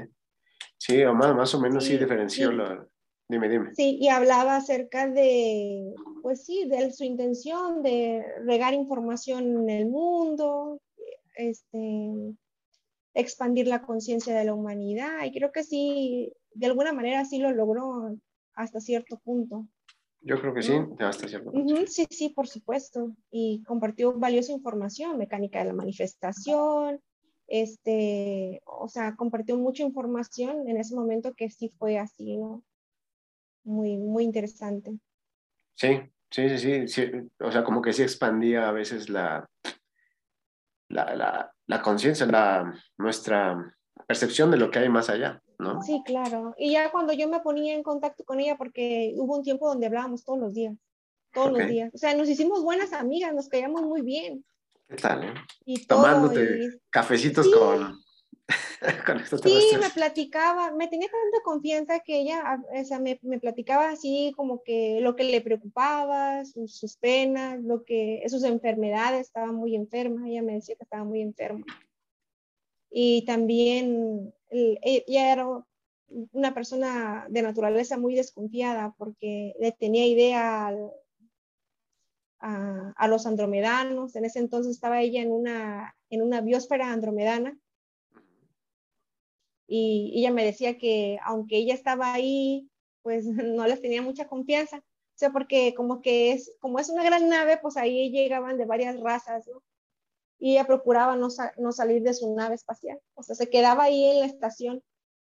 Sí, 0.78 1.04
más, 1.06 1.36
más 1.36 1.56
o 1.56 1.62
menos 1.62 1.86
sí, 1.86 1.98
diferenció 1.98 2.52
la... 2.52 2.86
Dime, 3.28 3.50
dime. 3.50 3.74
Sí, 3.74 3.98
y 4.00 4.10
hablaba 4.10 4.58
acerca 4.58 5.08
de, 5.08 5.96
pues 6.22 6.46
sí, 6.46 6.68
de 6.68 6.92
su 6.92 7.04
intención 7.04 7.82
de 7.82 8.24
regar 8.46 8.76
información 8.76 9.62
en 9.62 9.70
el 9.70 9.88
mundo, 9.88 10.80
este, 11.36 12.36
expandir 13.14 13.68
la 13.68 13.82
conciencia 13.82 14.38
de 14.38 14.46
la 14.46 14.54
humanidad, 14.54 15.24
y 15.24 15.32
creo 15.32 15.52
que 15.52 15.64
sí, 15.64 16.34
de 16.54 16.66
alguna 16.68 16.94
manera 16.94 17.26
sí 17.26 17.40
lo 17.40 17.52
logró 17.52 18.16
hasta 18.54 18.80
cierto 18.80 19.20
punto. 19.20 19.68
Yo 20.22 20.42
creo 20.42 20.54
que 20.54 20.64
sí, 20.64 20.74
hasta 21.00 21.28
cierto 21.28 21.52
punto. 21.52 21.86
sí, 21.88 22.08
sí, 22.10 22.30
por 22.30 22.48
supuesto. 22.48 23.16
Y 23.30 23.64
compartió 23.64 24.14
valiosa 24.14 24.54
información, 24.54 25.18
mecánica 25.18 25.60
de 25.60 25.66
la 25.66 25.74
manifestación, 25.74 27.00
este, 27.48 28.62
o 28.66 28.88
sea, 28.88 29.16
compartió 29.16 29.56
mucha 29.58 29.84
información 29.84 30.68
en 30.68 30.78
ese 30.78 30.96
momento 30.96 31.34
que 31.36 31.50
sí 31.50 31.70
fue 31.70 32.00
así, 32.00 32.38
¿no? 32.38 32.64
Muy, 33.64 33.98
muy 33.98 34.24
interesante. 34.24 34.98
Sí, 35.76 36.00
sí, 36.32 36.58
sí, 36.58 36.88
sí, 36.88 37.12
o 37.40 37.52
sea, 37.52 37.64
como 37.64 37.82
que 37.82 37.94
sí 37.94 38.02
expandía 38.02 38.68
a 38.68 38.72
veces 38.72 39.10
la, 39.10 39.48
la, 40.96 41.16
la, 41.16 41.54
la 41.68 41.82
conciencia, 41.82 42.26
la, 42.26 42.74
nuestra 42.98 43.76
percepción 44.08 44.52
de 44.52 44.58
lo 44.58 44.72
que 44.72 44.80
hay 44.80 44.90
más 44.90 45.10
allá. 45.10 45.42
¿no? 45.60 45.82
Sí, 45.82 46.02
claro. 46.06 46.54
Y 46.58 46.72
ya 46.72 46.92
cuando 46.92 47.14
yo 47.14 47.30
me 47.30 47.40
ponía 47.40 47.76
en 47.76 47.84
contacto 47.84 48.24
con 48.24 48.40
ella, 48.40 48.58
porque 48.58 49.14
hubo 49.18 49.38
un 49.38 49.44
tiempo 49.44 49.68
donde 49.68 49.88
hablábamos 49.88 50.24
todos 50.24 50.40
los 50.40 50.54
días, 50.54 50.76
todos 51.34 51.52
los 51.52 51.68
días. 51.68 51.92
O 51.94 51.98
sea, 51.98 52.16
nos 52.16 52.30
hicimos 52.30 52.64
buenas 52.64 52.94
amigas, 52.94 53.34
nos 53.34 53.48
caíamos 53.48 53.84
muy 53.84 54.02
bien. 54.02 54.44
¿Qué 54.88 54.96
tal? 54.96 55.24
Eh? 55.24 55.34
Y 55.66 55.86
Tomándote 55.86 56.80
cafecitos 56.90 57.48
con, 57.50 57.98
con 59.06 59.26
Sí, 59.26 59.78
me 59.80 59.90
platicaba, 59.90 60.72
me 60.72 60.88
tenía 60.88 61.08
tanta 61.08 61.44
confianza 61.44 62.00
que 62.02 62.20
ella, 62.20 62.60
o 62.80 62.86
sea, 62.86 63.00
me, 63.00 63.20
me 63.24 63.40
platicaba 63.40 63.90
así 63.90 64.34
como 64.36 64.62
que 64.64 65.00
lo 65.02 65.16
que 65.16 65.24
le 65.24 65.42
preocupaba, 65.42 66.46
sus, 66.46 66.78
sus, 66.78 66.98
penas, 66.98 67.60
lo 67.64 67.84
que, 67.84 68.24
sus 68.28 68.44
enfermedades, 68.44 69.28
estaba 69.28 69.52
muy 69.52 69.76
enferma, 69.76 70.30
ella 70.30 70.44
me 70.44 70.54
decía 70.54 70.76
que 70.76 70.84
estaba 70.84 71.04
muy 71.04 71.22
enferma. 71.22 71.66
Y 72.92 73.26
también 73.26 74.34
ella 74.50 75.32
era 75.34 75.48
una 76.32 76.54
persona 76.54 77.26
de 77.30 77.42
naturaleza 77.42 77.98
muy 77.98 78.16
desconfiada 78.16 78.94
porque 78.98 79.54
le 79.60 79.72
tenía 79.72 80.06
idea 80.06 80.68
a, 82.40 82.94
a, 82.96 83.08
los 83.08 83.26
andromedanos. 83.26 84.16
En 84.16 84.26
ese 84.26 84.40
entonces 84.40 84.74
estaba 84.74 85.02
ella 85.02 85.22
en 85.22 85.32
una, 85.32 85.96
en 86.10 86.22
una 86.22 86.42
biosfera 86.42 86.92
andromedana. 86.92 87.58
Y 89.68 90.14
ella 90.16 90.32
me 90.32 90.46
decía 90.46 90.78
que 90.78 91.18
aunque 91.24 91.58
ella 91.58 91.74
estaba 91.74 92.14
ahí, 92.14 92.70
pues 93.02 93.26
no 93.58 93.68
les 93.68 93.82
tenía 93.82 94.02
mucha 94.02 94.28
confianza. 94.28 94.78
O 94.78 95.18
sea, 95.18 95.32
porque 95.32 95.74
como 95.76 96.02
que 96.02 96.34
es, 96.34 96.56
como 96.60 96.80
es 96.80 96.90
una 96.90 97.04
gran 97.04 97.30
nave, 97.30 97.58
pues 97.62 97.78
ahí 97.78 98.12
llegaban 98.12 98.58
de 98.58 98.66
varias 98.66 99.00
razas, 99.00 99.48
¿no? 99.48 99.62
y 100.40 100.52
ella 100.52 100.66
procuraba 100.66 101.16
no, 101.16 101.28
no, 101.58 101.72
salir 101.72 102.04
de 102.04 102.14
su 102.14 102.34
nave 102.36 102.56
espacial. 102.56 103.00
O 103.16 103.24
sea, 103.24 103.36
se 103.36 103.50
quedaba 103.50 103.84
ahí 103.84 104.06
en 104.06 104.20
la 104.20 104.26
estación 104.26 104.84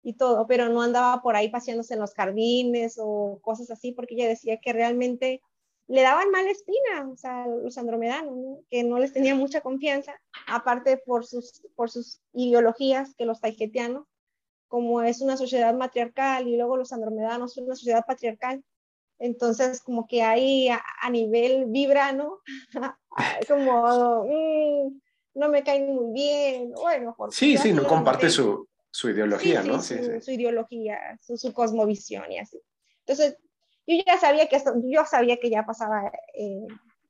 y 0.02 0.14
todo, 0.14 0.46
pero 0.46 0.68
no 0.68 0.82
andaba 0.82 1.22
por 1.22 1.36
ahí 1.36 1.48
paseándose 1.48 1.94
en 1.94 2.00
los 2.00 2.14
jardines 2.14 2.96
o 2.98 3.38
cosas 3.42 3.70
así, 3.70 3.92
porque 3.92 4.14
ella 4.14 4.28
decía 4.28 4.58
que 4.60 4.72
realmente 4.72 5.40
le 5.88 6.02
daban 6.02 6.30
mala 6.30 6.50
espina, 6.50 7.10
o 7.12 7.16
sea, 7.16 7.46
los 7.46 7.76
andromedanos, 7.76 8.60
que 8.70 8.84
no 8.84 8.98
les 8.98 9.12
tenía 9.12 9.34
mucha 9.34 9.60
confianza, 9.60 10.14
aparte 10.46 10.96
por 10.96 11.26
sus, 11.26 11.62
por 11.74 11.90
sus 11.90 12.20
ideologías, 12.32 13.14
que 13.14 13.26
los 13.26 13.40
taijetianos, 13.40 14.06
como 14.72 15.02
es 15.02 15.20
una 15.20 15.36
sociedad 15.36 15.74
matriarcal 15.74 16.48
y 16.48 16.56
luego 16.56 16.78
los 16.78 16.94
andromedanos 16.94 17.52
son 17.52 17.64
una 17.64 17.76
sociedad 17.76 18.06
patriarcal, 18.06 18.64
entonces 19.18 19.82
como 19.82 20.06
que 20.06 20.22
ahí 20.22 20.70
a, 20.70 21.10
nivel 21.10 21.66
vibrano, 21.66 22.38
como 23.48 24.24
mm, 24.24 24.98
no 25.34 25.48
me 25.50 25.62
caen 25.62 25.94
muy 25.94 26.14
bien, 26.14 26.72
bueno, 26.72 27.14
Sí, 27.30 27.58
sí, 27.58 27.74
no 27.74 27.86
comparte 27.86 28.30
su, 28.30 28.66
su, 28.90 29.10
ideología, 29.10 29.62
¿no? 29.62 29.78
Sí, 29.82 30.02
su, 30.02 30.22
su, 30.22 30.30
ideología, 30.30 31.18
su, 31.20 31.36
su, 31.36 31.52
cosmovisión 31.52 32.32
y 32.32 32.38
así. 32.38 32.58
Entonces, 33.00 33.36
yo 33.86 34.02
ya 34.06 34.16
sabía 34.16 34.48
que 34.48 34.56
esto, 34.56 34.72
yo 34.84 35.04
sabía 35.04 35.36
que 35.36 35.50
ya 35.50 35.66
pasaba 35.66 36.10
eh, 36.32 36.66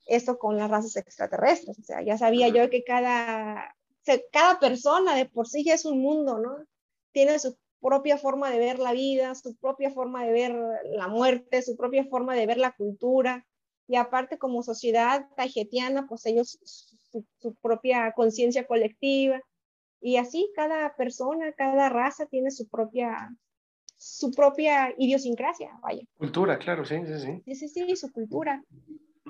esto 0.09 0.37
con 0.37 0.57
las 0.57 0.69
razas 0.69 0.97
extraterrestres, 0.97 1.79
o 1.79 1.85
sea, 1.85 2.03
ya 2.03 2.19
sabía 2.19 2.49
yo 2.49 2.69
que 2.71 2.83
cada, 2.83 3.77
cada 4.33 4.59
persona 4.59 5.15
de 5.15 5.27
por 5.27 5.47
sí 5.47 5.63
ya 5.63 5.75
es 5.75 5.85
un 5.85 6.03
mundo, 6.03 6.41
¿no? 6.41 6.67
Tiene 7.13 7.39
su 7.39 7.57
propia 7.83 8.17
forma 8.17 8.51
de 8.51 8.59
ver 8.59 8.79
la 8.79 8.93
vida, 8.93 9.35
su 9.35 9.57
propia 9.57 9.91
forma 9.91 10.25
de 10.25 10.33
ver 10.33 10.55
la 10.85 11.09
muerte, 11.09 11.63
su 11.63 11.77
propia 11.77 12.05
forma 12.05 12.35
de 12.35 12.47
ver 12.47 12.59
la 12.59 12.73
cultura. 12.73 13.47
Y 13.89 13.97
aparte 13.97 14.39
como 14.39 14.63
sociedad 14.63 15.29
tajetiana, 15.37 16.07
pues 16.07 16.25
ellos 16.27 16.59
su, 17.39 17.55
propia 17.57 18.13
conciencia 18.13 18.67
colectiva. 18.67 19.41
Y 20.01 20.17
así 20.17 20.51
cada 20.55 20.95
persona, 20.97 21.53
cada 21.53 21.89
raza 21.89 22.27
tiene 22.27 22.51
su 22.51 22.69
propia, 22.69 23.37
su 23.97 24.31
propia 24.33 24.95
idiosincrasia, 24.97 25.79
vaya. 25.83 26.05
Cultura, 26.17 26.59
claro, 26.59 26.85
sí, 26.85 26.97
sí, 27.07 27.19
sí. 27.19 27.43
Sí, 27.45 27.69
sí, 27.69 27.69
sí, 27.69 27.97
su 27.97 28.13
cultura. 28.13 28.65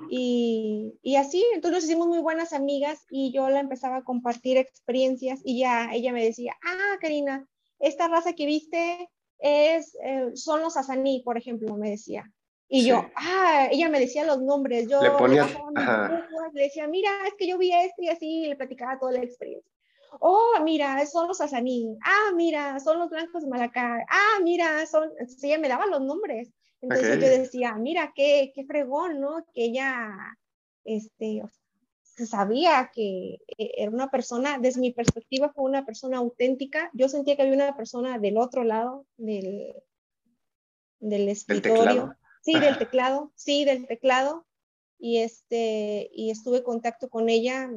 Y, 0.09 0.93
y, 1.01 1.15
así, 1.15 1.43
entonces 1.53 1.75
nos 1.75 1.83
hicimos 1.85 2.07
muy 2.07 2.19
buenas 2.19 2.53
amigas 2.53 3.05
y 3.09 3.31
yo 3.31 3.49
la 3.49 3.59
empezaba 3.59 3.97
a 3.97 4.03
compartir 4.03 4.57
experiencias 4.57 5.41
y 5.43 5.59
ya 5.59 5.93
ella 5.93 6.11
me 6.11 6.23
decía, 6.23 6.55
ah, 6.63 6.97
Karina, 6.99 7.47
esta 7.83 8.07
raza 8.07 8.33
que 8.33 8.45
viste 8.45 9.09
es, 9.39 9.95
eh, 10.03 10.31
son 10.35 10.61
los 10.61 10.77
asaní, 10.77 11.21
por 11.23 11.37
ejemplo, 11.37 11.75
me 11.75 11.89
decía. 11.91 12.23
Y 12.69 12.85
yo, 12.85 13.05
ah, 13.15 13.67
ella 13.69 13.89
me 13.89 13.99
decía 13.99 14.25
los 14.25 14.41
nombres, 14.41 14.87
yo 14.89 15.01
le, 15.01 15.11
ponía, 15.11 15.45
le, 16.53 16.61
decía, 16.63 16.87
mira, 16.87 17.11
es 17.27 17.33
que 17.37 17.47
yo 17.47 17.57
vi 17.57 17.71
esto 17.71 18.01
y 18.01 18.07
así, 18.07 18.47
le 18.47 18.55
platicaba 18.55 18.97
toda 18.97 19.11
la 19.11 19.19
experiencia. 19.19 19.69
Oh, 20.19 20.55
mira, 20.63 21.05
son 21.05 21.27
los 21.27 21.41
asaní. 21.41 21.97
Ah, 22.03 22.31
mira, 22.35 22.79
son 22.79 22.99
los 22.99 23.09
blancos 23.09 23.43
de 23.43 23.49
Malacá. 23.49 24.03
Ah, 24.09 24.39
mira, 24.41 24.85
son, 24.85 25.09
entonces 25.19 25.43
ella 25.43 25.59
me 25.59 25.67
daba 25.67 25.85
los 25.87 26.01
nombres. 26.01 26.51
Entonces 26.81 27.19
yo 27.19 27.27
decía, 27.27 27.75
mira, 27.75 28.11
qué, 28.15 28.51
qué 28.55 28.65
fregón, 28.65 29.19
¿no? 29.19 29.45
Que 29.53 29.65
ella, 29.65 30.15
este, 30.83 31.41
se 32.15 32.27
sabía 32.27 32.91
que 32.93 33.39
eh, 33.57 33.71
era 33.77 33.91
una 33.91 34.11
persona, 34.11 34.59
desde 34.59 34.81
mi 34.81 34.91
perspectiva 34.91 35.51
fue 35.53 35.65
una 35.65 35.85
persona 35.85 36.17
auténtica. 36.17 36.91
Yo 36.93 37.09
sentía 37.09 37.35
que 37.35 37.41
había 37.41 37.55
una 37.55 37.75
persona 37.75 38.19
del 38.19 38.37
otro 38.37 38.63
lado 38.63 39.07
del, 39.17 39.73
del 40.99 41.29
escritorio. 41.29 42.15
sí, 42.41 42.59
del 42.59 42.77
teclado, 42.77 43.31
sí, 43.35 43.65
del 43.65 43.87
teclado. 43.87 44.45
Y, 44.99 45.17
este, 45.17 46.09
y 46.13 46.29
estuve 46.29 46.57
en 46.57 46.63
contacto 46.63 47.09
con 47.09 47.29
ella 47.29 47.69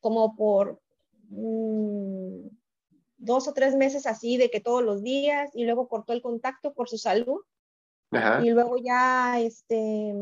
como 0.00 0.34
por 0.34 0.80
mm, 1.28 2.48
dos 3.18 3.46
o 3.46 3.52
tres 3.52 3.76
meses 3.76 4.06
así, 4.06 4.36
de 4.38 4.50
que 4.50 4.60
todos 4.60 4.82
los 4.82 5.02
días, 5.02 5.50
y 5.54 5.64
luego 5.64 5.86
cortó 5.86 6.12
el 6.12 6.22
contacto 6.22 6.72
por 6.72 6.88
su 6.88 6.98
salud. 6.98 7.42
Y 8.42 8.50
luego 8.50 8.76
ya, 8.76 9.40
este, 9.40 10.12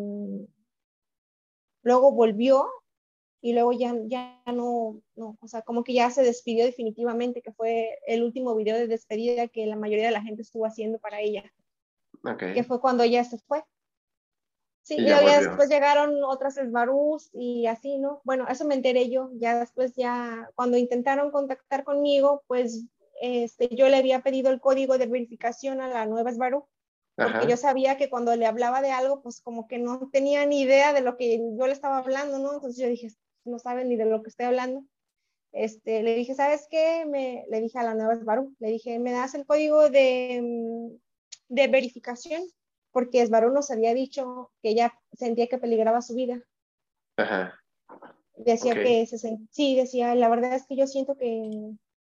luego 1.82 2.12
volvió 2.12 2.68
y 3.40 3.54
luego 3.54 3.72
ya, 3.72 3.94
ya 4.04 4.42
no, 4.46 5.00
no, 5.16 5.38
o 5.40 5.48
sea, 5.48 5.62
como 5.62 5.82
que 5.82 5.94
ya 5.94 6.10
se 6.10 6.22
despidió 6.22 6.64
definitivamente, 6.64 7.42
que 7.42 7.52
fue 7.52 7.98
el 8.06 8.22
último 8.22 8.54
video 8.54 8.76
de 8.76 8.86
despedida 8.86 9.48
que 9.48 9.66
la 9.66 9.76
mayoría 9.76 10.06
de 10.06 10.12
la 10.12 10.22
gente 10.22 10.42
estuvo 10.42 10.66
haciendo 10.66 10.98
para 10.98 11.20
ella. 11.20 11.50
Okay. 12.22 12.52
Que 12.52 12.64
fue 12.64 12.80
cuando 12.80 13.02
ella 13.02 13.24
se 13.24 13.38
fue. 13.38 13.64
Sí, 14.82 14.96
y, 14.98 15.06
ya 15.06 15.40
después 15.40 15.68
llegaron 15.68 16.22
otras 16.24 16.56
esbarús 16.56 17.30
y 17.32 17.66
así, 17.66 17.98
¿no? 17.98 18.20
Bueno, 18.24 18.46
eso 18.48 18.66
me 18.66 18.74
enteré 18.74 19.08
yo, 19.08 19.30
ya 19.34 19.58
después 19.58 19.94
ya, 19.94 20.50
cuando 20.54 20.76
intentaron 20.76 21.30
contactar 21.30 21.84
conmigo, 21.84 22.42
pues 22.46 22.86
este, 23.20 23.68
yo 23.74 23.88
le 23.88 23.96
había 23.96 24.20
pedido 24.20 24.50
el 24.50 24.60
código 24.60 24.98
de 24.98 25.06
verificación 25.06 25.80
a 25.80 25.88
la 25.88 26.06
nueva 26.06 26.30
esbarú, 26.30 26.66
porque 27.14 27.46
yo 27.48 27.56
sabía 27.58 27.98
que 27.98 28.08
cuando 28.08 28.34
le 28.34 28.46
hablaba 28.46 28.80
de 28.80 28.92
algo, 28.92 29.20
pues 29.20 29.42
como 29.42 29.68
que 29.68 29.78
no 29.78 30.08
tenía 30.10 30.46
ni 30.46 30.62
idea 30.62 30.94
de 30.94 31.02
lo 31.02 31.18
que 31.18 31.38
yo 31.38 31.66
le 31.66 31.72
estaba 31.72 31.98
hablando, 31.98 32.38
¿no? 32.38 32.54
Entonces 32.54 32.82
yo 32.82 32.88
dije, 32.88 33.10
no 33.44 33.58
saben 33.58 33.88
ni 33.88 33.96
de 33.96 34.06
lo 34.06 34.22
que 34.22 34.28
estoy 34.28 34.46
hablando. 34.46 34.84
Este, 35.52 36.02
le 36.02 36.14
dije, 36.14 36.34
¿sabes 36.34 36.66
qué? 36.70 37.04
Me, 37.06 37.44
le 37.48 37.60
dije 37.60 37.78
a 37.78 37.82
la 37.82 37.94
nueva 37.94 38.14
Esbarú, 38.14 38.54
le 38.60 38.68
dije, 38.68 38.98
¿me 38.98 39.12
das 39.12 39.34
el 39.34 39.46
código 39.46 39.90
de, 39.90 40.40
mm, 40.42 41.54
de 41.54 41.68
verificación? 41.68 42.42
Porque 42.92 43.22
Esbarú 43.22 43.52
nos 43.52 43.70
había 43.70 43.94
dicho 43.94 44.52
que 44.62 44.70
ella 44.70 44.94
sentía 45.12 45.48
que 45.48 45.58
peligraba 45.58 46.02
su 46.02 46.14
vida. 46.14 46.42
Ajá. 47.16 47.54
Decía 48.36 48.74
que 48.74 49.06
se, 49.06 49.38
sí, 49.50 49.76
decía, 49.76 50.14
la 50.14 50.28
verdad 50.28 50.54
es 50.54 50.66
que 50.66 50.76
yo 50.76 50.86
siento 50.86 51.16
que, 51.16 51.50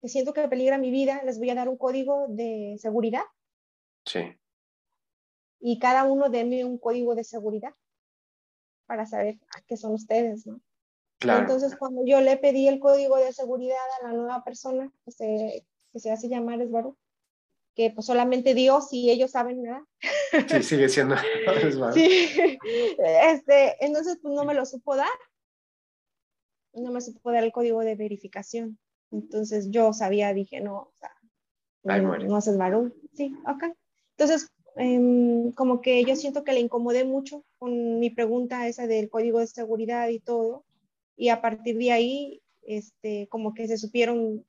que 0.02 0.10
siento 0.10 0.34
que 0.34 0.48
peligra 0.48 0.78
mi 0.78 0.92
vida, 0.92 1.24
les 1.24 1.39
voy 1.39 1.50
a 1.50 1.56
dar 1.56 1.70
un 1.70 1.78
código 1.78 2.28
de 2.28 2.76
seguridad. 2.80 3.24
Sí. 4.06 4.38
Y 5.60 5.80
cada 5.80 6.04
uno 6.04 6.30
denme 6.30 6.63
un 6.65 6.78
código 6.78 7.15
de 7.15 7.24
seguridad 7.24 7.74
para 8.86 9.06
saber 9.06 9.39
a 9.56 9.62
qué 9.62 9.76
son 9.76 9.94
ustedes, 9.94 10.46
¿no? 10.46 10.62
Entonces, 11.21 11.75
cuando 11.75 12.05
yo 12.05 12.21
le 12.21 12.38
pedí 12.38 12.67
el 12.67 12.79
código 12.79 13.17
de 13.17 13.34
seguridad 13.34 13.77
a 13.99 14.08
la 14.08 14.13
nueva 14.13 14.43
persona 14.43 14.91
que 15.03 15.12
se, 15.12 15.65
que 15.91 15.99
se 15.99 16.12
hace 16.12 16.29
llamar 16.29 16.62
Esbaru, 16.62 16.97
que 17.75 17.91
pues 17.91 18.05
solamente 18.05 18.53
Dios 18.53 18.88
y 18.91 19.10
ellos 19.10 19.32
saben 19.32 19.63
nada. 19.63 19.86
Sí, 20.47 20.63
sigue 20.63 20.88
siendo 20.88 21.15
Esbaru. 21.63 21.93
Sí, 21.93 22.58
este, 23.23 23.86
entonces 23.86 24.17
pues 24.21 24.34
no 24.34 24.45
me 24.45 24.53
lo 24.53 24.65
supo 24.65 24.95
dar. 24.95 25.08
No 26.73 26.91
me 26.91 27.01
supo 27.01 27.32
dar 27.32 27.43
el 27.43 27.51
código 27.51 27.82
de 27.82 27.95
verificación. 27.95 28.77
Entonces 29.12 29.69
yo 29.71 29.91
sabía, 29.91 30.34
dije, 30.34 30.62
no, 30.62 30.75
o 30.77 30.93
sea, 30.95 31.12
no, 31.84 32.17
no, 32.17 32.38
es 32.38 32.47
Esbaru. 32.47 32.95
Sí, 33.13 33.36
ok. 33.45 33.75
Entonces, 34.12 34.49
em, 34.75 35.51
como 35.51 35.82
que 35.82 36.05
yo 36.05 36.15
siento 36.15 36.43
que 36.43 36.53
le 36.53 36.60
incomodé 36.60 37.03
mucho 37.03 37.43
con 37.58 37.99
mi 37.99 38.10
pregunta 38.10 38.67
esa 38.67 38.88
del 38.88 39.10
código 39.10 39.39
de 39.39 39.47
seguridad 39.47 40.08
y 40.10 40.19
todo 40.19 40.63
y 41.19 41.27
a 41.27 41.41
partir 41.41 41.77
de 41.77 41.91
ahí, 41.91 42.41
este, 42.62 43.27
como 43.27 43.53
que 43.53 43.67
se 43.67 43.77
supieron 43.77 44.45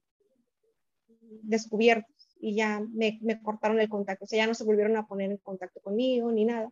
descubiertos 1.42 2.14
y 2.38 2.54
ya 2.54 2.80
me, 2.92 3.18
me, 3.22 3.42
cortaron 3.42 3.80
el 3.80 3.88
contacto, 3.88 4.24
o 4.24 4.28
sea, 4.28 4.44
ya 4.44 4.46
no 4.46 4.54
se 4.54 4.62
volvieron 4.62 4.96
a 4.96 5.04
poner 5.08 5.32
en 5.32 5.38
contacto 5.38 5.80
conmigo 5.80 6.30
ni 6.30 6.44
nada. 6.44 6.70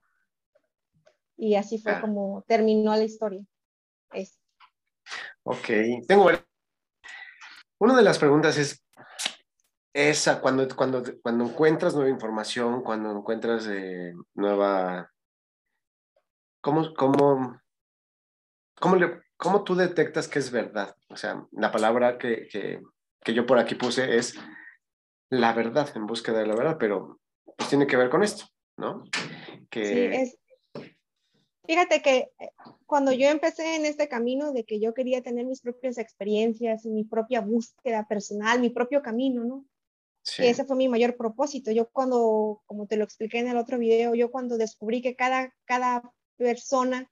Y 1.37 1.57
así 1.57 1.79
fue 1.79 1.93
ah. 1.93 2.01
como 2.01 2.45
terminó 2.47 2.95
la 2.95 3.03
historia. 3.03 3.45
Es. 4.13 4.39
Ok, 5.43 5.67
tengo... 6.07 6.31
Una 7.81 7.97
de 7.97 8.03
las 8.03 8.21
preguntas 8.21 8.57
es 8.57 8.85
esa, 9.93 10.41
cuando, 10.41 10.69
cuando, 10.77 11.03
cuando 11.23 11.45
encuentras 11.45 11.97
nueva 11.97 12.11
información, 12.11 12.85
cuando 12.85 13.11
encuentras 13.11 13.67
eh, 13.67 14.15
nueva... 14.35 15.11
¿Cómo, 16.61 16.95
cómo, 16.95 17.61
cómo 18.81 18.97
le, 18.97 19.28
¿cómo 19.39 19.65
tú 19.65 19.75
detectas 19.75 20.29
que 20.29 20.41
es 20.41 20.51
verdad? 20.51 20.95
O 21.09 21.17
sea, 21.17 21.47
la 21.53 21.73
palabra 21.73 22.19
que, 22.19 22.47
que, 22.49 22.83
que, 23.25 23.33
yo 23.33 23.47
por 23.47 23.59
aquí 23.59 23.75
puse 23.75 24.19
es 24.19 24.35
la 25.31 25.55
verdad, 25.55 25.89
en 25.95 26.07
búsqueda 26.07 26.41
de 26.41 26.47
la 26.47 26.55
verdad, 26.55 26.77
pero 26.79 27.21
pues 27.57 27.71
tiene 27.71 27.87
que 27.87 27.97
ver 27.97 28.11
con 28.11 28.23
esto, 28.23 28.45
¿no? 28.77 29.05
Que... 29.71 29.85
Sí, 29.85 30.01
es... 30.13 30.39
Fíjate 31.67 32.01
que 32.01 32.31
eh, 32.39 32.51
cuando 32.87 33.13
yo 33.13 33.29
empecé 33.29 33.77
en 33.77 33.85
este 33.85 34.09
camino 34.09 34.53
de 34.53 34.65
que 34.65 34.81
yo 34.81 34.95
quería 34.95 35.23
tener 35.23 35.45
mis 35.45 35.61
propias 35.61 35.99
experiencias 35.99 36.87
mi 36.87 37.05
propia 37.05 37.43
búsqueda 37.43 38.07
personal, 38.09 38.61
mi 38.61 38.71
propio 38.71 39.03
camino, 39.03 39.45
¿no? 39.45 39.65
Sí. 40.23 40.47
ese 40.47 40.65
fue 40.65 40.77
mi 40.77 40.89
mayor 40.89 41.17
propósito. 41.17 41.71
Yo 41.71 41.89
cuando, 41.89 42.63
como 42.67 42.87
te 42.87 42.97
lo 42.97 43.05
expliqué 43.05 43.39
en 43.39 43.49
el 43.49 43.57
otro 43.57 43.79
video, 43.79 44.15
yo 44.15 44.31
cuando 44.31 44.59
descubrí 44.59 45.01
que 45.01 45.15
cada, 45.15 45.55
cada 45.65 46.03
persona 46.37 47.11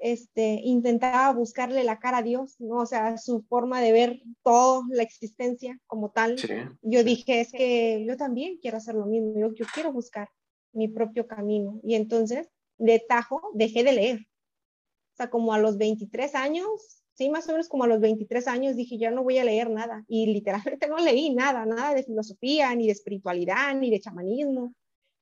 este, 0.00 0.60
intentaba 0.62 1.32
buscarle 1.32 1.84
la 1.84 1.98
cara 1.98 2.18
a 2.18 2.22
Dios, 2.22 2.56
¿no? 2.58 2.78
O 2.78 2.86
sea, 2.86 3.16
su 3.18 3.42
forma 3.42 3.80
de 3.80 3.92
ver 3.92 4.22
toda 4.42 4.82
la 4.90 5.02
existencia 5.02 5.78
como 5.86 6.10
tal. 6.10 6.36
Yo 6.82 7.04
dije, 7.04 7.40
es 7.40 7.52
que 7.52 8.04
yo 8.06 8.16
también 8.16 8.58
quiero 8.60 8.76
hacer 8.76 8.94
lo 8.94 9.06
mismo, 9.06 9.34
yo, 9.38 9.54
yo 9.54 9.66
quiero 9.72 9.92
buscar 9.92 10.28
mi 10.72 10.88
propio 10.88 11.26
camino. 11.26 11.80
Y 11.82 11.94
entonces, 11.94 12.48
de 12.78 12.98
tajo, 12.98 13.40
dejé 13.54 13.84
de 13.84 13.92
leer. 13.92 14.18
O 14.18 15.16
sea, 15.16 15.30
como 15.30 15.54
a 15.54 15.58
los 15.58 15.78
23 15.78 16.34
años, 16.34 17.02
sí, 17.14 17.30
más 17.30 17.48
o 17.48 17.52
menos 17.52 17.68
como 17.68 17.84
a 17.84 17.88
los 17.88 18.00
23 18.00 18.46
años, 18.48 18.76
dije, 18.76 18.98
yo 18.98 19.10
no 19.10 19.22
voy 19.22 19.38
a 19.38 19.44
leer 19.44 19.70
nada. 19.70 20.04
Y 20.08 20.26
literalmente 20.26 20.88
no 20.88 20.98
leí 20.98 21.34
nada, 21.34 21.64
nada 21.64 21.94
de 21.94 22.04
filosofía, 22.04 22.74
ni 22.74 22.86
de 22.86 22.92
espiritualidad, 22.92 23.74
ni 23.74 23.90
de 23.90 24.00
chamanismo, 24.00 24.74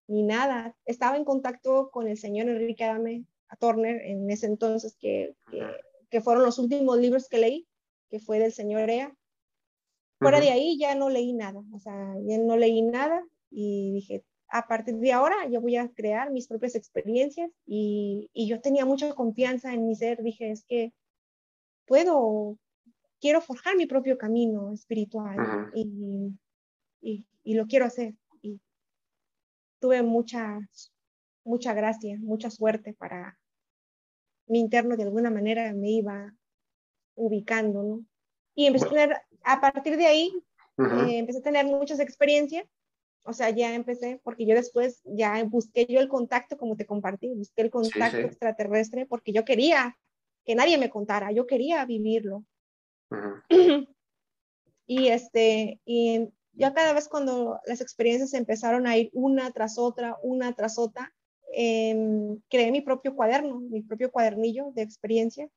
ni 0.08 0.24
nada. 0.24 0.76
Estaba 0.84 1.16
en 1.16 1.24
contacto 1.24 1.90
con 1.92 2.08
el 2.08 2.18
señor 2.18 2.48
Enrique 2.48 2.84
Adame 2.84 3.24
Turner 3.56 4.00
en 4.02 4.30
ese 4.30 4.46
entonces, 4.46 4.96
que, 4.98 5.34
que, 6.10 6.20
fueron 6.20 6.44
los 6.44 6.58
últimos 6.58 6.98
libros 6.98 7.28
que 7.28 7.38
leí, 7.38 7.66
que 8.10 8.20
fue 8.20 8.38
del 8.38 8.52
señor 8.52 8.88
Ea. 8.90 9.14
Fuera 10.18 10.40
de 10.40 10.50
ahí 10.50 10.78
ya 10.78 10.94
no 10.94 11.10
leí 11.10 11.32
nada, 11.32 11.62
o 11.72 11.78
sea, 11.80 12.14
ya 12.22 12.38
no 12.38 12.56
leí 12.56 12.80
nada 12.82 13.22
y 13.50 13.92
dije, 13.92 14.24
a 14.48 14.66
partir 14.66 14.96
de 14.96 15.12
ahora 15.12 15.34
yo 15.50 15.60
voy 15.60 15.76
a 15.76 15.88
crear 15.88 16.30
mis 16.30 16.46
propias 16.46 16.76
experiencias 16.76 17.50
y, 17.66 18.30
y 18.32 18.48
yo 18.48 18.60
tenía 18.60 18.84
mucha 18.84 19.12
confianza 19.14 19.74
en 19.74 19.86
mi 19.86 19.96
ser, 19.96 20.22
dije, 20.22 20.50
es 20.50 20.64
que 20.64 20.92
puedo, 21.86 22.58
quiero 23.20 23.40
forjar 23.40 23.76
mi 23.76 23.86
propio 23.86 24.16
camino 24.16 24.72
espiritual 24.72 25.70
y, 25.74 26.38
y, 27.00 27.26
y, 27.42 27.54
lo 27.54 27.66
quiero 27.66 27.86
hacer. 27.86 28.14
Y 28.42 28.60
tuve 29.80 30.02
mucha, 30.02 30.58
mucha 31.44 31.74
gracia, 31.74 32.16
mucha 32.20 32.50
suerte 32.50 32.94
para, 32.94 33.38
mi 34.46 34.60
interno 34.60 34.96
de 34.96 35.04
alguna 35.04 35.30
manera 35.30 35.72
me 35.72 35.90
iba 35.90 36.34
ubicando, 37.14 37.82
¿no? 37.82 38.04
Y 38.54 38.66
empecé 38.66 38.86
a 38.86 38.90
tener, 38.90 39.16
a 39.42 39.60
partir 39.60 39.96
de 39.96 40.06
ahí, 40.06 40.32
eh, 40.78 41.18
empecé 41.18 41.38
a 41.38 41.42
tener 41.42 41.66
muchas 41.66 42.00
experiencias, 42.00 42.66
o 43.24 43.32
sea, 43.32 43.50
ya 43.50 43.74
empecé, 43.74 44.20
porque 44.22 44.46
yo 44.46 44.54
después 44.54 45.00
ya 45.04 45.42
busqué 45.44 45.86
yo 45.86 46.00
el 46.00 46.08
contacto, 46.08 46.58
como 46.58 46.76
te 46.76 46.86
compartí, 46.86 47.28
busqué 47.34 47.62
el 47.62 47.70
contacto 47.70 48.18
extraterrestre, 48.18 49.06
porque 49.06 49.32
yo 49.32 49.44
quería 49.44 49.96
que 50.44 50.54
nadie 50.54 50.76
me 50.78 50.90
contara, 50.90 51.32
yo 51.32 51.46
quería 51.46 51.84
vivirlo. 51.86 52.44
y 54.86 55.08
este, 55.08 55.80
y 55.86 56.28
yo 56.52 56.74
cada 56.74 56.92
vez 56.92 57.08
cuando 57.08 57.60
las 57.66 57.80
experiencias 57.80 58.34
empezaron 58.34 58.86
a 58.86 58.96
ir 58.96 59.10
una 59.12 59.50
tras 59.52 59.78
otra, 59.78 60.16
una 60.22 60.52
tras 60.52 60.78
otra, 60.78 61.14
Em, 61.56 62.40
creé 62.48 62.70
mi 62.72 62.80
propio 62.80 63.14
cuaderno, 63.14 63.60
mi 63.60 63.82
propio 63.82 64.10
cuadernillo 64.10 64.72
de 64.74 64.82
experiencia. 64.82 65.48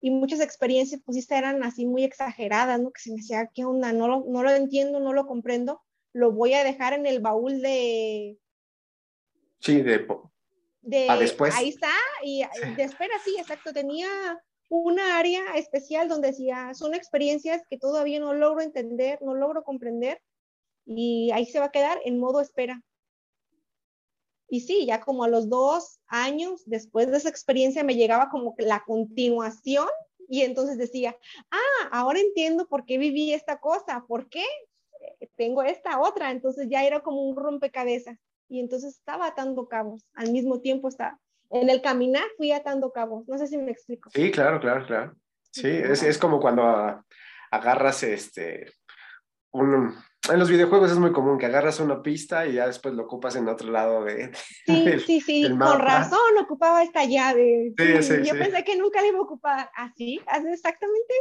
Y 0.00 0.10
muchas 0.10 0.40
experiencias, 0.40 1.00
pues, 1.04 1.30
eran 1.30 1.62
así 1.62 1.86
muy 1.86 2.04
exageradas, 2.04 2.80
¿no? 2.80 2.90
Que 2.90 3.00
se 3.00 3.10
me 3.10 3.16
decía, 3.16 3.50
¿qué 3.54 3.64
onda? 3.64 3.92
No 3.92 4.08
lo, 4.08 4.24
no 4.28 4.42
lo 4.42 4.50
entiendo, 4.50 5.00
no 5.00 5.12
lo 5.12 5.26
comprendo. 5.26 5.82
Lo 6.12 6.32
voy 6.32 6.54
a 6.54 6.64
dejar 6.64 6.92
en 6.92 7.06
el 7.06 7.20
baúl 7.20 7.60
de... 7.60 8.38
Sí, 9.60 9.82
de... 9.82 10.06
de 10.82 11.08
después. 11.18 11.54
Ahí 11.54 11.70
está, 11.70 11.92
y 12.22 12.42
de 12.76 12.82
espera, 12.82 13.14
sí, 13.24 13.36
exacto. 13.38 13.72
Tenía 13.72 14.08
una 14.68 15.18
área 15.18 15.56
especial 15.56 16.08
donde 16.08 16.28
decía, 16.28 16.72
son 16.74 16.94
experiencias 16.94 17.62
que 17.68 17.78
todavía 17.78 18.20
no 18.20 18.34
logro 18.34 18.60
entender, 18.60 19.18
no 19.22 19.34
logro 19.34 19.62
comprender, 19.62 20.20
y 20.84 21.30
ahí 21.32 21.46
se 21.46 21.58
va 21.58 21.66
a 21.66 21.72
quedar 21.72 21.98
en 22.04 22.18
modo 22.18 22.40
espera. 22.40 22.80
Y 24.48 24.60
sí, 24.60 24.86
ya 24.86 25.00
como 25.00 25.24
a 25.24 25.28
los 25.28 25.48
dos 25.48 26.00
años 26.06 26.62
después 26.66 27.10
de 27.10 27.16
esa 27.16 27.28
experiencia 27.28 27.84
me 27.84 27.96
llegaba 27.96 28.28
como 28.28 28.54
la 28.58 28.84
continuación 28.84 29.88
y 30.28 30.42
entonces 30.42 30.78
decía, 30.78 31.16
ah, 31.50 31.88
ahora 31.92 32.20
entiendo 32.20 32.66
por 32.68 32.84
qué 32.84 32.98
viví 32.98 33.32
esta 33.32 33.58
cosa, 33.58 34.04
por 34.06 34.28
qué 34.28 34.44
tengo 35.36 35.62
esta 35.62 36.00
otra. 36.00 36.30
Entonces 36.30 36.68
ya 36.68 36.84
era 36.84 37.00
como 37.00 37.22
un 37.22 37.36
rompecabezas 37.36 38.18
y 38.48 38.60
entonces 38.60 38.96
estaba 38.96 39.26
atando 39.26 39.68
cabos. 39.68 40.04
Al 40.14 40.32
mismo 40.32 40.60
tiempo 40.60 40.88
está 40.88 41.18
en 41.50 41.70
el 41.70 41.80
caminar 41.80 42.24
fui 42.36 42.52
atando 42.52 42.92
cabos. 42.92 43.26
No 43.28 43.38
sé 43.38 43.46
si 43.46 43.56
me 43.56 43.70
explico. 43.70 44.10
Sí, 44.10 44.30
claro, 44.30 44.60
claro, 44.60 44.86
claro. 44.86 45.16
Sí, 45.50 45.68
es, 45.68 46.02
es 46.02 46.18
como 46.18 46.40
cuando 46.40 47.04
agarras 47.50 48.02
este 48.02 48.72
un 49.52 49.94
en 50.30 50.38
los 50.38 50.48
videojuegos 50.48 50.90
es 50.92 50.98
muy 50.98 51.12
común 51.12 51.38
que 51.38 51.46
agarras 51.46 51.80
una 51.80 52.02
pista 52.02 52.46
y 52.46 52.54
ya 52.54 52.66
después 52.66 52.94
lo 52.94 53.04
ocupas 53.04 53.36
en 53.36 53.48
otro 53.48 53.70
lado 53.70 54.04
de. 54.04 54.32
Sí, 54.64 54.86
sí, 55.06 55.20
sí, 55.20 55.48
con 55.48 55.80
razón 55.80 56.38
ocupaba 56.40 56.82
esta 56.82 57.04
llave. 57.04 57.72
Sí, 57.76 58.02
sí, 58.02 58.14
yo 58.24 58.32
pensé 58.32 58.64
que 58.64 58.76
nunca 58.76 59.00
la 59.00 59.08
iba 59.08 59.18
a 59.18 59.22
ocupar. 59.22 59.70
Así, 59.74 60.20
así 60.26 60.48
exactamente. 60.48 61.14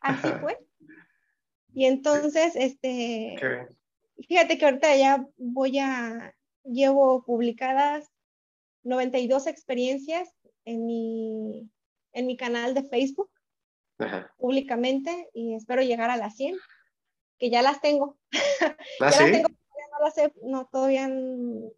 Así 0.00 0.28
fue. 0.40 0.58
Y 1.74 1.86
entonces, 1.86 2.54
este. 2.56 3.36
Fíjate 4.28 4.58
que 4.58 4.64
ahorita 4.64 4.96
ya 4.96 5.26
voy 5.36 5.78
a. 5.78 6.34
Llevo 6.64 7.24
publicadas 7.24 8.08
92 8.84 9.48
experiencias 9.48 10.32
en 10.64 10.86
mi, 10.86 11.68
en 12.12 12.26
mi 12.26 12.36
canal 12.36 12.74
de 12.74 12.84
Facebook 12.84 13.30
públicamente 14.38 15.28
y 15.32 15.54
espero 15.54 15.82
llegar 15.82 16.10
a 16.10 16.16
las 16.16 16.36
100 16.36 16.56
que 17.42 17.50
ya 17.50 17.60
las 17.60 17.80
tengo. 17.80 18.16
¿Ah, 19.00 19.10
ya 19.10 19.20
las 19.20 19.32
tengo, 19.32 19.48
no 19.48 20.04
las 20.04 20.14
sé, 20.14 20.32
no, 20.44 20.68
todavía, 20.70 21.08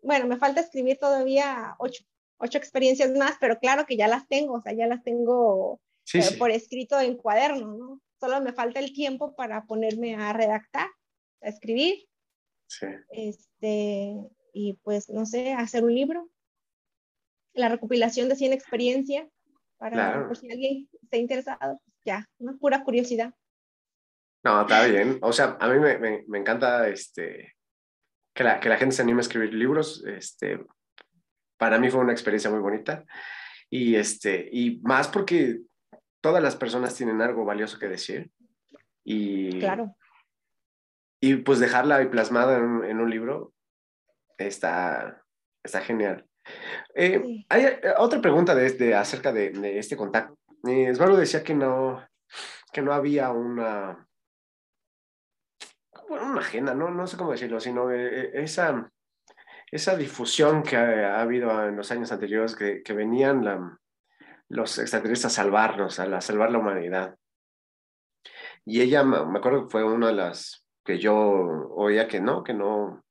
bueno, 0.02 0.26
me 0.26 0.36
falta 0.36 0.60
escribir 0.60 0.98
todavía 0.98 1.74
ocho, 1.78 2.04
ocho 2.36 2.58
experiencias 2.58 3.12
más, 3.12 3.36
pero 3.40 3.58
claro 3.58 3.86
que 3.86 3.96
ya 3.96 4.06
las 4.06 4.28
tengo, 4.28 4.56
o 4.56 4.60
sea, 4.60 4.74
ya 4.74 4.86
las 4.86 5.02
tengo 5.02 5.80
eh, 6.12 6.36
por 6.38 6.50
escrito 6.50 7.00
en 7.00 7.16
cuaderno, 7.16 7.78
¿no? 7.78 8.00
Solo 8.20 8.42
me 8.42 8.52
falta 8.52 8.78
el 8.78 8.92
tiempo 8.92 9.34
para 9.34 9.64
ponerme 9.64 10.16
a 10.16 10.34
redactar, 10.34 10.88
a 11.40 11.48
escribir. 11.48 12.06
Sí. 12.66 12.86
Este, 13.08 14.16
y 14.52 14.74
pues, 14.82 15.08
no 15.08 15.24
sé, 15.24 15.54
hacer 15.54 15.82
un 15.82 15.94
libro. 15.94 16.28
La 17.54 17.70
recopilación 17.70 18.28
de 18.28 18.36
100 18.36 18.52
experiencias, 18.52 19.28
para 19.78 20.26
por 20.26 20.36
si 20.36 20.50
alguien 20.50 20.90
está 21.00 21.16
interesado, 21.16 21.80
ya, 22.04 22.28
una 22.38 22.54
pura 22.58 22.84
curiosidad. 22.84 23.32
No, 24.44 24.60
está 24.60 24.86
bien. 24.86 25.18
O 25.22 25.32
sea, 25.32 25.56
a 25.58 25.68
mí 25.68 25.78
me, 25.78 25.98
me, 25.98 26.24
me 26.28 26.38
encanta 26.38 26.86
este, 26.88 27.54
que, 28.34 28.44
la, 28.44 28.60
que 28.60 28.68
la 28.68 28.76
gente 28.76 28.94
se 28.94 29.02
anime 29.02 29.20
a 29.20 29.22
escribir 29.22 29.54
libros. 29.54 30.04
Este, 30.06 30.64
para 31.56 31.78
mí 31.78 31.90
fue 31.90 32.00
una 32.00 32.12
experiencia 32.12 32.50
muy 32.50 32.60
bonita. 32.60 33.04
Y, 33.70 33.96
este, 33.96 34.48
y 34.52 34.80
más 34.82 35.08
porque 35.08 35.60
todas 36.20 36.42
las 36.42 36.56
personas 36.56 36.94
tienen 36.94 37.22
algo 37.22 37.44
valioso 37.44 37.78
que 37.78 37.88
decir. 37.88 38.30
Y, 39.02 39.58
claro. 39.60 39.96
Y 41.20 41.36
pues 41.36 41.58
dejarla 41.58 41.96
ahí 41.96 42.06
plasmada 42.06 42.58
en, 42.58 42.84
en 42.84 43.00
un 43.00 43.08
libro 43.08 43.54
está, 44.36 45.22
está 45.62 45.80
genial. 45.80 46.26
Eh, 46.94 47.44
hay 47.48 47.64
eh, 47.64 47.80
otra 47.96 48.20
pregunta 48.20 48.54
de, 48.54 48.66
este, 48.66 48.94
acerca 48.94 49.32
de, 49.32 49.50
de, 49.50 49.78
este 49.78 49.96
contacto. 49.96 50.36
Eh, 50.66 50.92
decía 51.16 51.42
que 51.42 51.54
no, 51.54 52.06
que 52.72 52.82
no 52.82 52.92
había 52.92 53.30
una, 53.30 54.06
bueno, 56.08 56.26
una 56.26 56.40
agenda, 56.40 56.74
¿no? 56.74 56.90
no 56.90 57.06
sé 57.06 57.16
cómo 57.16 57.32
decirlo, 57.32 57.60
sino 57.60 57.90
eh, 57.90 58.30
esa, 58.34 58.90
esa 59.70 59.96
difusión 59.96 60.62
que 60.62 60.76
ha, 60.76 61.20
habido 61.20 61.50
en 61.66 61.76
los 61.76 61.90
años 61.90 62.12
anteriores, 62.12 62.54
que, 62.54 62.82
que 62.82 62.92
venían 62.92 63.44
la, 63.44 63.78
los 64.48 64.78
extraterrestres 64.78 65.32
a 65.32 65.42
salvarnos, 65.42 65.98
a, 65.98 66.20
salvar 66.20 66.50
la 66.50 66.58
humanidad. 66.58 67.18
Y 68.64 68.80
ella, 68.80 69.04
me 69.04 69.38
acuerdo 69.38 69.64
que 69.64 69.70
fue 69.70 69.84
una 69.84 70.08
de 70.08 70.14
las 70.14 70.64
que 70.84 70.98
yo 70.98 71.14
oía 71.14 72.08
que 72.08 72.20
no, 72.20 72.42
que 72.42 72.54
no, 72.54 73.04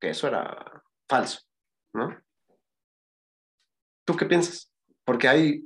que 0.00 0.10
eso 0.10 0.28
era 0.28 0.82
falso, 1.08 1.40
¿no? 1.92 2.18
¿Tú 4.04 4.16
qué 4.16 4.26
piensas? 4.26 4.72
Porque 5.04 5.28
hay 5.28 5.65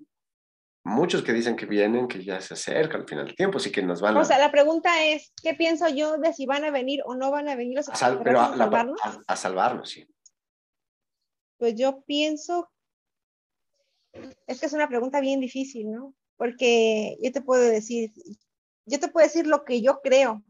muchos 0.85 1.23
que 1.23 1.33
dicen 1.33 1.57
que 1.57 1.67
vienen, 1.67 2.09
que 2.09 2.25
ya 2.25 2.41
se 2.41 2.55
acercan 2.55 3.03
al 3.03 3.09
final 3.09 3.27
del 3.27 3.37
tiempo, 3.37 3.59
sí 3.59 3.71
que 3.71 3.83
nos 3.83 4.01
van 4.01 4.17
a... 4.17 4.21
O 4.21 4.25
sea, 4.25 4.39
la 4.39 4.51
pregunta 4.51 5.05
es, 5.05 5.33
¿qué 5.43 5.55
pienso 5.55 5.89
yo 5.89 6.19
de 6.19 6.33
si 6.33 6.47
van 6.47 6.65
a 6.65 6.71
venir 6.71 7.03
o 7.05 7.15
no 7.15 7.31
van 7.31 7.49
a 7.49 7.57
venir 7.57 7.77
los 7.77 7.89
a, 7.89 8.23
pero 8.23 8.41
a, 8.41 8.57
salvarnos? 8.57 9.01
A, 9.27 9.37
salvarnos, 9.37 9.91
sí. 9.91 10.09
Pues 11.59 11.75
yo 11.75 12.03
pienso, 12.05 12.71
es 14.47 14.61
que 14.61 14.67
es 14.67 14.73
una 14.73 14.89
pregunta 14.89 15.21
bien 15.21 15.41
difícil, 15.41 15.91
¿no? 15.91 16.15
Porque 16.37 17.19
yo 17.23 17.31
te 17.33 17.43
puedo 17.43 17.63
decir, 17.63 18.11
yo 18.87 18.99
te 18.99 19.09
puedo 19.09 19.27
decir 19.27 19.47
lo 19.47 19.65
que 19.65 19.83
yo 19.83 20.01
creo. 20.01 20.43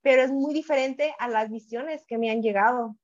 Pero 0.00 0.22
es 0.22 0.32
muy 0.32 0.52
diferente 0.52 1.14
a 1.20 1.28
las 1.28 1.48
visiones 1.48 2.04
que 2.06 2.18
me 2.18 2.30
han 2.30 2.42
llegado. 2.42 2.96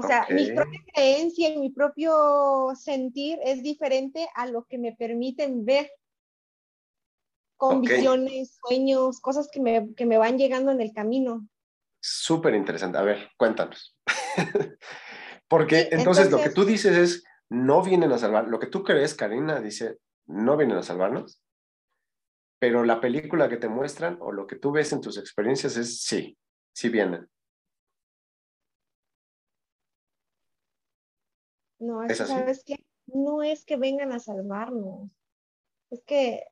O 0.00 0.06
sea, 0.06 0.26
mi 0.30 0.50
propia 0.52 0.80
creencia 0.92 1.48
y 1.50 1.58
mi 1.58 1.70
propio 1.70 2.72
sentir 2.74 3.38
es 3.44 3.62
diferente 3.62 4.28
a 4.34 4.46
lo 4.46 4.64
que 4.64 4.78
me 4.78 4.92
permiten 4.92 5.64
ver 5.64 5.90
con 7.56 7.82
visiones, 7.82 8.58
sueños, 8.66 9.20
cosas 9.20 9.48
que 9.52 9.60
me, 9.60 9.94
que 9.94 10.06
me 10.06 10.16
van 10.16 10.38
llegando 10.38 10.72
en 10.72 10.80
el 10.80 10.92
camino. 10.94 11.46
Súper 12.00 12.54
interesante. 12.54 12.96
A 12.96 13.02
ver, 13.02 13.30
cuéntanos. 13.36 13.94
Porque 15.48 15.88
entonces, 15.90 16.30
lo 16.30 16.38
que 16.38 16.50
tú 16.50 16.64
dices 16.64 16.96
es, 16.96 17.24
no 17.50 17.82
vienen 17.82 18.12
a 18.12 18.18
salvar. 18.18 18.48
Lo 18.48 18.58
que 18.58 18.68
tú 18.68 18.82
crees, 18.82 19.14
Karina, 19.14 19.60
dice, 19.60 19.98
no 20.26 20.56
vienen 20.56 20.78
a 20.78 20.82
salvarnos. 20.82 21.42
Pero 22.58 22.84
la 22.84 23.00
película 23.00 23.48
que 23.48 23.56
te 23.56 23.68
muestran 23.68 24.16
o 24.20 24.32
lo 24.32 24.46
que 24.46 24.56
tú 24.56 24.72
ves 24.72 24.92
en 24.92 25.00
tus 25.00 25.18
experiencias 25.18 25.76
es, 25.76 26.00
sí, 26.00 26.38
sí 26.72 26.88
vienen. 26.88 27.28
No, 31.80 32.04
es, 32.04 32.18
¿sabes 32.18 32.62
qué? 32.64 32.76
No 33.06 33.42
es 33.42 33.64
que 33.64 33.76
vengan 33.76 34.12
a 34.12 34.20
salvarnos. 34.20 35.10
Es 35.90 36.02
que 36.04 36.44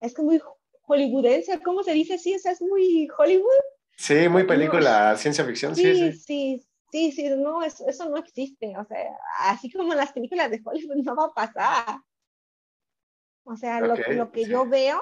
es 0.00 0.14
que 0.14 0.22
muy 0.22 0.40
hollywoodense, 0.82 1.60
¿cómo 1.62 1.82
se 1.82 1.92
dice? 1.92 2.18
Sí, 2.18 2.32
es 2.32 2.62
muy 2.62 3.08
Hollywood. 3.16 3.46
Sí, 3.96 4.28
muy 4.28 4.44
película, 4.44 5.16
ciencia 5.16 5.44
ficción. 5.44 5.76
Sí, 5.76 5.94
sí, 5.94 6.12
sí, 6.12 6.66
sí, 6.90 7.12
sí, 7.12 7.28
no, 7.36 7.62
eso, 7.62 7.86
eso, 7.86 8.08
no 8.08 8.16
existe. 8.16 8.74
O 8.78 8.84
sea, 8.86 9.16
así 9.40 9.70
como 9.70 9.92
en 9.92 9.98
las 9.98 10.12
películas 10.12 10.50
de 10.50 10.60
Hollywood 10.64 10.96
no 11.04 11.14
va 11.14 11.26
a 11.26 11.34
pasar. 11.34 12.00
O 13.44 13.56
sea, 13.56 13.80
lo, 13.80 13.94
lo, 13.94 14.32
que 14.32 14.46
yo 14.46 14.66
veo, 14.66 15.00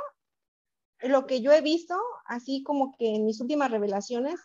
lo 1.02 1.26
que 1.26 1.40
yo 1.40 1.52
he 1.52 1.60
visto, 1.60 1.94
así 2.26 2.62
como 2.62 2.96
que 2.96 3.14
en 3.14 3.24
mis 3.24 3.40
últimas 3.40 3.70
revelaciones, 3.70 4.40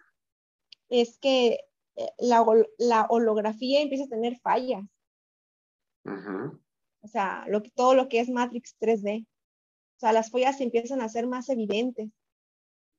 es 0.90 1.18
que 1.18 1.60
eh, 1.96 2.10
la, 2.20 2.46
la 2.78 3.06
holografía 3.10 3.82
empieza 3.82 4.06
a 4.06 4.10
tener 4.10 4.38
fallas. 4.40 4.84
O 6.06 7.08
sea, 7.08 7.46
lo 7.48 7.62
todo 7.62 7.94
lo 7.94 8.08
que 8.10 8.20
es 8.20 8.30
Matrix 8.30 8.76
3D. 8.80 9.26
O 9.26 10.00
sea, 10.00 10.14
las 10.14 10.32
follas 10.32 10.60
empiezan 10.62 11.02
a 11.02 11.10
ser 11.10 11.28
más 11.28 11.50
evidentes. 11.50 12.10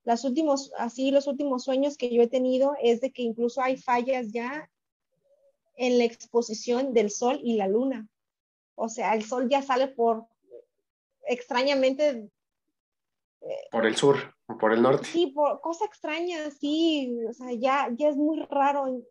Los 0.05 0.25
últimos, 0.25 0.73
así, 0.77 1.11
los 1.11 1.27
últimos 1.27 1.65
sueños 1.65 1.97
que 1.97 2.15
yo 2.15 2.23
he 2.23 2.29
tenido 2.29 2.75
es 2.83 3.01
de 3.01 3.11
que 3.11 3.23
incluso 3.23 3.63
hay 3.63 3.77
fallas 3.77 4.31
ya 4.33 4.71
en 5.77 5.99
la 5.99 6.05
exposición 6.05 6.93
del 6.93 7.11
sol 7.11 7.41
y 7.43 7.57
la 7.57 7.69
luna. 7.69 8.07
O 8.75 8.89
sea, 8.89 9.15
el 9.15 9.25
sol 9.25 9.49
ya 9.49 9.63
sale 9.63 9.89
por, 9.89 10.27
extrañamente... 11.27 12.31
Eh, 13.41 13.69
por 13.71 13.87
el 13.87 13.97
sur, 13.97 14.17
por 14.61 14.73
el 14.73 14.83
norte. 14.83 15.07
Sí, 15.07 15.29
por 15.29 15.61
cosa 15.61 15.87
extraña, 15.87 16.51
sí. 16.51 17.17
O 17.29 17.33
sea, 17.33 17.53
ya, 17.53 17.89
ya 17.97 18.09
es 18.09 18.17
muy 18.17 18.41
raro 18.43 19.03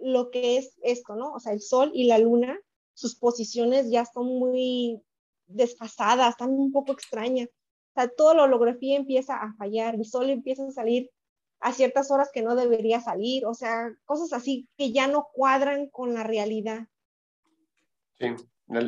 lo 0.00 0.30
que 0.30 0.56
es 0.56 0.78
esto, 0.82 1.14
¿no? 1.14 1.34
O 1.34 1.40
sea, 1.40 1.52
el 1.52 1.60
sol 1.60 1.90
y 1.94 2.04
la 2.04 2.18
luna 2.18 2.58
sus 2.94 3.16
posiciones 3.16 3.90
ya 3.90 4.04
son 4.04 4.26
muy 4.26 5.02
desfasadas, 5.46 6.30
están 6.30 6.50
un 6.50 6.72
poco 6.72 6.92
extrañas. 6.92 7.48
O 7.94 8.00
sea, 8.00 8.08
toda 8.08 8.34
la 8.34 8.44
holografía 8.44 8.96
empieza 8.96 9.36
a 9.36 9.54
fallar, 9.54 9.94
el 9.94 10.04
sol 10.04 10.30
empieza 10.30 10.66
a 10.66 10.70
salir 10.70 11.10
a 11.60 11.72
ciertas 11.72 12.10
horas 12.10 12.30
que 12.32 12.42
no 12.42 12.56
debería 12.56 13.00
salir, 13.00 13.46
o 13.46 13.54
sea, 13.54 13.94
cosas 14.04 14.32
así 14.32 14.68
que 14.76 14.92
ya 14.92 15.06
no 15.06 15.28
cuadran 15.32 15.88
con 15.88 16.12
la 16.12 16.24
realidad. 16.24 16.88
Sí, 18.18 18.26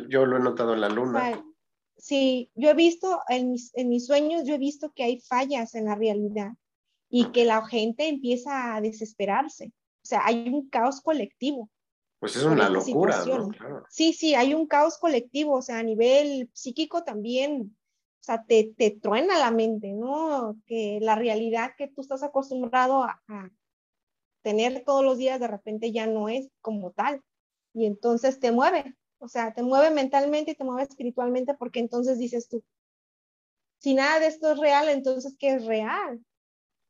yo 0.09 0.25
lo 0.25 0.37
he 0.37 0.39
notado 0.41 0.73
en 0.73 0.81
la 0.81 0.89
luna. 0.89 1.43
sí, 1.97 2.51
yo 2.55 2.69
he 2.69 2.73
visto 2.73 3.21
en 3.29 3.51
mis, 3.51 3.71
en 3.75 3.89
mis 3.89 4.05
sueños, 4.05 4.43
yo 4.45 4.55
he 4.55 4.59
visto 4.59 4.91
que 4.93 5.03
hay 5.03 5.21
fallas 5.21 5.75
en 5.75 5.85
la 5.85 5.95
realidad 5.95 6.51
y 7.09 7.31
que 7.31 7.45
la 7.45 7.65
gente 7.65 8.09
empieza 8.09 8.75
a 8.75 8.81
desesperarse. 8.81 9.71
O 10.03 10.07
sea, 10.07 10.21
hay 10.25 10.49
un 10.49 10.69
caos 10.69 11.01
colectivo. 11.01 11.69
Pues 12.25 12.37
es 12.37 12.43
una 12.43 12.69
locura, 12.69 13.23
Sí, 13.87 14.11
sí, 14.11 14.33
hay 14.33 14.55
un 14.55 14.65
caos 14.65 14.97
colectivo, 14.97 15.57
o 15.57 15.61
sea, 15.61 15.77
a 15.77 15.83
nivel 15.83 16.49
psíquico 16.53 17.03
también, 17.03 17.77
o 18.19 18.23
sea, 18.23 18.43
te, 18.43 18.73
te 18.75 18.89
truena 18.89 19.37
la 19.37 19.51
mente, 19.51 19.93
¿no? 19.93 20.59
Que 20.65 20.97
la 21.03 21.13
realidad 21.13 21.73
que 21.77 21.87
tú 21.87 22.01
estás 22.01 22.23
acostumbrado 22.23 23.03
a, 23.03 23.21
tener 24.41 24.83
todos 24.83 25.03
los 25.03 25.19
días 25.19 25.39
de 25.39 25.47
repente 25.47 25.91
ya 25.91 26.07
no 26.07 26.27
es 26.27 26.49
como 26.61 26.93
tal. 26.93 27.21
Y 27.75 27.85
entonces 27.85 28.39
te 28.39 28.51
mueve, 28.51 28.95
o 29.19 29.27
sea, 29.27 29.53
te 29.53 29.61
mueve 29.61 29.91
mentalmente 29.91 30.51
y 30.51 30.55
te 30.55 30.63
mueve 30.63 30.81
espiritualmente 30.81 31.53
porque 31.53 31.79
entonces 31.79 32.17
dices 32.17 32.47
tú, 32.47 32.63
si 33.77 33.93
nada 33.93 34.19
de 34.19 34.25
esto 34.25 34.51
es 34.51 34.57
real, 34.57 34.89
entonces 34.89 35.35
¿qué 35.37 35.49
es 35.53 35.65
real? 35.67 36.25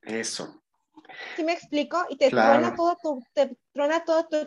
Eso. 0.01 0.64
¿Sí 1.36 1.43
me 1.43 1.51
explico? 1.51 2.05
Y 2.07 2.16
te 2.16 2.30
truena 2.30 2.74
todo 2.74 2.95
tu, 3.03 3.22
te 3.34 3.57
truena 3.74 4.05
toda 4.05 4.30
tu 4.30 4.38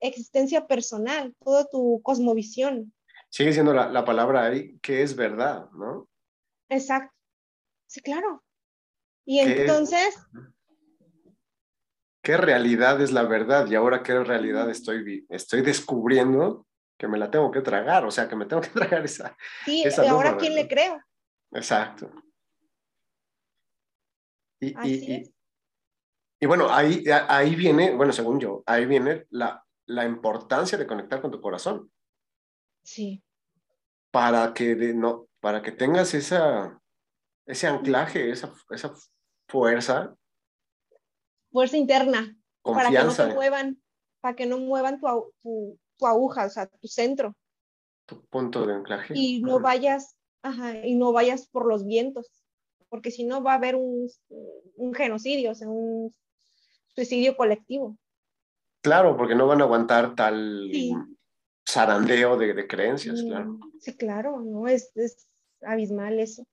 existencia 0.00 0.66
personal, 0.66 1.34
toda 1.44 1.66
tu 1.66 2.00
cosmovisión. 2.02 2.92
Sigue 3.30 3.52
siendo 3.52 3.72
la, 3.72 3.88
la 3.88 4.04
palabra 4.04 4.46
ahí 4.46 4.78
que 4.78 5.02
es 5.02 5.16
verdad, 5.16 5.70
¿no? 5.72 6.08
Exacto. 6.68 7.14
Sí, 7.86 8.00
claro. 8.00 8.44
Y 9.24 9.40
entonces... 9.40 10.16
¿Qué 12.22 12.36
realidad 12.36 13.00
es 13.00 13.12
la 13.12 13.22
verdad? 13.22 13.68
Y 13.68 13.76
ahora 13.76 14.02
qué 14.02 14.18
realidad 14.18 14.68
estoy, 14.68 15.24
estoy 15.28 15.62
descubriendo 15.62 16.66
que 16.98 17.06
me 17.06 17.18
la 17.18 17.30
tengo 17.30 17.50
que 17.50 17.60
tragar, 17.60 18.04
o 18.04 18.10
sea, 18.10 18.28
que 18.28 18.36
me 18.36 18.46
tengo 18.46 18.62
que 18.62 18.68
tragar 18.74 19.04
esa. 19.04 19.36
Sí, 19.64 19.84
y 19.84 20.06
ahora 20.06 20.36
quién 20.36 20.54
le 20.54 20.66
creo. 20.66 21.00
Exacto. 21.52 22.10
Y, 24.60 24.74
y, 24.88 25.34
y, 26.40 26.46
bueno, 26.46 26.72
ahí, 26.72 27.04
ahí 27.28 27.54
viene, 27.54 27.94
bueno, 27.94 28.12
según 28.12 28.40
yo, 28.40 28.62
ahí 28.66 28.86
viene 28.86 29.26
la, 29.30 29.65
la 29.86 30.04
importancia 30.04 30.76
de 30.76 30.86
conectar 30.86 31.20
con 31.20 31.30
tu 31.30 31.40
corazón. 31.40 31.90
Sí. 32.82 33.22
Para 34.10 34.52
que, 34.52 34.74
no, 34.94 35.28
para 35.40 35.62
que 35.62 35.72
tengas 35.72 36.14
esa, 36.14 36.80
ese 37.46 37.66
anclaje, 37.66 38.30
esa, 38.30 38.52
esa 38.70 38.92
fuerza. 39.48 40.16
Fuerza 41.50 41.76
interna. 41.76 42.36
Para 42.62 42.90
que 42.90 43.04
no 43.04 43.14
te 43.14 43.26
muevan, 43.34 43.82
para 44.20 44.36
que 44.36 44.46
no 44.46 44.58
muevan 44.58 45.00
tu, 45.00 45.06
tu, 45.40 45.78
tu 45.96 46.06
aguja, 46.06 46.46
o 46.46 46.50
sea, 46.50 46.66
tu 46.66 46.88
centro. 46.88 47.36
Tu 48.06 48.24
punto 48.26 48.66
de 48.66 48.74
anclaje. 48.74 49.14
Y 49.16 49.40
no 49.40 49.60
vayas, 49.60 50.16
ajá, 50.42 50.84
y 50.84 50.96
no 50.96 51.12
vayas 51.12 51.48
por 51.48 51.66
los 51.66 51.86
vientos, 51.86 52.28
porque 52.88 53.10
si 53.10 53.24
no 53.24 53.42
va 53.42 53.52
a 53.52 53.56
haber 53.56 53.76
un, 53.76 54.08
un 54.76 54.94
genocidio, 54.94 55.52
o 55.52 55.54
sea, 55.54 55.68
un 55.68 56.12
suicidio 56.88 57.36
colectivo. 57.36 57.96
Claro, 58.86 59.16
porque 59.16 59.34
no 59.34 59.48
van 59.48 59.60
a 59.60 59.64
aguantar 59.64 60.14
tal 60.14 60.70
zarandeo 61.68 62.36
de, 62.36 62.68
creencias, 62.68 63.20
claro. 63.20 63.58
Sí, 63.80 63.96
claro, 63.96 64.38
no 64.42 64.68
es, 64.68 64.92
es 64.94 65.26
abismal 65.60 66.20
eso. 66.20 66.46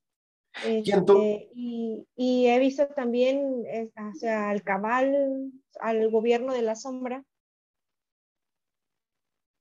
Este, 0.64 1.48
y, 1.54 2.04
y, 2.16 2.48
he 2.48 2.58
visto 2.58 2.88
también 2.88 3.64
eh, 3.66 3.88
o 3.96 4.18
sea, 4.18 4.50
al 4.50 4.64
cabal, 4.64 5.52
al 5.78 6.10
gobierno 6.10 6.52
de 6.52 6.62
la 6.62 6.74
sombra, 6.74 7.24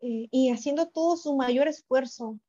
eh, 0.02 0.28
y 0.32 0.50
haciendo 0.50 0.90
todo 0.90 1.16
su 1.16 1.36
mayor 1.36 1.68
esfuerzo 1.68 2.40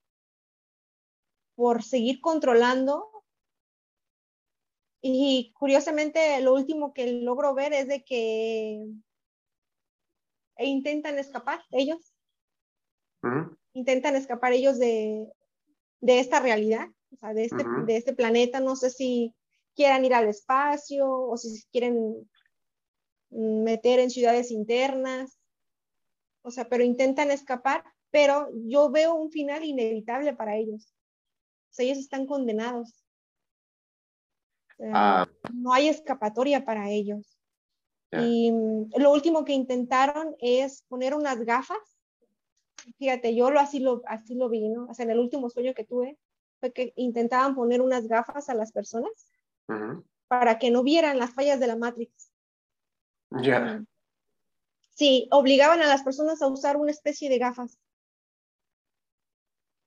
por 1.55 1.83
seguir 1.83 2.23
controlando. 2.23 3.11
Y 5.03 5.53
curiosamente, 5.59 6.41
lo 6.41 6.55
último 6.55 6.95
que 6.95 7.13
logro 7.13 7.53
ver 7.53 7.75
es 7.75 7.89
de 7.89 8.03
que 8.05 8.87
intentan 10.59 11.19
escapar 11.19 11.61
ellos. 11.71 12.13
Intentan 13.73 14.17
escapar 14.17 14.53
ellos 14.53 14.79
de, 14.79 15.27
de 16.01 16.21
esta 16.21 16.41
realidad 16.41 16.89
o 17.15 17.17
sea, 17.17 17.33
de 17.33 17.45
este, 17.45 17.65
de 17.87 17.97
este 17.97 18.15
planeta. 18.15 18.61
No 18.61 18.77
sé 18.77 18.91
si 18.91 19.35
quieran 19.75 20.05
ir 20.05 20.15
al 20.15 20.29
espacio 20.29 21.09
o 21.11 21.37
si 21.37 21.65
quieren 21.71 22.29
meter 23.31 24.01
en 24.01 24.11
ciudades 24.11 24.51
internas. 24.51 25.39
O 26.43 26.51
sea, 26.51 26.69
pero 26.69 26.85
intentan 26.85 27.31
escapar, 27.31 27.85
pero 28.11 28.51
yo 28.67 28.91
veo 28.91 29.15
un 29.15 29.31
final 29.31 29.65
inevitable 29.65 30.35
para 30.35 30.57
ellos. 30.57 30.95
O 31.71 31.75
sea, 31.75 31.87
ellos 31.87 31.99
están 31.99 32.27
condenados. 32.27 33.05
Ah. 34.93 35.27
No 35.53 35.73
hay 35.73 35.89
escapatoria 35.89 36.65
para 36.65 36.91
ellos. 36.91 37.34
Y 38.23 38.53
lo 38.97 39.13
último 39.13 39.45
que 39.45 39.53
intentaron 39.53 40.37
es 40.39 40.83
poner 40.89 41.15
unas 41.15 41.41
gafas. 41.41 41.79
Fíjate, 42.99 43.35
yo 43.35 43.51
lo 43.51 43.61
así 43.61 43.81
lo, 43.81 44.03
así 44.07 44.35
lo 44.35 44.49
vi, 44.49 44.69
¿no? 44.69 44.87
O 44.87 44.95
sea, 44.95 45.05
en 45.05 45.11
el 45.11 45.19
último 45.19 45.49
sueño 45.51 45.75
que 45.75 45.85
tuve, 45.85 46.19
que 46.73 46.93
intentaban 46.97 47.55
poner 47.55 47.81
unas 47.81 48.07
gafas 48.07 48.49
a 48.49 48.55
las 48.55 48.73
personas 48.73 49.11
para 50.29 50.59
que 50.59 50.71
no 50.71 50.83
vieran 50.83 51.19
las 51.19 51.35
fallas 51.35 51.61
de 51.61 51.67
la 51.67 51.77
Matrix. 51.77 52.31
Ya. 53.31 53.83
Sí, 54.91 55.29
obligaban 55.31 55.81
a 55.81 55.87
las 55.87 56.03
personas 56.03 56.41
a 56.41 56.47
usar 56.47 56.77
una 56.77 56.91
especie 56.91 57.29
de 57.29 57.39
gafas. 57.39 57.79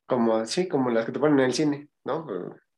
Como, 0.05 0.45
sí, 0.45 0.67
como 0.67 0.89
las 0.89 1.05
que 1.05 1.11
te 1.11 1.19
ponen 1.19 1.39
en 1.39 1.45
el 1.45 1.53
cine, 1.53 1.89
¿no? 2.03 2.28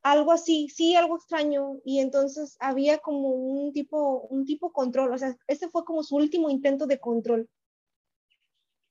Algo 0.01 0.31
así, 0.31 0.69
sí, 0.69 0.95
algo 0.95 1.17
extraño. 1.17 1.79
Y 1.83 1.99
entonces 1.99 2.55
había 2.59 2.99
como 2.99 3.29
un 3.29 3.73
tipo, 3.73 4.21
un 4.21 4.45
tipo 4.45 4.71
control. 4.71 5.13
O 5.13 5.17
sea, 5.17 5.35
este 5.47 5.69
fue 5.69 5.83
como 5.83 6.03
su 6.03 6.15
último 6.15 6.49
intento 6.49 6.87
de 6.87 6.99
control. 6.99 7.49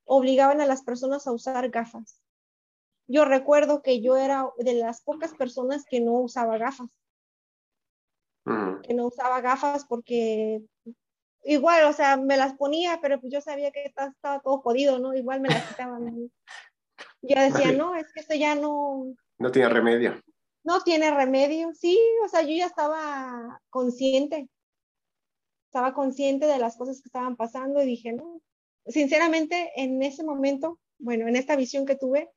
Obligaban 0.05 0.61
a 0.61 0.67
las 0.67 0.83
personas 0.83 1.27
a 1.27 1.33
usar 1.33 1.69
gafas. 1.71 2.23
Yo 3.07 3.25
recuerdo 3.25 3.83
que 3.83 4.03
yo 4.03 4.17
era 4.17 4.51
de 4.59 4.75
las 4.75 5.03
pocas 5.03 5.35
personas 5.35 5.85
que 5.89 6.01
no 6.01 6.13
usaba 6.13 6.59
gafas. 6.59 6.91
Que 8.83 8.95
no 8.95 9.07
usaba 9.07 9.43
gafas 9.43 9.85
porque 9.85 10.63
igual, 11.45 11.85
o 11.85 11.93
sea, 11.93 12.17
me 12.17 12.37
las 12.37 12.55
ponía, 12.55 12.99
pero 13.01 13.21
pues 13.21 13.33
yo 13.33 13.41
sabía 13.41 13.71
que 13.71 13.85
estaba 13.85 14.41
todo 14.41 14.59
jodido, 14.59 14.99
¿no? 14.99 15.15
Igual 15.15 15.41
me 15.41 15.49
las 15.49 15.67
quitaban. 15.67 16.31
ya 17.23 17.43
decía, 17.43 17.73
no, 17.73 17.95
es 17.95 18.13
que 18.13 18.21
esto 18.21 18.35
ya 18.35 18.55
no... 18.55 19.15
No 19.39 19.51
tiene 19.51 19.69
remedio. 19.69 20.21
No 20.65 20.83
tiene 20.83 21.11
remedio, 21.11 21.73
sí, 21.75 21.99
o 22.25 22.29
sea, 22.29 22.43
yo 22.43 22.51
ya 22.51 22.67
estaba 22.67 23.61
consciente. 23.71 24.49
Estaba 25.67 25.95
consciente 25.95 26.47
de 26.47 26.59
las 26.59 26.77
cosas 26.77 27.01
que 27.01 27.09
estaban 27.09 27.37
pasando 27.37 27.83
y 27.83 27.87
dije, 27.87 28.13
no, 28.13 28.41
sinceramente, 28.87 29.71
en 29.77 30.03
ese 30.03 30.25
momento, 30.25 30.79
bueno, 30.99 31.29
en 31.29 31.37
esta 31.37 31.57
visión 31.57 31.87
que 31.87 31.97
tuve, 31.97 32.31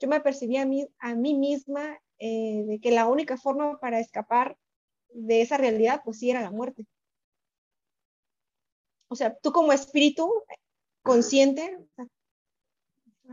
yo 0.00 0.08
me 0.08 0.20
percibí 0.20 0.56
a 0.56 0.66
mí, 0.66 0.86
a 0.98 1.14
mí 1.14 1.34
misma 1.34 1.98
eh, 2.18 2.64
de 2.66 2.80
que 2.80 2.90
la 2.90 3.06
única 3.06 3.36
forma 3.36 3.78
para 3.78 4.00
escapar 4.00 4.56
de 5.10 5.42
esa 5.42 5.56
realidad, 5.56 6.02
pues 6.04 6.18
sí 6.18 6.30
era 6.30 6.42
la 6.42 6.50
muerte. 6.50 6.86
O 9.08 9.16
sea, 9.16 9.36
tú 9.36 9.52
como 9.52 9.72
espíritu 9.72 10.32
consciente, 11.02 11.78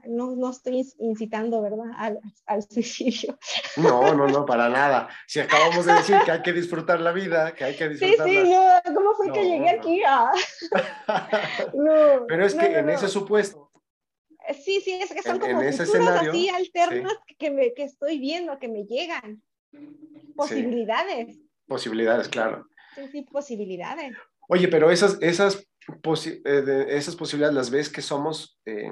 no, 0.07 0.35
no 0.35 0.51
estoy 0.51 0.85
incitando, 0.99 1.61
¿verdad?, 1.61 1.91
al, 1.97 2.19
al, 2.45 2.63
suicidio. 2.63 3.37
No, 3.77 4.13
no, 4.13 4.27
no, 4.27 4.45
para 4.45 4.69
nada. 4.69 5.09
Si 5.27 5.39
acabamos 5.39 5.85
de 5.85 5.93
decir 5.93 6.17
que 6.25 6.31
hay 6.31 6.41
que 6.41 6.53
disfrutar 6.53 6.99
la 6.99 7.11
vida, 7.11 7.53
que 7.53 7.63
hay 7.63 7.75
que 7.75 7.89
disfrutar. 7.89 8.27
Sí, 8.27 8.37
sí, 8.37 8.49
no, 8.49 8.93
¿cómo 8.93 9.13
fue 9.15 9.31
que 9.31 9.43
llegué 9.43 9.69
aquí? 9.69 10.01
a 10.03 10.31
no, 11.73 12.25
Pero 12.27 12.45
es 12.45 12.55
que 12.55 12.77
en 12.77 12.89
ese 12.89 13.07
supuesto 13.07 13.71
Sí, 14.51 14.81
sí, 14.81 14.93
es 14.93 15.13
que 15.13 15.21
son 15.21 15.39
como 15.39 15.61
futuros 15.61 16.09
así 16.09 16.49
alternos 16.49 17.13
que, 17.37 17.49
me, 17.49 17.73
que 17.73 17.83
estoy 17.83 18.19
viendo, 18.19 18.59
que 18.59 18.67
me 18.67 18.83
llegan. 18.83 19.41
Posibilidades. 20.35 21.39
Posibilidades, 21.65 22.27
claro. 22.27 22.67
Sí, 22.95 23.07
sí, 23.11 23.21
posibilidades. 23.21 24.15
Oye, 24.49 24.67
pero 24.67 24.91
esas, 24.91 25.17
esas, 25.21 25.65
eh, 26.45 26.85
esas 26.89 27.15
posibilidades 27.15 27.55
las 27.55 27.69
ves 27.69 27.89
que 27.89 28.01
somos 28.01 28.59
eh, 28.65 28.91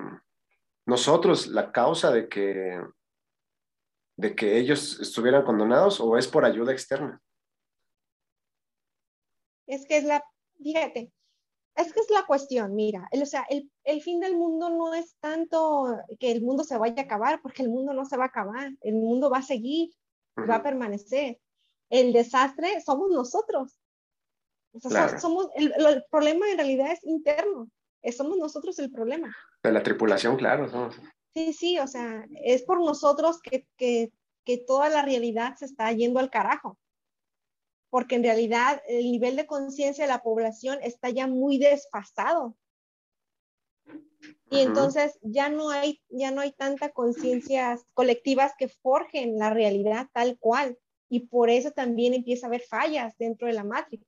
nosotros 0.85 1.47
la 1.47 1.71
causa 1.71 2.11
de 2.11 2.27
que, 2.27 2.81
de 4.17 4.35
que 4.35 4.57
ellos 4.57 4.99
estuvieran 4.99 5.43
condenados 5.43 5.99
o 5.99 6.17
es 6.17 6.27
por 6.27 6.45
ayuda 6.45 6.71
externa? 6.71 7.21
Es 9.67 9.85
que 9.85 9.97
es 9.97 10.03
la, 10.03 10.23
fíjate, 10.61 11.11
es 11.75 11.93
que 11.93 11.99
es 12.01 12.09
la 12.09 12.25
cuestión, 12.25 12.75
mira, 12.75 13.07
el, 13.11 13.23
o 13.23 13.25
sea, 13.25 13.45
el, 13.49 13.71
el, 13.83 14.01
fin 14.01 14.19
del 14.19 14.35
mundo 14.35 14.69
no 14.69 14.93
es 14.93 15.15
tanto 15.19 15.97
que 16.19 16.31
el 16.31 16.41
mundo 16.41 16.63
se 16.63 16.77
vaya 16.77 16.95
a 16.97 17.05
acabar, 17.05 17.41
porque 17.41 17.63
el 17.63 17.69
mundo 17.69 17.93
no 17.93 18.05
se 18.05 18.17
va 18.17 18.25
a 18.25 18.27
acabar, 18.27 18.71
el 18.81 18.95
mundo 18.95 19.29
va 19.29 19.37
a 19.37 19.43
seguir, 19.43 19.91
va 20.37 20.55
a 20.55 20.63
permanecer. 20.63 21.39
El 21.89 22.13
desastre 22.13 22.81
somos 22.81 23.09
nosotros. 23.11 23.79
somos, 25.19 25.49
el, 25.55 25.73
el, 25.73 26.03
problema 26.09 26.49
en 26.49 26.57
realidad 26.57 26.91
es 26.91 27.03
interno, 27.03 27.69
somos 28.11 28.37
nosotros 28.37 28.79
el 28.79 28.91
problema. 28.91 29.35
De 29.63 29.71
la 29.71 29.83
tripulación, 29.83 30.37
claro. 30.37 30.91
Sí, 31.33 31.53
sí, 31.53 31.79
o 31.79 31.87
sea, 31.87 32.25
es 32.43 32.63
por 32.63 32.79
nosotros 32.79 33.41
que, 33.41 33.67
que, 33.77 34.11
que 34.43 34.57
toda 34.57 34.89
la 34.89 35.01
realidad 35.01 35.55
se 35.55 35.65
está 35.65 35.91
yendo 35.91 36.19
al 36.19 36.29
carajo 36.29 36.77
porque 37.91 38.15
en 38.15 38.23
realidad 38.23 38.81
el 38.87 39.11
nivel 39.11 39.35
de 39.35 39.45
conciencia 39.45 40.05
de 40.05 40.11
la 40.11 40.23
población 40.23 40.79
está 40.81 41.09
ya 41.09 41.27
muy 41.27 41.59
desfasado. 41.59 42.55
Y 44.49 44.59
entonces 44.59 45.19
ya 45.21 45.49
no 45.49 45.69
hay, 45.69 46.01
ya 46.09 46.31
no 46.31 46.41
hay 46.41 46.53
tanta 46.53 46.91
conciencias 46.91 47.85
colectivas 47.93 48.53
que 48.57 48.69
forjen 48.69 49.37
la 49.37 49.49
realidad 49.49 50.07
tal 50.13 50.37
cual. 50.39 50.77
Y 51.09 51.27
por 51.27 51.49
eso 51.49 51.71
también 51.71 52.13
empieza 52.13 52.45
a 52.45 52.49
haber 52.49 52.61
fallas 52.61 53.17
dentro 53.17 53.47
de 53.47 53.53
la 53.53 53.65
Matrix. 53.65 54.05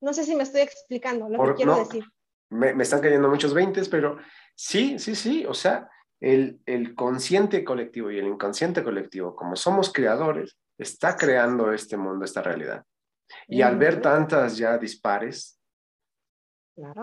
No 0.00 0.12
sé 0.14 0.24
si 0.24 0.36
me 0.36 0.44
estoy 0.44 0.60
explicando 0.60 1.28
lo 1.28 1.42
que 1.44 1.54
quiero 1.54 1.76
decir. 1.76 2.04
Me, 2.52 2.74
me, 2.74 2.82
están 2.82 3.00
cayendo 3.00 3.28
muchos 3.28 3.54
veintes, 3.54 3.88
pero 3.88 4.18
sí, 4.54 4.98
sí, 4.98 5.14
sí. 5.14 5.44
O 5.46 5.54
sea, 5.54 5.90
el, 6.20 6.60
el 6.66 6.94
consciente 6.94 7.64
colectivo 7.64 8.10
y 8.10 8.18
el 8.18 8.26
inconsciente 8.26 8.84
colectivo, 8.84 9.34
como 9.34 9.56
somos 9.56 9.92
creadores, 9.92 10.56
está 10.78 11.16
creando 11.16 11.72
este 11.72 11.96
mundo, 11.96 12.24
esta 12.24 12.42
realidad. 12.42 12.84
Y 13.48 13.62
al 13.62 13.78
ver 13.78 14.00
tantas 14.00 14.56
ya 14.56 14.78
dispares, 14.78 15.58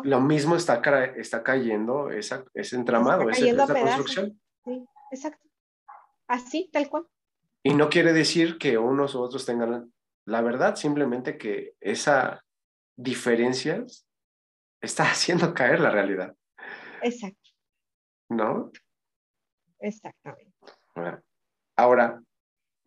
lo 0.03 0.19
mismo 0.19 0.55
está, 0.55 0.81
está 1.15 1.43
cayendo 1.43 2.09
esa, 2.09 2.43
ese 2.53 2.75
entramado, 2.75 3.29
esa, 3.29 3.67
construcción. 3.67 4.39
Sí, 4.63 4.85
exacto. 5.11 5.47
Así, 6.27 6.69
tal 6.71 6.89
cual. 6.89 7.07
Y 7.63 7.73
no 7.73 7.89
quiere 7.89 8.13
decir 8.13 8.57
que 8.57 8.77
unos 8.77 9.15
u 9.15 9.21
otros 9.21 9.45
tengan 9.45 9.91
la 10.25 10.41
verdad 10.41 10.75
simplemente 10.75 11.37
que 11.37 11.75
esa 11.81 12.43
diferencia 12.95 13.85
está 14.81 15.03
haciendo 15.11 15.53
caer 15.53 15.79
la 15.79 15.91
realidad. 15.91 16.35
Exacto. 17.01 17.49
¿No? 18.29 18.71
Exactamente. 19.79 20.53
Ahora, 21.75 22.21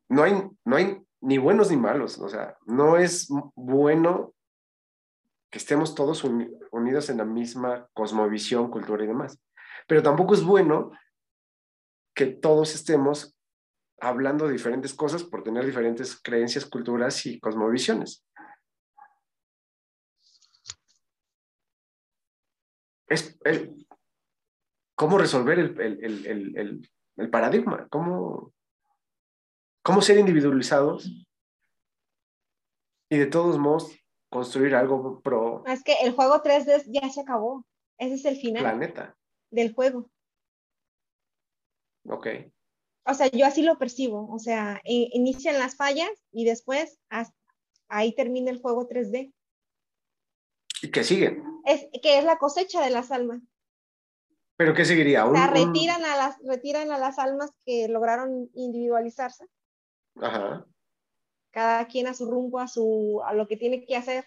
no 0.09 0.22
hay, 0.22 0.34
no 0.64 0.76
hay 0.76 1.03
ni 1.22 1.38
buenos 1.38 1.70
ni 1.70 1.76
malos, 1.76 2.18
o 2.18 2.28
sea, 2.28 2.59
no 2.66 2.99
es 2.99 3.28
bueno 3.55 4.34
que 5.51 5.59
estemos 5.59 5.95
todos 5.95 6.24
unidos 6.24 7.09
en 7.09 7.18
la 7.18 7.24
misma 7.24 7.88
cosmovisión, 7.95 8.70
cultura 8.70 9.05
y 9.05 9.07
demás, 9.07 9.40
pero 9.86 10.03
tampoco 10.03 10.34
es 10.34 10.43
bueno 10.43 10.93
que 12.14 12.26
todos 12.26 12.74
estemos 12.74 13.36
hablando 14.01 14.47
de 14.47 14.53
diferentes 14.53 14.93
cosas 14.95 15.22
por 15.22 15.43
tener 15.43 15.64
diferentes 15.64 16.20
creencias, 16.20 16.66
culturas 16.66 17.24
y 17.24 17.38
cosmovisiones. 17.38 18.24
Es, 23.09 23.38
cómo 24.94 25.18
resolver 25.18 25.59
el, 25.59 26.82
el 27.16 27.30
paradigma, 27.30 27.88
cómo, 27.90 28.53
cómo 29.82 30.00
ser 30.00 30.18
individualizados 30.18 31.26
y 33.11 33.18
de 33.18 33.26
todos 33.26 33.59
modos 33.59 33.94
construir 34.30 34.74
algo 34.74 35.20
pro. 35.20 35.62
Es 35.66 35.84
que 35.84 35.94
el 36.03 36.12
juego 36.12 36.42
3D 36.42 36.84
ya 36.86 37.09
se 37.11 37.20
acabó. 37.20 37.66
Ese 37.98 38.14
es 38.14 38.24
el 38.24 38.36
final. 38.36 38.62
Planeta. 38.62 39.16
Del 39.50 39.74
juego. 39.74 40.11
Ok. 42.09 42.26
O 43.05 43.14
sea, 43.14 43.30
yo 43.30 43.44
así 43.44 43.62
lo 43.62 43.78
percibo. 43.78 44.32
O 44.32 44.38
sea, 44.38 44.80
inician 44.84 45.59
las 45.59 45.76
fallas 45.76 46.11
y 46.30 46.46
después 46.46 46.98
ahí 47.88 48.14
termina 48.14 48.50
el 48.50 48.62
juego 48.62 48.88
3D. 48.88 49.34
¿Y 50.80 50.90
qué 50.90 51.05
sigue? 51.05 51.42
Es 51.64 51.86
que 52.02 52.18
es 52.18 52.24
la 52.24 52.38
cosecha 52.38 52.82
de 52.82 52.90
las 52.90 53.10
almas. 53.10 53.42
¿Pero 54.56 54.74
qué 54.74 54.84
seguiría? 54.84 55.26
O 55.26 55.32
sea, 55.32 55.46
retiran, 55.48 56.04
a 56.04 56.16
las, 56.16 56.36
retiran 56.44 56.90
a 56.90 56.98
las 56.98 57.18
almas 57.18 57.50
que 57.64 57.88
lograron 57.88 58.50
individualizarse. 58.54 59.46
Ajá. 60.16 60.66
Cada 61.50 61.86
quien 61.86 62.06
a 62.06 62.14
su 62.14 62.30
rumbo, 62.30 62.58
a, 62.58 62.68
su, 62.68 63.20
a 63.24 63.34
lo 63.34 63.46
que 63.46 63.56
tiene 63.56 63.84
que 63.84 63.96
hacer. 63.96 64.24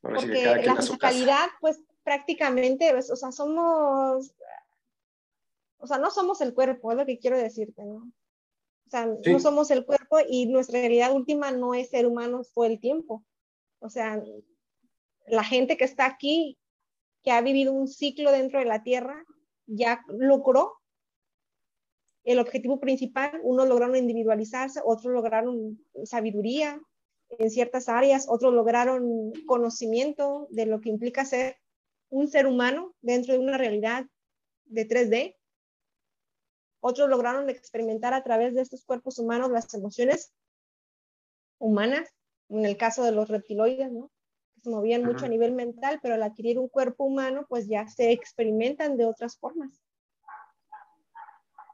Porque 0.00 0.62
la 0.64 0.76
fiscalidad, 0.76 1.48
pues 1.60 1.80
prácticamente, 2.02 2.90
pues, 2.92 3.10
o 3.10 3.16
sea, 3.16 3.30
somos, 3.30 4.34
o 5.78 5.86
sea, 5.86 5.98
no 5.98 6.10
somos 6.10 6.40
el 6.40 6.54
cuerpo, 6.54 6.90
es 6.90 6.98
lo 6.98 7.06
que 7.06 7.18
quiero 7.18 7.38
decirte, 7.38 7.84
¿no? 7.84 8.12
O 8.86 8.90
sea, 8.90 9.06
no 9.06 9.40
somos 9.40 9.70
el 9.70 9.86
cuerpo 9.86 10.18
y 10.28 10.46
nuestra 10.46 10.80
realidad 10.80 11.12
última 11.12 11.50
no 11.50 11.72
es 11.72 11.88
ser 11.88 12.06
humanos 12.06 12.52
todo 12.52 12.66
el 12.66 12.78
tiempo. 12.78 13.24
O 13.78 13.88
sea, 13.88 14.22
la 15.32 15.44
gente 15.44 15.78
que 15.78 15.84
está 15.84 16.04
aquí, 16.04 16.58
que 17.22 17.30
ha 17.30 17.40
vivido 17.40 17.72
un 17.72 17.88
ciclo 17.88 18.30
dentro 18.30 18.58
de 18.58 18.66
la 18.66 18.82
Tierra, 18.82 19.24
ya 19.66 20.04
logró 20.08 20.74
el 22.24 22.38
objetivo 22.38 22.78
principal, 22.80 23.40
unos 23.42 23.66
lograron 23.66 23.96
individualizarse, 23.96 24.82
otros 24.84 25.14
lograron 25.14 25.82
sabiduría 26.04 26.78
en 27.30 27.50
ciertas 27.50 27.88
áreas, 27.88 28.26
otros 28.28 28.52
lograron 28.52 29.32
conocimiento 29.46 30.48
de 30.50 30.66
lo 30.66 30.82
que 30.82 30.90
implica 30.90 31.24
ser 31.24 31.56
un 32.10 32.28
ser 32.28 32.46
humano 32.46 32.94
dentro 33.00 33.32
de 33.32 33.38
una 33.38 33.56
realidad 33.56 34.04
de 34.66 34.86
3D. 34.86 35.36
Otros 36.80 37.08
lograron 37.08 37.48
experimentar 37.48 38.12
a 38.12 38.22
través 38.22 38.54
de 38.54 38.60
estos 38.60 38.84
cuerpos 38.84 39.18
humanos 39.18 39.50
las 39.50 39.72
emociones 39.72 40.34
humanas, 41.58 42.06
en 42.50 42.66
el 42.66 42.76
caso 42.76 43.02
de 43.02 43.12
los 43.12 43.30
reptiloides, 43.30 43.90
¿no? 43.90 44.11
Se 44.62 44.70
movían 44.70 45.04
mucho 45.04 45.24
a 45.24 45.28
nivel 45.28 45.52
mental, 45.52 45.98
pero 46.02 46.14
al 46.14 46.22
adquirir 46.22 46.58
un 46.58 46.68
cuerpo 46.68 47.04
humano, 47.04 47.44
pues 47.48 47.66
ya 47.66 47.86
se 47.88 48.12
experimentan 48.12 48.96
de 48.96 49.06
otras 49.06 49.36
formas. 49.36 49.82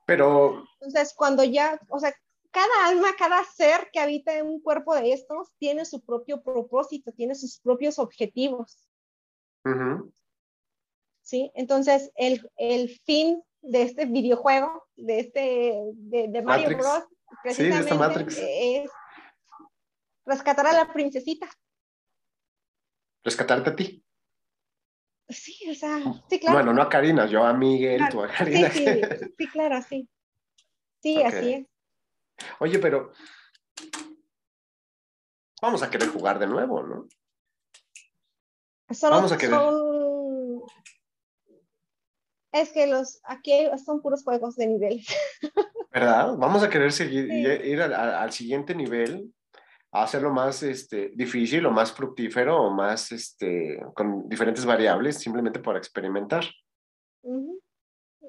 Pero... 0.06 0.64
Entonces, 0.80 1.12
cuando 1.14 1.44
ya, 1.44 1.78
o 1.90 2.00
sea, 2.00 2.14
cada 2.50 2.86
alma, 2.86 3.08
cada 3.18 3.44
ser 3.44 3.90
que 3.92 4.00
habita 4.00 4.34
en 4.38 4.46
un 4.46 4.60
cuerpo 4.60 4.94
de 4.94 5.12
estos 5.12 5.52
tiene 5.58 5.84
su 5.84 6.00
propio 6.00 6.42
propósito, 6.42 7.12
tiene 7.12 7.34
sus 7.34 7.60
propios 7.60 7.98
objetivos. 7.98 8.88
¿Sí? 11.20 11.52
Entonces, 11.54 12.10
el, 12.16 12.50
el, 12.56 12.88
fin 13.04 13.42
de 13.60 13.82
este 13.82 14.06
videojuego, 14.06 14.82
de 14.96 15.20
este, 15.20 15.82
de, 15.92 16.42
Mario 16.42 16.78
Bros, 16.78 17.04
precisamente 17.42 18.82
es 18.82 18.90
rescatar 20.24 20.66
a 20.68 20.72
la 20.72 20.90
princesita. 20.90 21.50
Rescatarte 23.24 23.70
a 23.70 23.76
ti. 23.76 24.04
Sí, 25.28 25.58
o 25.70 25.74
sea, 25.74 26.00
sí, 26.30 26.40
claro. 26.40 26.56
Bueno, 26.56 26.72
no 26.72 26.82
a 26.82 26.88
Karina, 26.88 27.26
yo 27.26 27.44
a 27.44 27.52
Miguel, 27.52 28.02
tú 28.10 28.22
a 28.22 28.28
Karina. 28.28 28.70
Sí, 28.70 28.86
sí, 29.36 29.46
claro, 29.48 29.82
sí. 29.82 30.08
Sí, 31.02 31.22
así 31.22 31.52
es. 31.52 31.66
Oye, 32.60 32.78
pero 32.78 33.12
vamos 35.60 35.82
a 35.82 35.90
querer 35.90 36.08
jugar 36.08 36.38
de 36.38 36.46
nuevo, 36.46 36.82
¿no? 36.82 37.06
vamos 39.02 39.32
a 39.32 39.36
querer. 39.36 39.60
Es 42.52 42.72
que 42.72 42.86
los 42.86 43.20
aquí 43.24 43.52
son 43.84 44.00
puros 44.00 44.24
juegos 44.24 44.56
de 44.56 44.66
nivel. 44.66 45.04
¿Verdad? 45.92 46.36
Vamos 46.38 46.62
a 46.62 46.70
querer 46.70 46.92
seguir 46.92 47.30
ir 47.30 47.82
al 47.82 48.32
siguiente 48.32 48.74
nivel 48.74 49.34
hacerlo 49.92 50.30
más 50.30 50.62
este, 50.62 51.10
difícil 51.14 51.64
o 51.66 51.70
más 51.70 51.92
fructífero 51.92 52.56
o 52.56 52.70
más 52.70 53.12
este, 53.12 53.80
con 53.94 54.28
diferentes 54.28 54.64
variables 54.64 55.18
simplemente 55.18 55.60
para 55.60 55.78
experimentar. 55.78 56.44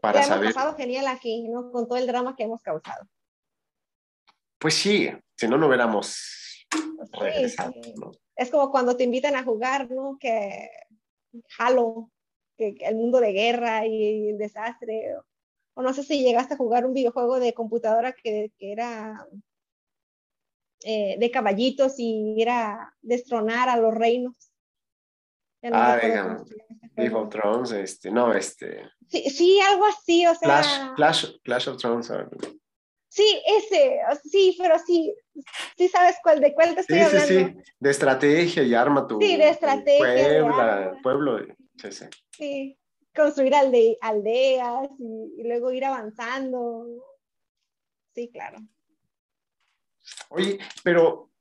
Para 0.01 0.21
ya 0.21 0.27
saber. 0.27 0.45
hemos 0.45 0.55
pasado 0.55 0.77
genial 0.77 1.07
aquí, 1.07 1.47
¿no? 1.49 1.71
Con 1.71 1.87
todo 1.87 1.97
el 1.97 2.07
drama 2.07 2.35
que 2.35 2.43
hemos 2.43 2.61
causado. 2.61 3.05
Pues 4.57 4.73
sí, 4.73 5.09
si 5.35 5.47
no, 5.47 5.57
no 5.57 5.67
hubiéramos 5.67 6.65
regresado, 7.13 7.73
Es 8.35 8.49
como 8.49 8.71
cuando 8.71 8.95
te 8.95 9.03
invitan 9.03 9.35
a 9.35 9.43
jugar, 9.43 9.89
¿no? 9.89 10.17
Que 10.19 10.69
Halo, 11.57 12.11
que, 12.57 12.75
el 12.81 12.95
mundo 12.95 13.19
de 13.19 13.31
guerra 13.31 13.85
y 13.85 14.29
el 14.29 14.37
desastre. 14.37 15.15
O, 15.73 15.81
no 15.81 15.93
sé 15.93 16.03
si 16.03 16.23
llegaste 16.23 16.53
a 16.53 16.57
jugar 16.57 16.85
un 16.85 16.93
videojuego 16.93 17.39
de 17.39 17.53
computadora 17.53 18.13
que, 18.13 18.51
que 18.57 18.71
era 18.71 19.25
eh, 20.83 21.15
de 21.19 21.31
caballitos 21.31 21.95
y 21.97 22.41
era 22.41 22.95
destronar 23.01 23.69
a 23.69 23.77
los 23.77 23.93
reinos. 23.93 24.35
ah, 25.71 25.99
digamos, 26.01 26.49
Game 26.95 27.15
of 27.15 27.29
Thrones, 27.29 27.71
este, 27.71 28.11
no, 28.11 28.33
este. 28.33 28.83
Sí, 29.07 29.29
sí, 29.29 29.59
algo 29.61 29.85
así, 29.85 30.25
o 30.25 30.35
sea. 30.35 30.93
Clash, 30.95 31.25
Clash, 31.43 31.69
of 31.69 31.77
Thrones. 31.77 32.11
Sí, 33.09 33.41
ese, 33.45 33.99
sí, 34.23 34.55
pero 34.59 34.77
sí, 34.85 35.15
sí 35.75 35.87
sabes 35.87 36.17
cuál, 36.21 36.39
de 36.41 36.53
cuál 36.53 36.75
te 36.75 36.81
estoy 36.81 36.99
hablando. 36.99 37.27
Sí, 37.27 37.39
sí, 37.39 37.71
de 37.79 37.89
estrategia 37.89 38.63
y 38.63 38.75
arma 38.75 39.07
tu, 39.07 39.19
sí, 39.19 39.35
de 39.35 39.49
estrategia, 39.49 40.93
pueblo, 41.01 41.39
sí, 41.77 41.91
sí. 41.91 42.05
Sí, 42.31 42.79
construir 43.15 43.55
alde 43.55 43.97
aldeas 44.01 44.89
y, 44.99 45.43
luego 45.43 45.71
ir 45.71 45.85
avanzando. 45.85 46.85
Sí, 48.13 48.29
claro. 48.31 48.59
Oye, 50.29 50.59
pero, 50.83 51.31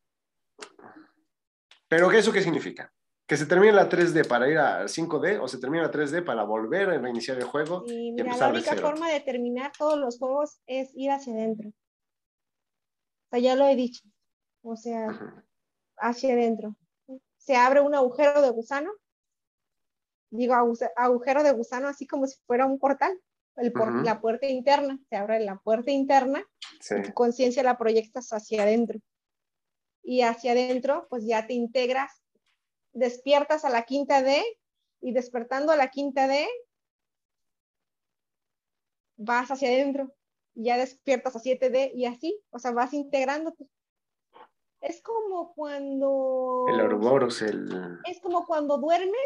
pero 1.89 2.11
¿eso 2.13 2.33
qué 2.33 2.43
significa? 2.43 2.93
¿Que 3.27 3.37
se 3.37 3.45
termine 3.45 3.73
la 3.73 3.89
3D 3.89 4.27
para 4.27 4.49
ir 4.49 4.59
a 4.59 4.85
5D 4.85 5.39
o 5.41 5.49
se 5.49 5.59
termina 5.59 5.83
la 5.85 5.91
3D 5.91 6.25
para 6.25 6.45
volver 6.45 6.89
a 6.89 6.99
reiniciar 6.99 7.37
el 7.37 7.45
juego? 7.45 7.85
Y, 7.87 8.13
mira, 8.13 8.35
la 8.37 8.49
única 8.49 8.75
forma 8.77 9.11
de 9.11 9.21
terminar 9.21 9.73
todos 9.77 9.99
los 9.99 10.19
juegos 10.19 10.61
es 10.67 10.91
ir 10.95 11.11
hacia 11.11 11.35
adentro. 11.35 11.69
O 11.69 13.31
sea, 13.31 13.39
ya 13.39 13.55
lo 13.55 13.67
he 13.67 13.77
dicho. 13.77 14.03
O 14.63 14.77
sea, 14.77 15.45
hacia 15.99 16.33
adentro. 16.33 16.75
Se 17.37 17.55
abre 17.55 17.83
un 17.83 17.95
agujero 17.95 18.41
de 18.41 18.51
gusano. 18.51 18.91
Digo, 20.31 20.55
agujero 20.97 21.43
de 21.43 21.53
gusano 21.53 21.89
así 21.89 22.07
como 22.07 22.27
si 22.27 22.39
fuera 22.47 22.65
un 22.65 22.79
portal 22.79 23.19
la 23.61 24.21
puerta 24.21 24.47
interna, 24.47 24.99
se 25.09 25.17
abre 25.17 25.41
la 25.41 25.59
puerta 25.59 25.91
interna, 25.91 26.45
tu 27.05 27.13
conciencia 27.15 27.63
la 27.63 27.79
proyectas 27.79 28.33
hacia 28.33 28.63
adentro. 28.63 29.01
Y 30.03 30.23
hacia 30.23 30.53
adentro, 30.53 31.07
pues 31.11 31.27
ya 31.27 31.47
te 31.47 31.55
integras, 31.55 32.23
despiertas 32.93 33.65
a 33.65 33.71
la 33.71 33.83
quinta 33.83 34.23
D 34.23 34.43
y 35.01 35.13
despertando 35.13 35.73
a 35.73 35.77
la 35.77 35.89
quinta 35.89 36.27
D, 36.27 36.47
vas 39.17 39.51
hacia 39.51 39.69
adentro, 39.69 40.15
ya 40.55 40.79
despiertas 40.79 41.37
a 41.37 41.41
7D 41.41 41.93
y 41.95 42.07
así, 42.07 42.41
o 42.51 42.59
sea, 42.59 42.71
vas 42.73 42.95
integrándote. 42.95 43.69
Es 44.81 45.03
como 45.03 45.53
cuando... 45.55 46.67
El 46.69 46.81
Ouroboros, 46.81 47.43
el... 47.43 47.99
Es 48.07 48.21
como 48.21 48.47
cuando 48.47 48.79
duermes 48.79 49.19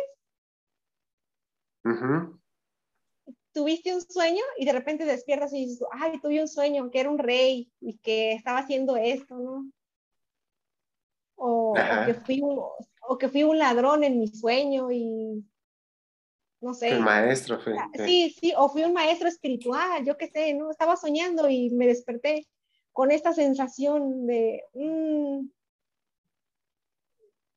tuviste 3.52 3.94
un 3.94 4.00
sueño 4.00 4.42
y 4.58 4.64
de 4.64 4.72
repente 4.72 5.04
despiertas 5.04 5.52
y 5.52 5.66
dices, 5.66 5.86
ay, 5.92 6.20
tuve 6.20 6.40
un 6.40 6.48
sueño 6.48 6.90
que 6.90 7.00
era 7.00 7.10
un 7.10 7.18
rey 7.18 7.70
y 7.80 7.98
que 7.98 8.32
estaba 8.32 8.58
haciendo 8.58 8.96
esto, 8.96 9.36
¿no? 9.36 9.70
o, 11.42 11.74
que 12.06 12.14
fui 12.14 12.40
un, 12.40 12.58
o 13.08 13.18
que 13.18 13.28
fui 13.28 13.42
un 13.42 13.58
ladrón 13.58 14.04
en 14.04 14.18
mi 14.18 14.28
sueño 14.28 14.90
y 14.90 15.44
no 16.60 16.72
sé. 16.72 16.90
El 16.90 17.00
maestro 17.00 17.58
fue. 17.58 17.74
Sí, 17.94 18.30
sí, 18.38 18.52
o 18.56 18.68
fui 18.68 18.84
un 18.84 18.92
maestro 18.92 19.28
espiritual, 19.28 20.04
yo 20.04 20.16
qué 20.16 20.28
sé, 20.28 20.54
¿no? 20.54 20.70
Estaba 20.70 20.96
soñando 20.96 21.48
y 21.48 21.70
me 21.70 21.88
desperté 21.88 22.46
con 22.92 23.10
esta 23.10 23.32
sensación 23.32 24.26
de, 24.26 24.62
mm, 24.74 25.48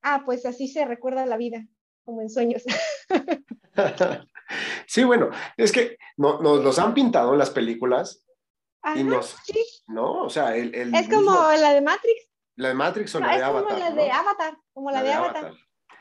ah, 0.01 0.23
pues 0.25 0.45
así 0.45 0.67
se 0.67 0.85
recuerda 0.85 1.27
la 1.27 1.37
vida, 1.37 1.67
como 2.03 2.21
en 2.21 2.29
sueños. 2.31 2.63
sí, 4.87 5.03
bueno, 5.03 5.29
es 5.57 5.71
que 5.71 5.97
nos 6.17 6.41
los 6.41 6.79
han 6.79 6.93
pintado 6.93 7.33
en 7.33 7.39
las 7.39 7.49
películas 7.49 8.25
y 8.95 9.03
nos, 9.03 9.35
¿no? 9.87 10.23
O 10.23 10.29
sea, 10.29 10.55
el, 10.55 10.73
es 10.73 11.09
como 11.09 11.33
la 11.33 11.73
de 11.73 11.81
Matrix. 11.81 12.29
La 12.57 12.69
de 12.69 12.73
Matrix 12.73 13.15
o 13.15 13.19
la 13.19 13.37
de 13.37 13.43
Avatar. 13.43 13.63
Como 13.63 13.79
la 13.79 13.91
de 13.91 14.11
Avatar, 14.11 14.57
como 14.73 14.91
la, 14.91 15.03
de, 15.03 15.13
Avatar. 15.13 15.53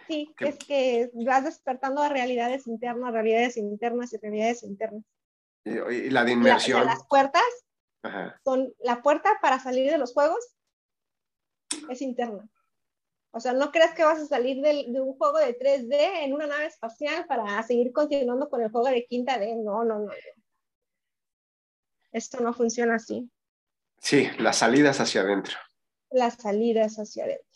Sí, 0.06 0.34
es 0.38 0.58
que 0.58 1.10
vas 1.14 1.44
despertando 1.44 2.02
a 2.02 2.08
realidades 2.08 2.66
internas, 2.66 3.12
realidades 3.12 3.56
internas 3.56 4.12
y 4.12 4.18
realidades 4.18 4.62
internas. 4.62 5.02
Y, 5.64 6.10
la 6.10 6.24
de 6.24 6.32
inmersión. 6.32 6.84
las 6.84 7.06
puertas 7.06 7.42
son 8.44 8.74
la 8.80 9.02
puerta 9.02 9.38
para 9.40 9.58
salir 9.58 9.90
de 9.90 9.96
los 9.96 10.12
juegos 10.12 10.54
es 11.88 12.02
interna. 12.02 12.48
O 13.36 13.40
sea, 13.40 13.52
no 13.52 13.72
creas 13.72 13.94
que 13.94 14.04
vas 14.04 14.20
a 14.20 14.26
salir 14.26 14.62
de, 14.62 14.86
de, 14.88 15.00
un 15.00 15.18
juego 15.18 15.38
de 15.38 15.58
3D 15.58 16.24
en 16.24 16.32
una 16.34 16.46
nave 16.46 16.66
espacial 16.66 17.26
para 17.26 17.60
seguir 17.64 17.92
continuando 17.92 18.48
con 18.48 18.62
el 18.62 18.70
juego 18.70 18.88
de 18.88 19.04
quinta 19.06 19.38
D. 19.38 19.56
No, 19.56 19.84
no, 19.84 19.98
no. 19.98 20.12
Esto 22.12 22.38
no 22.40 22.54
funciona 22.54 22.94
así. 22.94 23.28
Sí, 23.98 24.28
las 24.38 24.58
salidas 24.58 25.00
hacia 25.00 25.22
adentro. 25.22 25.56
Las 26.10 26.34
salidas 26.34 26.94
hacia 26.94 27.24
adentro. 27.24 27.54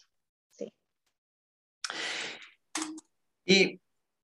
Y 3.44 3.80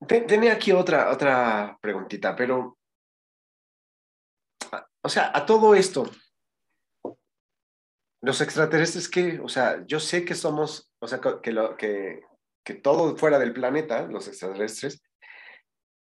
tenía 0.06 0.54
aquí 0.54 0.72
otra, 0.72 1.10
otra 1.10 1.78
preguntita, 1.80 2.34
pero, 2.34 2.76
o 5.02 5.08
sea, 5.08 5.30
a 5.32 5.46
todo 5.46 5.74
esto, 5.74 6.10
los 8.24 8.40
extraterrestres 8.40 9.08
que, 9.08 9.38
o 9.40 9.48
sea, 9.48 9.84
yo 9.86 10.00
sé 10.00 10.24
que 10.24 10.34
somos, 10.34 10.90
o 11.04 11.08
sea, 11.08 11.20
que, 11.20 11.52
lo, 11.52 11.76
que, 11.76 12.22
que 12.64 12.74
todo 12.74 13.14
fuera 13.16 13.38
del 13.38 13.52
planeta, 13.52 14.06
los 14.06 14.26
extraterrestres, 14.26 15.02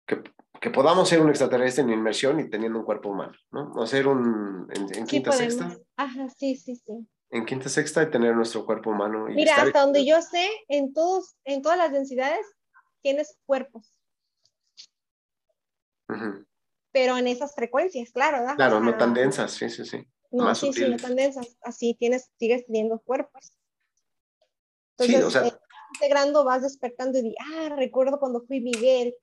que, 0.05 0.21
que, 0.61 0.69
podamos 0.69 1.09
ser 1.09 1.21
un 1.21 1.29
extraterrestre 1.29 1.83
en 1.83 1.89
inmersión 1.89 2.39
y 2.39 2.49
teniendo 2.51 2.77
un 2.77 2.85
cuerpo 2.85 3.09
humano, 3.09 3.33
¿no? 3.51 3.71
O 3.73 3.87
ser 3.87 4.07
un, 4.07 4.67
en, 4.71 5.07
quinta 5.07 5.31
sexta. 5.31 5.75
Ajá, 5.97 6.29
sí, 6.29 6.55
sí, 6.55 6.75
sí. 6.75 7.07
En 7.31 7.45
quinta 7.45 7.67
sexta 7.67 8.03
y 8.03 8.11
tener 8.11 8.35
nuestro 8.35 8.63
cuerpo 8.63 8.91
humano. 8.91 9.25
Mira, 9.25 9.55
hasta 9.55 9.81
donde 9.81 10.05
yo 10.05 10.21
sé, 10.21 10.47
en, 10.67 10.93
todos, 10.93 11.35
en 11.45 11.63
todas 11.63 11.79
las 11.79 11.91
densidades 11.91 12.45
tienes 13.01 13.39
cuerpos. 13.47 13.91
Pero 16.91 17.17
en 17.17 17.27
esas 17.27 17.55
frecuencias, 17.55 18.11
claro, 18.11 18.37
¿verdad? 18.37 18.55
Claro, 18.55 18.79
no 18.79 18.95
tan 18.95 19.15
densas, 19.15 19.51
sí, 19.51 19.67
sí, 19.67 19.83
sí. 19.83 20.07
No, 20.29 20.53
sí, 20.53 20.71
sí, 20.71 20.87
no 20.87 20.97
tan 20.97 21.15
densas. 21.15 21.57
Así 21.63 21.95
tienes, 21.95 22.29
sigues 22.37 22.67
teniendo 22.67 22.99
cuerpos. 22.99 23.57
Entonces, 24.97 25.17
sí, 25.17 25.23
o 25.23 25.31
sea, 25.31 25.47
eh, 25.47 25.53
integrando, 25.95 26.43
vas 26.43 26.61
despertando 26.61 27.19
y 27.19 27.23
di, 27.23 27.35
ah, 27.39 27.75
recuerdo 27.75 28.19
cuando 28.19 28.41
fui 28.41 28.61
Miguel, 28.61 29.15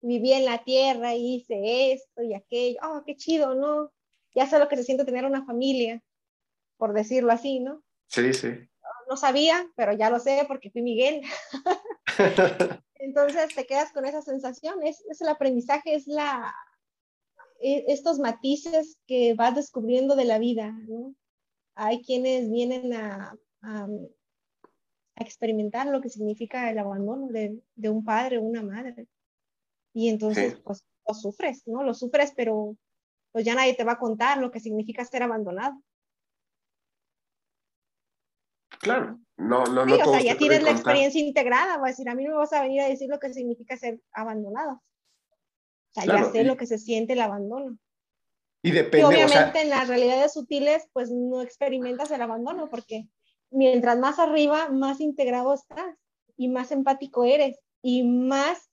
viví 0.00 0.32
en 0.32 0.44
la 0.44 0.62
tierra 0.62 1.14
y 1.14 1.36
hice 1.36 1.92
esto 1.92 2.22
y 2.22 2.34
aquello. 2.34 2.78
Oh, 2.82 3.02
qué 3.04 3.16
chido, 3.16 3.54
¿no? 3.54 3.92
Ya 4.34 4.46
sé 4.46 4.58
lo 4.58 4.68
que 4.68 4.76
se 4.76 4.84
siente 4.84 5.04
tener 5.04 5.24
una 5.24 5.44
familia, 5.44 6.02
por 6.76 6.92
decirlo 6.92 7.32
así, 7.32 7.60
¿no? 7.60 7.82
Sí, 8.08 8.32
sí. 8.32 8.50
No 9.08 9.16
sabía, 9.16 9.68
pero 9.76 9.92
ya 9.92 10.10
lo 10.10 10.18
sé 10.18 10.44
porque 10.46 10.70
fui 10.70 10.82
Miguel. 10.82 11.22
Entonces 12.94 13.54
te 13.54 13.66
quedas 13.66 13.92
con 13.92 14.04
esa 14.04 14.22
sensación, 14.22 14.82
es, 14.82 15.04
el 15.20 15.28
aprendizaje, 15.28 15.94
es 15.94 16.06
la, 16.06 16.54
e, 17.60 17.84
estos 17.88 18.18
matices 18.18 18.98
que 19.06 19.34
vas 19.34 19.54
descubriendo 19.54 20.16
de 20.16 20.24
la 20.24 20.38
vida, 20.38 20.72
¿no? 20.88 21.14
Hay 21.74 22.02
quienes 22.02 22.50
vienen 22.50 22.94
a, 22.94 23.36
a, 23.62 23.86
experimentar 25.16 25.86
lo 25.86 26.00
que 26.00 26.08
significa 26.08 26.70
el 26.70 26.78
abandono 26.78 27.28
de, 27.28 27.60
de 27.74 27.88
un 27.88 28.04
padre 28.04 28.38
o 28.38 28.42
una 28.42 28.62
madre. 28.62 29.06
Y 29.92 30.08
entonces, 30.08 30.60
pues, 30.64 30.84
lo 31.06 31.14
sufres, 31.14 31.62
¿no? 31.66 31.82
Lo 31.82 31.94
sufres, 31.94 32.32
pero 32.36 32.76
pues 33.32 33.44
ya 33.44 33.54
nadie 33.54 33.74
te 33.74 33.84
va 33.84 33.92
a 33.92 33.98
contar 33.98 34.38
lo 34.38 34.50
que 34.50 34.60
significa 34.60 35.04
ser 35.04 35.22
abandonado. 35.22 35.82
Claro, 38.80 39.20
no, 39.36 39.64
no, 39.64 39.86
no. 39.86 39.94
o 39.94 40.10
sea, 40.12 40.20
ya 40.20 40.36
tienes 40.36 40.62
la 40.62 40.70
experiencia 40.70 41.20
integrada, 41.20 41.78
voy 41.78 41.88
a 41.88 41.92
decir, 41.92 42.08
a 42.08 42.14
mí 42.14 42.24
no 42.24 42.30
me 42.30 42.36
vas 42.38 42.52
a 42.52 42.62
venir 42.62 42.82
a 42.82 42.88
decir 42.88 43.08
lo 43.08 43.18
que 43.18 43.32
significa 43.32 43.76
ser 43.76 44.00
abandonado. 44.12 44.72
O 44.72 46.00
sea, 46.00 46.04
ya 46.04 46.30
sé 46.30 46.44
lo 46.44 46.56
que 46.56 46.66
se 46.66 46.78
siente 46.78 47.14
el 47.14 47.20
abandono. 47.20 47.78
Y 48.62 48.70
depende. 48.70 48.98
Y 49.00 49.02
obviamente 49.02 49.62
en 49.62 49.70
las 49.70 49.88
realidades 49.88 50.32
sutiles, 50.32 50.88
pues 50.92 51.10
no 51.10 51.40
experimentas 51.40 52.10
el 52.10 52.20
abandono, 52.20 52.68
porque 52.68 53.08
mientras 53.50 53.98
más 53.98 54.18
arriba, 54.18 54.68
más 54.68 55.00
integrado 55.00 55.54
estás 55.54 55.96
y 56.36 56.48
más 56.48 56.70
empático 56.70 57.24
eres 57.24 57.58
y 57.82 58.02
más, 58.02 58.70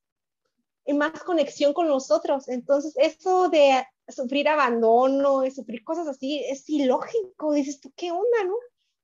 y 0.85 0.93
más 0.93 1.23
conexión 1.23 1.73
con 1.73 1.87
los 1.87 2.11
otros. 2.11 2.47
Entonces, 2.49 2.93
eso 2.97 3.49
de 3.49 3.85
sufrir 4.07 4.49
abandono, 4.49 5.41
de 5.41 5.51
sufrir 5.51 5.83
cosas 5.83 6.07
así, 6.07 6.43
es 6.43 6.69
ilógico. 6.69 7.53
Dices 7.53 7.79
tú, 7.79 7.91
¿qué 7.95 8.11
onda, 8.11 8.43
no? 8.45 8.55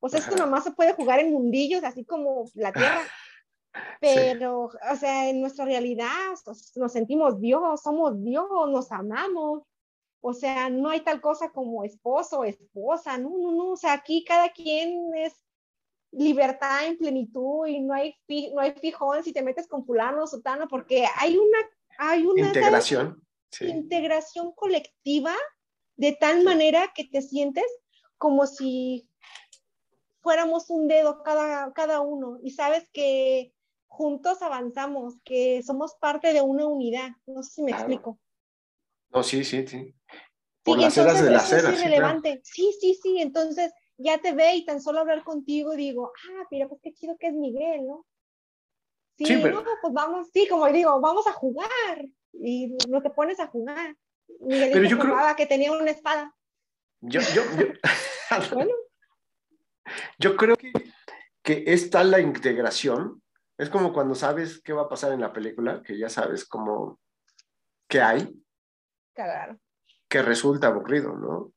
O 0.02 0.10
sea, 0.10 0.20
esto 0.20 0.36
nomás 0.36 0.64
se 0.64 0.72
puede 0.72 0.94
jugar 0.94 1.20
en 1.20 1.32
mundillos, 1.32 1.84
así 1.84 2.06
como 2.06 2.46
la 2.56 2.72
Tierra. 2.72 3.02
Pero, 4.02 4.64
o 4.64 4.96
sea, 4.98 5.30
en 5.30 5.42
nuestra 5.42 5.66
realidad 5.66 6.10
nos 6.76 6.92
sentimos 6.92 7.40
Dios, 7.40 7.82
somos 7.82 8.22
Dios, 8.24 8.48
nos 8.70 8.92
amamos. 8.92 9.64
O 10.22 10.34
sea, 10.34 10.70
no 10.70 10.90
hay 10.90 11.02
tal 11.02 11.22
cosa 11.22 11.52
como 11.52 11.84
esposo, 11.84 12.44
esposa, 12.44 13.18
no, 13.18 13.30
no, 13.30 13.52
no. 13.52 13.72
O 13.72 13.78
sea, 13.78 13.94
aquí 13.94 14.24
cada 14.26 14.50
quien 14.50 15.14
es 15.16 15.34
libertad 16.12 16.88
en 16.88 16.98
plenitud 16.98 17.68
y 17.68 17.82
no 17.82 17.94
hay, 17.94 18.16
no 18.54 18.62
hay 18.62 18.72
fijón 18.74 19.24
si 19.24 19.34
te 19.34 19.44
metes 19.44 19.68
con 19.68 19.86
fulano 19.86 20.24
o 20.24 20.28
sotano, 20.28 20.68
porque 20.68 21.06
hay 21.18 21.38
una, 21.38 21.58
hay 21.98 22.26
una 22.26 22.48
integración, 22.48 23.22
integración 23.62 24.52
colectiva 24.54 25.36
de 25.96 26.14
tal 26.14 26.44
manera 26.44 26.92
que 26.96 27.06
te 27.06 27.22
sientes 27.22 27.66
como 28.18 28.48
si 28.48 29.10
fuéramos 30.22 30.70
un 30.70 30.88
dedo 30.88 31.24
cada, 31.24 31.72
cada 31.74 32.02
uno 32.02 32.40
y 32.44 32.52
sabes 32.52 32.90
que 32.92 33.54
juntos 33.88 34.42
avanzamos, 34.42 35.16
que 35.24 35.62
somos 35.64 35.96
parte 35.96 36.32
de 36.34 36.42
una 36.42 36.66
unidad. 36.68 37.10
No 37.26 37.44
sé 37.44 37.56
si 37.56 37.64
me 37.64 37.72
explico. 37.72 38.18
No, 39.10 39.24
sí, 39.24 39.44
sí, 39.44 39.68
sí. 39.68 39.94
Por 40.64 40.80
las 40.80 40.98
eras 40.98 41.22
de 41.22 41.32
las 41.32 41.52
eras. 41.52 41.80
Sí, 42.44 42.74
sí, 42.80 42.98
sí, 43.02 43.20
Entonces 43.20 43.74
ya 44.00 44.18
te 44.18 44.34
ve 44.34 44.56
y 44.56 44.66
tan 44.66 44.82
solo 44.82 45.02
hablar 45.02 45.24
contigo 45.24 45.76
digo, 45.76 46.12
ah, 46.32 46.48
mira, 46.50 46.68
pues 46.68 46.82
qué 46.82 46.94
chido 46.94 47.18
que 47.18 47.28
es 47.28 47.34
Miguel, 47.34 47.86
¿no? 47.86 48.06
Sí, 49.18 49.36
no, 49.36 49.64
pues 49.82 49.94
vamos, 49.94 50.30
sí, 50.32 50.48
como 50.48 50.66
digo, 50.72 51.00
vamos 51.02 51.28
a 51.28 51.34
jugar. 51.34 52.06
Y 52.32 52.78
no 52.88 53.02
te 53.02 53.10
pones 53.10 53.40
a 53.42 53.48
jugar. 53.48 53.96
Miguel 54.40 54.70
pero 54.72 54.86
yo 54.86 54.98
creo... 54.98 55.18
que 55.36 55.46
tenía 55.46 55.74
una 55.74 55.92
espada. 55.92 56.34
Yo, 57.02 57.20
yo, 57.36 57.44
yo... 57.58 57.68
bueno. 58.54 58.72
Yo 60.18 60.38
creo 60.38 60.56
que, 60.56 60.72
que 61.44 61.64
es 61.68 61.90
tal 61.90 62.12
la 62.12 62.22
integración, 62.22 63.22
es 63.58 63.70
como 63.70 63.92
cuando 63.92 64.16
sabes 64.16 64.62
qué 64.62 64.72
va 64.72 64.84
a 64.84 64.90
pasar 64.90 65.12
en 65.12 65.20
la 65.20 65.34
película, 65.34 65.82
que 65.84 65.98
ya 65.98 66.10
sabes 66.10 66.46
cómo, 66.46 67.00
qué 67.90 68.02
hay. 68.02 68.42
Claro. 69.14 69.60
Que 70.08 70.22
resulta 70.22 70.68
aburrido, 70.68 71.18
¿no? 71.18 71.52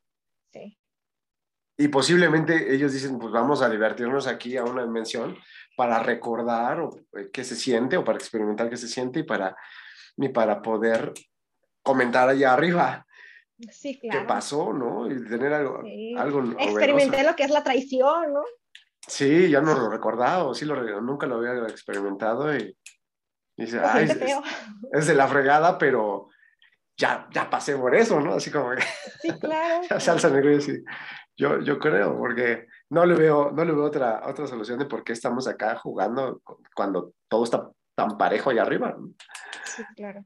Sí. 1.77 1.85
Y 1.85 1.87
posiblemente 1.87 2.73
ellos 2.73 2.93
dicen, 2.93 3.17
pues 3.17 3.31
vamos 3.31 3.61
a 3.61 3.69
divertirnos 3.69 4.27
aquí 4.27 4.57
a 4.57 4.63
una 4.63 4.83
dimensión 4.83 5.35
para 5.75 5.99
recordar 5.99 6.81
o, 6.81 6.95
eh, 7.17 7.29
qué 7.31 7.43
se 7.43 7.55
siente 7.55 7.97
o 7.97 8.03
para 8.03 8.17
experimentar 8.17 8.69
qué 8.69 8.77
se 8.77 8.87
siente 8.87 9.19
y 9.19 9.23
para, 9.23 9.55
y 10.17 10.29
para 10.29 10.61
poder 10.61 11.13
comentar 11.81 12.29
allá 12.29 12.53
arriba. 12.53 13.05
Sí, 13.71 13.99
claro. 13.99 14.19
¿Qué 14.19 14.25
pasó, 14.27 14.73
no? 14.73 15.09
Y 15.09 15.27
tener 15.27 15.53
algo. 15.53 15.81
algo 16.17 16.43
Experimenté 16.59 17.23
lo 17.23 17.35
que 17.35 17.43
es 17.43 17.51
la 17.51 17.63
traición, 17.63 18.33
¿no? 18.33 18.43
Sí, 19.07 19.49
ya 19.49 19.61
no 19.61 19.73
lo 19.73 19.89
recordaba, 19.89 20.53
sí 20.53 20.65
lo, 20.65 21.01
nunca 21.01 21.27
lo 21.27 21.35
había 21.35 21.67
experimentado 21.67 22.55
y, 22.55 22.77
dice, 23.57 23.79
ay, 23.83 24.09
es, 24.93 25.07
de 25.07 25.13
la 25.13 25.27
fregada, 25.27 25.77
pero 25.77 26.29
ya, 26.97 27.27
ya 27.31 27.49
pasé 27.49 27.75
por 27.75 27.95
eso, 27.95 28.19
¿no? 28.19 28.33
Así 28.33 28.51
como 28.51 28.71
que. 28.71 28.83
Sí, 29.21 29.29
claro. 29.39 29.99
salsa 29.99 30.29
negra, 30.29 30.59
sí. 30.61 30.83
Yo, 31.35 31.59
yo 31.61 31.79
creo, 31.79 32.17
porque 32.17 32.67
no 32.89 33.05
le 33.05 33.15
veo, 33.15 33.51
no 33.51 33.65
le 33.65 33.71
veo 33.71 33.85
otra, 33.85 34.21
otra 34.27 34.45
solución 34.45 34.77
de 34.77 34.85
por 34.85 35.03
qué 35.03 35.13
estamos 35.13 35.47
acá 35.47 35.75
jugando 35.77 36.41
cuando 36.75 37.13
todo 37.27 37.43
está 37.43 37.71
tan 37.95 38.17
parejo 38.17 38.51
allá 38.51 38.61
arriba. 38.61 38.95
Sí, 39.65 39.83
claro. 39.95 40.23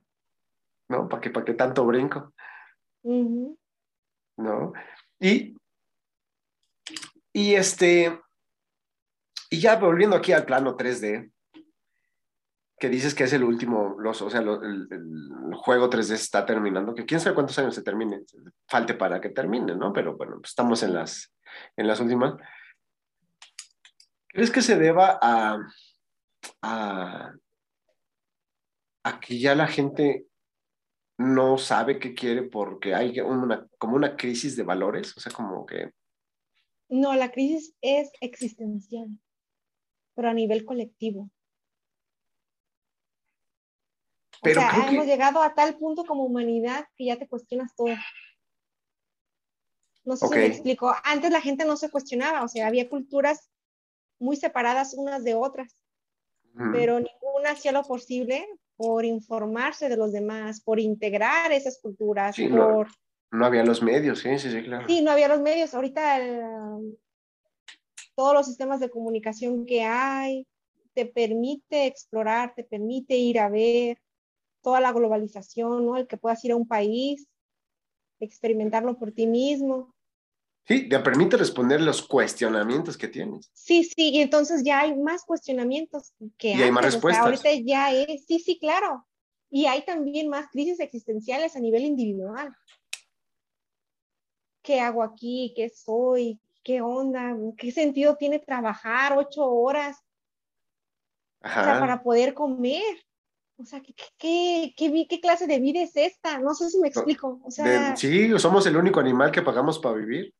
¿No? 0.89 1.07
¿Para 1.07 1.21
qué, 1.21 1.29
para 1.29 1.45
qué 1.45 1.53
tanto 1.53 1.85
brinco? 1.85 2.33
¿No? 3.03 4.73
Y, 5.19 5.55
y 7.31 7.55
este, 7.55 8.19
Y 9.49 9.59
ya 9.59 9.77
volviendo 9.77 10.15
aquí 10.15 10.33
al 10.33 10.45
plano 10.45 10.75
3D, 10.75 11.31
que 12.79 12.89
dices 12.89 13.15
que 13.15 13.23
es 13.23 13.33
el 13.33 13.43
último, 13.43 13.95
los, 13.99 14.21
o 14.21 14.29
sea, 14.29 14.41
el, 14.41 14.87
juego 15.55 15.89
3D 15.89 16.13
está 16.13 16.45
terminando, 16.45 16.93
que 16.93 17.05
quién 17.05 17.19
sabe 17.19 17.33
cuántos 17.33 17.57
años 17.57 17.73
se 17.73 17.81
termine, 17.81 18.21
falte 18.67 18.93
para 18.93 19.19
que 19.19 19.29
termine, 19.29 19.75
¿no? 19.75 19.91
Pero 19.91 20.15
bueno, 20.15 20.35
pues 20.39 20.51
estamos 20.51 20.83
en 20.83 20.93
las, 20.93 21.33
en 21.75 21.87
las 21.87 21.99
últimas. 21.99 22.35
¿Crees 24.27 24.51
que 24.51 24.61
se 24.61 24.77
deba 24.77 25.17
a, 25.19 25.57
a, 26.61 27.33
a 29.03 29.19
que 29.19 29.39
ya 29.39 29.55
la 29.55 29.67
gente 29.67 30.27
no 31.17 31.57
sabe 31.57 31.97
qué 31.97 32.13
quiere 32.13 32.43
porque 32.43 32.93
hay 32.93 33.15
como 33.79 33.95
una 33.95 34.15
crisis 34.15 34.55
de 34.55 34.63
valores? 34.63 35.17
O 35.17 35.19
sea, 35.19 35.31
como 35.31 35.65
que... 35.65 35.91
No, 36.89 37.15
la 37.15 37.31
crisis 37.31 37.73
es 37.81 38.11
existencial, 38.21 39.07
pero 40.13 40.29
a 40.29 40.33
nivel 40.33 40.63
colectivo. 40.63 41.31
Pero 44.41 44.61
o 44.61 44.63
sea, 44.63 44.87
hemos 44.89 45.05
llegado 45.05 45.41
a 45.41 45.53
tal 45.53 45.77
punto 45.77 46.05
como 46.05 46.23
humanidad 46.23 46.85
que 46.95 47.05
ya 47.05 47.17
te 47.17 47.27
cuestionas 47.27 47.75
todo. 47.75 47.95
No 50.05 50.15
sé 50.15 50.27
si 50.27 50.35
me 50.35 50.45
explico. 50.45 50.93
Antes 51.03 51.31
la 51.31 51.41
gente 51.41 51.65
no 51.65 51.75
se 51.75 51.89
cuestionaba, 51.89 52.43
o 52.43 52.47
sea, 52.47 52.67
había 52.67 52.89
culturas 52.89 53.49
muy 54.19 54.35
separadas 54.35 54.93
unas 54.93 55.23
de 55.23 55.35
otras, 55.35 55.75
pero 56.71 56.99
ninguna 56.99 57.51
hacía 57.51 57.71
lo 57.71 57.83
posible 57.83 58.47
por 58.77 59.05
informarse 59.05 59.89
de 59.89 59.97
los 59.97 60.11
demás, 60.11 60.61
por 60.61 60.79
integrar 60.79 61.51
esas 61.51 61.79
culturas, 61.79 62.35
por... 62.37 62.87
No, 63.31 63.45
había 63.45 63.63
los 63.63 63.83
medios, 63.83 64.19
sí, 64.19 64.39
sí, 64.39 64.49
sí, 64.49 64.63
claro. 64.63 64.87
Sí, 64.87 65.01
no 65.01 65.11
había 65.11 65.27
los 65.27 65.41
medios. 65.41 65.73
Ahorita 65.73 66.19
todos 68.15 68.33
los 68.33 68.47
sistemas 68.47 68.79
de 68.79 68.89
comunicación 68.89 69.65
que 69.65 69.83
hay 69.83 70.47
te 70.93 71.05
permite 71.05 71.85
explorar, 71.85 72.55
te 72.55 72.63
permite 72.63 73.15
ir 73.15 73.39
a 73.39 73.49
ver, 73.49 73.99
toda 74.67 74.81
la 74.81 74.91
globalización, 74.91 75.85
¿no? 75.85 75.95
El 75.95 76.07
que 76.07 76.17
puedas 76.17 76.43
ir 76.43 76.51
a 76.51 76.57
un 76.57 76.67
país, 76.67 77.25
experimentarlo 78.19 78.99
por 78.99 79.13
ti 79.13 79.25
mismo. 79.25 79.95
Sí, 80.67 80.89
te 80.89 80.99
permite 80.99 81.37
responder 81.37 81.79
los 81.79 82.05
cuestionamientos 82.05 82.97
que 82.97 83.07
tienes. 83.07 83.49
Sí, 83.53 83.85
sí, 83.85 84.09
y 84.09 84.19
entonces 84.19 84.65
ya 84.65 84.81
hay 84.81 84.93
más 84.97 85.23
cuestionamientos 85.23 86.11
que 86.37 86.49
Y 86.49 86.63
hay 86.63 86.69
más 86.69 86.83
respuestas. 86.83 87.23
ahorita 87.23 87.49
ya 87.65 87.93
es, 87.93 88.25
sí, 88.25 88.39
sí, 88.39 88.59
claro. 88.59 89.07
Y 89.49 89.67
hay 89.67 89.85
también 89.85 90.27
más 90.27 90.49
crisis 90.49 90.81
existenciales 90.81 91.55
a 91.55 91.61
nivel 91.61 91.83
individual. 91.83 92.53
¿Qué 94.63 94.81
hago 94.81 95.01
aquí? 95.01 95.53
¿Qué 95.55 95.69
soy? 95.69 96.41
¿Qué 96.61 96.81
onda? 96.81 97.37
¿Qué 97.57 97.71
sentido 97.71 98.17
tiene 98.17 98.39
trabajar 98.39 99.17
ocho 99.17 99.49
horas? 99.49 99.95
Ajá. 101.39 101.79
para 101.79 102.03
poder 102.03 102.33
comer. 102.33 103.06
O 103.59 103.65
sea, 103.65 103.81
¿qué, 103.81 103.93
qué, 104.75 105.07
qué, 105.09 105.19
clase 105.19 105.47
de 105.47 105.59
vida 105.59 105.81
es 105.81 105.95
esta? 105.95 106.37
No 106.37 106.53
sé 106.53 106.69
si 106.69 106.79
me 106.79 106.89
explico. 106.89 107.41
O 107.43 107.49
sea, 107.49 107.95
sí, 107.95 108.29
somos 108.37 108.67
el 108.67 108.77
único 108.77 108.99
animal 108.99 109.31
que 109.31 109.41
pagamos 109.41 109.79
para 109.79 109.95
vivir. 109.95 110.33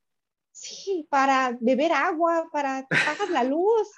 Sí, 0.51 1.07
para 1.09 1.57
beber 1.59 1.91
agua, 1.93 2.47
para 2.51 2.87
pagar 2.87 3.29
la 3.31 3.43
luz. 3.43 3.89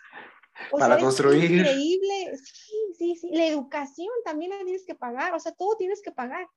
para 0.71 0.97
construir. 0.97 1.51
increíble. 1.51 2.37
Sí, 2.37 2.75
sí, 2.97 3.15
sí. 3.15 3.29
La 3.33 3.45
educación 3.45 4.09
también 4.23 4.51
la 4.51 4.63
tienes 4.63 4.85
que 4.85 4.95
pagar. 4.95 5.33
O 5.33 5.39
sea, 5.39 5.51
todo 5.51 5.75
tienes 5.75 6.01
que 6.01 6.11
pagar. 6.11 6.47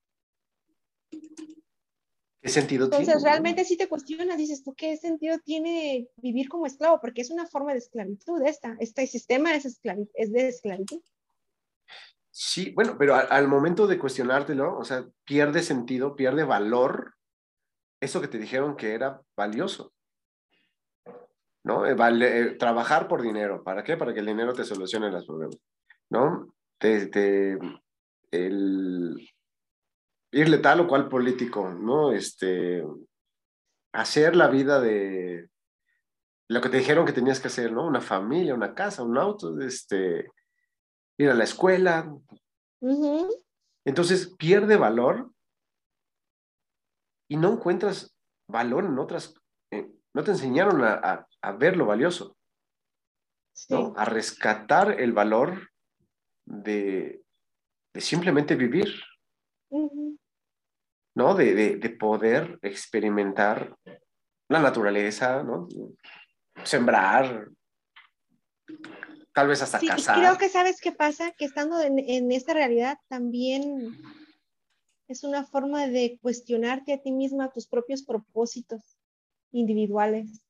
¿Qué 2.41 2.49
sentido 2.49 2.89
tiene? 2.89 3.05
Entonces, 3.05 3.25
realmente 3.25 3.65
si 3.65 3.77
te 3.77 3.89
cuestionas, 3.89 4.39
dices 4.39 4.63
tú, 4.63 4.73
¿qué 4.75 4.97
sentido 4.97 5.39
tiene 5.41 6.09
vivir 6.17 6.49
como 6.49 6.67
esclavo? 6.67 7.01
Porque 7.01 7.23
es 7.23 7.31
una 7.31 7.47
forma 7.47 7.73
de 7.73 7.79
esclavitud 7.79 8.41
esta. 8.43 8.77
Este 8.79 9.07
sistema 9.09 9.55
es, 9.57 9.81
es 10.15 10.33
de 10.33 10.49
esclavitud. 10.49 11.01
Sí, 12.35 12.73
bueno, 12.75 12.97
pero 12.99 13.15
al, 13.15 13.47
momento 13.47 13.87
de 13.87 13.99
cuestionártelo, 13.99 14.79
o 14.79 14.85
sea, 14.85 15.05
pierde 15.25 15.63
sentido, 15.63 16.17
pierde 16.17 16.45
valor 16.45 17.15
eso 18.01 18.23
que 18.23 18.29
te 18.29 18.39
dijeron 18.39 18.75
que 18.75 18.95
era 18.95 19.21
valioso. 19.37 19.93
¿No? 21.63 21.87
Eh, 21.87 21.95
vale, 21.95 22.41
eh, 22.41 22.45
trabajar 22.55 23.07
por 23.07 23.21
dinero. 23.21 23.63
¿Para 23.63 23.85
qué? 23.85 23.99
Para 23.99 24.15
que 24.15 24.21
el 24.21 24.27
dinero 24.27 24.55
te 24.55 24.65
solucione 24.65 25.11
los 25.11 25.27
problemas. 25.27 25.59
¿No? 26.09 26.55
Te, 26.79 27.59
el 28.31 29.31
irle 30.33 30.59
tal 30.59 30.81
o 30.81 30.89
cual 30.89 31.09
político, 31.09 31.69
¿no? 31.69 32.13
Este, 32.13 32.83
hacer 33.93 34.37
la 34.37 34.49
vida 34.49 34.81
de 34.81 35.51
lo 36.49 36.61
que 36.63 36.71
te 36.71 36.79
dijeron 36.79 37.05
que 37.05 37.13
tenías 37.13 37.41
que 37.41 37.49
hacer, 37.49 37.73
¿no? 37.73 37.87
Una 37.87 38.01
familia, 38.01 38.55
una 38.55 38.75
casa, 38.75 39.03
un 39.03 39.19
auto, 39.19 39.61
este, 39.61 40.29
ir 41.23 41.31
a 41.31 41.35
la 41.35 41.45
escuela. 41.45 42.15
Entonces 43.85 44.35
pierde 44.37 44.77
valor 44.77 45.31
y 47.29 47.37
no 47.37 47.53
encuentras 47.53 48.15
valor 48.49 48.85
en 48.85 48.99
otras, 48.99 49.35
eh, 49.71 49.91
no 50.15 50.25
te 50.25 50.33
enseñaron 50.33 50.83
a, 50.85 51.27
ver 51.59 51.77
lo 51.77 51.87
valioso, 51.87 52.37
¿no? 53.71 53.95
a 53.97 54.05
rescatar 54.05 55.01
el 55.01 55.13
valor 55.13 55.71
de, 56.45 57.25
simplemente 57.95 58.55
vivir, 58.55 59.03
¿no? 61.15 61.35
De, 61.35 61.77
de, 61.77 61.91
poder 61.91 62.59
experimentar 62.63 63.77
la 64.49 64.61
naturaleza, 64.61 65.43
¿no? 65.43 65.69
Sembrar, 66.65 67.49
tal 69.33 69.49
vez 69.49 69.63
hasta 69.63 69.81
sí, 69.81 69.87
casar. 69.87 70.19
Creo 70.19 70.39
que 70.39 70.49
sabes 70.49 70.81
qué 70.81 70.93
pasa, 70.93 71.33
que 71.33 71.45
estando 71.45 71.81
en, 71.81 72.33
esta 72.33 72.55
realidad 72.55 72.99
también 73.09 73.97
es 75.09 75.25
una 75.25 75.45
forma 75.45 75.87
de 75.87 76.19
cuestionarte 76.21 76.93
a 76.93 77.01
ti 77.01 77.13
misma 77.13 77.53
tus 77.53 77.67
propios 77.67 78.03
propósitos 78.03 78.83
individuales 79.51 80.45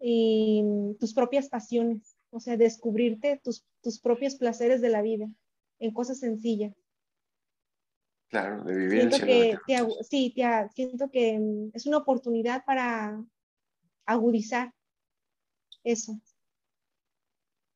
y 0.00 0.62
tus 0.98 1.12
propias 1.12 1.48
pasiones, 1.48 2.16
o 2.30 2.40
sea, 2.40 2.56
descubrirte 2.56 3.40
tus, 3.42 3.64
tus 3.82 4.00
propios 4.00 4.36
placeres 4.36 4.80
de 4.80 4.88
la 4.88 5.02
vida 5.02 5.28
en 5.78 5.92
cosas 5.92 6.18
sencillas. 6.20 6.74
Claro, 8.28 8.62
de 8.62 8.74
vivir. 8.74 9.00
Siento 9.12 9.26
que, 9.26 9.58
sí, 10.08 10.34
siento 10.74 11.10
que 11.10 11.70
es 11.74 11.86
una 11.86 11.98
oportunidad 11.98 12.64
para 12.64 13.22
agudizar 14.06 14.72
eso 15.82 16.20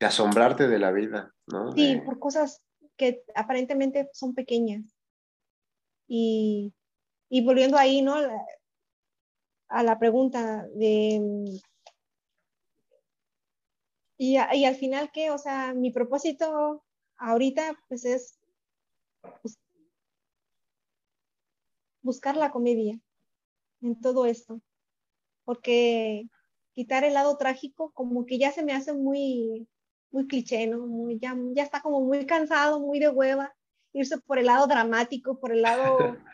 asombrarte 0.00 0.68
de 0.68 0.78
la 0.78 0.92
vida, 0.92 1.34
¿no? 1.46 1.72
Sí, 1.72 2.00
por 2.04 2.18
cosas 2.18 2.62
que 2.96 3.24
aparentemente 3.34 4.08
son 4.12 4.34
pequeñas. 4.34 4.82
Y, 6.06 6.72
volviendo 7.44 7.76
ahí, 7.76 8.02
¿no? 8.02 8.16
a 9.68 9.82
la 9.82 9.98
pregunta 9.98 10.66
de... 10.74 11.60
Y, 14.16 14.36
y, 14.38 14.64
al 14.64 14.76
final, 14.76 15.10
¿qué? 15.12 15.30
O 15.30 15.38
sea, 15.38 15.74
mi 15.74 15.90
propósito 15.90 16.84
ahorita, 17.16 17.76
pues 17.88 18.04
es 18.04 18.38
buscar 22.02 22.36
la 22.36 22.50
comedia 22.50 23.00
en 23.80 24.00
todo 24.00 24.26
esto. 24.26 24.60
Porque 25.44 26.28
quitar 26.72 27.04
el 27.04 27.14
lado 27.14 27.36
trágico 27.36 27.90
como 27.92 28.26
que 28.26 28.38
ya 28.38 28.52
se 28.52 28.64
me 28.64 28.72
hace 28.72 28.92
muy 28.92 29.68
muy 30.14 30.28
cliché, 30.28 30.66
¿no? 30.68 30.86
Muy, 30.86 31.18
ya, 31.18 31.36
ya 31.52 31.64
está 31.64 31.82
como 31.82 32.00
muy 32.00 32.24
cansado, 32.24 32.78
muy 32.78 33.00
de 33.00 33.08
hueva, 33.08 33.52
irse 33.92 34.16
por 34.18 34.38
el 34.38 34.46
lado 34.46 34.66
dramático, 34.66 35.38
por 35.38 35.52
el 35.52 35.62
lado... 35.62 35.98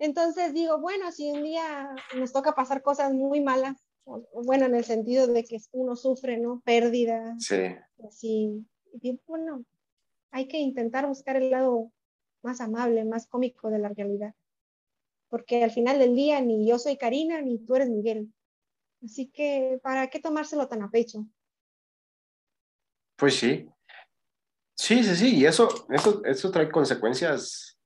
Entonces 0.00 0.52
digo, 0.52 0.80
bueno, 0.80 1.12
si 1.12 1.30
un 1.30 1.44
día 1.44 1.94
nos 2.16 2.32
toca 2.32 2.54
pasar 2.54 2.82
cosas 2.82 3.12
muy 3.12 3.40
malas, 3.40 3.76
bueno, 4.44 4.66
en 4.66 4.74
el 4.74 4.84
sentido 4.84 5.26
de 5.28 5.44
que 5.44 5.58
uno 5.72 5.94
sufre, 5.94 6.38
¿no? 6.38 6.62
Pérdida. 6.64 7.36
Sí. 7.38 7.76
Así, 8.06 8.66
bueno, 9.26 9.64
hay 10.30 10.48
que 10.48 10.58
intentar 10.58 11.06
buscar 11.06 11.36
el 11.36 11.50
lado 11.50 11.92
más 12.42 12.60
amable, 12.60 13.04
más 13.04 13.28
cómico 13.28 13.70
de 13.70 13.78
la 13.78 13.90
realidad. 13.90 14.34
Porque 15.28 15.62
al 15.62 15.70
final 15.70 15.98
del 15.98 16.16
día 16.16 16.40
ni 16.40 16.66
yo 16.66 16.78
soy 16.78 16.96
Karina, 16.96 17.40
ni 17.40 17.58
tú 17.58 17.76
eres 17.76 17.88
Miguel. 17.88 18.32
Así 19.02 19.28
que, 19.28 19.78
¿para 19.82 20.08
qué 20.08 20.18
tomárselo 20.18 20.66
tan 20.66 20.82
a 20.82 20.90
pecho? 20.90 21.26
Pues 23.16 23.34
sí. 23.34 23.68
Sí, 24.76 25.04
sí, 25.04 25.14
sí, 25.14 25.36
y 25.36 25.46
eso, 25.46 25.68
eso, 25.90 26.24
eso 26.24 26.50
trae 26.50 26.68
consecuencias, 26.70 27.78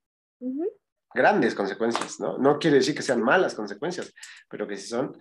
grandes 1.13 1.53
consecuencias, 1.53 2.19
¿no? 2.19 2.37
No 2.39 2.57
quiere 2.57 2.77
decir 2.77 2.95
que 2.95 3.03
sean 3.03 3.21
malas 3.21 3.53
consecuencias, 3.53 4.13
pero 4.49 4.67
que 4.67 4.75
sí 4.75 4.87
son 4.87 5.15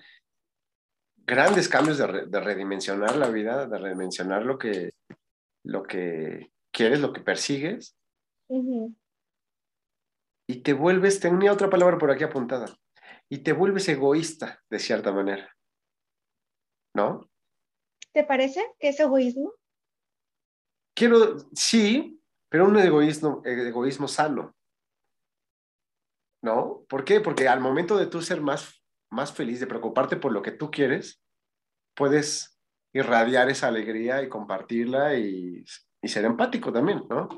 grandes 1.19 1.69
cambios 1.69 1.99
de, 1.99 2.41
redimensionar 2.41 3.17
la 3.17 3.29
vida, 3.29 3.67
de 3.67 3.79
redimensionar 3.79 4.47
lo 4.47 4.59
que, 4.59 4.95
lo 5.63 5.83
que 5.83 6.53
quieres, 6.73 7.01
lo 7.01 7.13
que 7.13 7.21
persigues. 7.21 7.95
Y 10.47 10.63
te 10.63 10.73
vuelves, 10.73 11.21
tenía 11.21 11.53
otra 11.53 11.69
palabra 11.69 11.99
por 11.99 12.11
aquí 12.11 12.25
apuntada, 12.25 12.67
y 13.29 13.39
te 13.39 13.53
vuelves 13.53 13.89
egoísta 13.91 14.63
de 14.71 14.79
cierta 14.79 15.13
manera, 15.13 15.55
¿no? 16.95 17.29
¿Te 18.13 18.25
parece 18.25 18.65
que 18.79 18.89
es 18.89 19.01
egoísmo? 19.01 19.53
Quiero, 20.99 21.39
sí, 21.53 22.21
pero 22.49 22.65
un 22.65 22.77
egoísmo, 22.77 23.41
egoísmo 23.45 24.09
sano. 24.09 24.57
¿No? 26.43 26.85
¿Por 26.89 27.05
qué? 27.05 27.21
Porque 27.21 27.47
al 27.47 27.61
momento 27.61 27.97
de 27.97 28.07
tú 28.07 28.21
ser 28.21 28.41
más, 28.41 28.83
más 29.09 29.33
feliz, 29.33 29.61
de 29.61 29.69
preocuparte 29.69 30.17
por 30.17 30.33
lo 30.33 30.43
que 30.43 30.51
tú 30.51 30.73
quieres, 30.73 31.23
puedes 31.95 32.59
irradiar 32.93 33.49
esa 33.49 33.69
alegría 33.69 34.23
y 34.23 34.29
compartirla 34.29 35.15
y, 35.15 35.65
y 36.03 36.09
ser 36.09 36.25
empático 36.25 36.73
también, 36.73 37.05
¿no? 37.09 37.29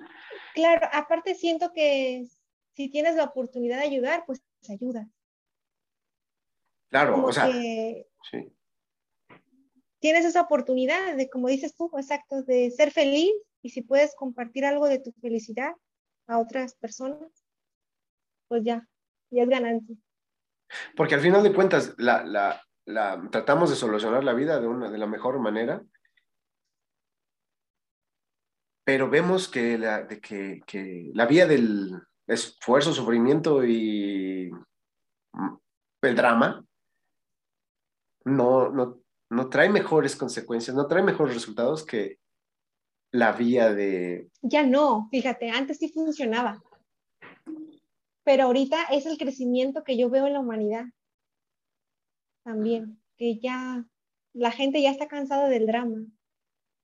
Claro, 0.54 0.88
aparte 0.94 1.34
siento 1.34 1.70
que 1.74 2.26
si 2.72 2.90
tienes 2.90 3.14
la 3.16 3.24
oportunidad 3.24 3.76
de 3.76 3.88
ayudar, 3.88 4.24
pues 4.24 4.42
ayuda. 4.70 5.06
Claro, 6.88 7.26
o 7.26 7.32
sea, 7.32 7.46
sí. 7.52 8.56
Tienes 9.98 10.24
esa 10.24 10.40
oportunidad 10.40 11.14
de, 11.14 11.28
como 11.28 11.48
dices 11.48 11.74
tú, 11.74 11.90
exacto, 11.98 12.42
de 12.42 12.70
ser 12.70 12.90
feliz 12.90 13.34
y 13.62 13.70
si 13.70 13.82
puedes 13.82 14.14
compartir 14.14 14.64
algo 14.64 14.86
de 14.86 14.98
tu 14.98 15.12
felicidad 15.20 15.72
a 16.26 16.38
otras 16.38 16.74
personas, 16.76 17.30
pues 18.48 18.62
ya, 18.64 18.88
ya 19.30 19.42
es 19.42 19.48
ganancia. 19.48 19.96
Porque 20.96 21.14
al 21.14 21.20
final 21.20 21.42
de 21.42 21.52
cuentas, 21.52 21.94
la, 21.98 22.24
la, 22.24 22.62
la, 22.86 23.28
tratamos 23.30 23.70
de 23.70 23.76
solucionar 23.76 24.24
la 24.24 24.34
vida 24.34 24.61
de, 24.61 24.66
una, 24.66 24.90
de 24.90 24.98
la 24.98 25.06
mejor 25.06 25.38
manera, 25.40 25.82
pero 28.84 29.11
vemos 29.11 29.48
que 29.48 29.78
la, 29.78 30.02
de 30.02 30.20
que, 30.20 30.61
que 30.66 31.11
la 31.14 31.26
vía 31.26 31.46
del 31.46 31.92
esfuerzo, 32.26 32.92
sufrimiento 32.92 33.64
y 33.64 34.50
mm, 35.32 35.56
el 36.02 36.16
drama 36.16 36.64
no, 38.24 38.70
no, 38.70 39.02
no 39.30 39.48
trae 39.48 39.68
mejores 39.68 40.16
consecuencias, 40.16 40.76
no 40.76 40.86
trae 40.86 41.02
mejores 41.02 41.34
resultados 41.34 41.84
que 41.84 42.19
la 43.12 43.32
vía 43.32 43.72
de... 43.72 44.30
Ya 44.42 44.64
no, 44.64 45.08
fíjate, 45.11 45.50
antes 45.50 45.78
sí 45.78 45.88
funcionaba, 45.88 46.62
pero 48.24 48.44
ahorita 48.44 48.84
es 48.90 49.06
el 49.06 49.18
crecimiento 49.18 49.82
que 49.84 49.96
yo 49.96 50.11
veo 50.11 50.26
en 50.26 50.34
la 50.34 50.40
humanidad 50.40 50.84
también, 52.44 53.00
que 53.16 53.38
ya 53.38 53.84
la 54.32 54.50
gente 54.50 54.80
ya 54.80 54.90
está 54.90 55.08
cansada 55.08 55.48
del 55.48 55.66
drama. 55.66 56.06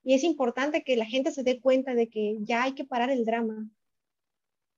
Y 0.03 0.15
es 0.15 0.23
importante 0.23 0.85
que 0.85 0.97
la 0.97 1.07
gente 1.07 1.33
se 1.33 1.43
dé 1.43 1.61
cuenta 1.61 1.95
de 1.95 2.09
que 2.09 2.37
ya 2.41 2.63
hay 2.63 2.75
que 2.75 2.85
parar 2.85 3.11
el 3.11 3.25
drama, 3.25 3.69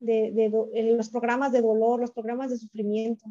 de, 0.00 0.30
de 0.32 0.94
los 0.96 1.10
programas 1.10 1.52
de 1.52 1.60
dolor, 1.60 2.00
los 2.00 2.12
programas 2.12 2.50
de 2.50 2.58
sufrimiento. 2.58 3.26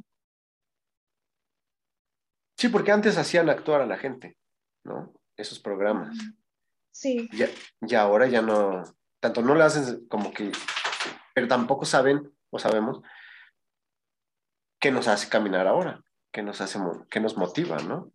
Sí, 2.58 2.70
porque 2.70 2.92
antes 2.92 3.18
hacían 3.18 3.50
actuar 3.50 3.82
a 3.82 3.86
la 3.86 3.98
gente, 3.98 4.36
¿no? 4.84 5.14
Esos 5.36 5.60
programas. 5.60 6.18
Sí. 6.98 7.30
Y, 7.82 7.96
ahora 7.96 8.28
ya 8.28 8.42
no, 8.42 8.84
tanto 9.20 9.44
no 9.44 9.54
lo 9.54 9.64
hacen 9.64 10.08
como 10.08 10.32
que, 10.32 10.52
pero 11.36 11.48
tampoco 11.48 11.86
saben 11.86 12.34
o 12.50 12.58
sabemos 12.58 13.02
qué 14.80 14.90
nos 14.92 15.08
hace 15.08 15.30
caminar 15.30 15.68
ahora, 15.68 16.04
qué 16.32 16.42
nos 16.42 16.60
hace, 16.60 16.80
qué 17.12 17.20
nos 17.20 17.38
motiva, 17.38 17.78
¿no? 17.78 18.12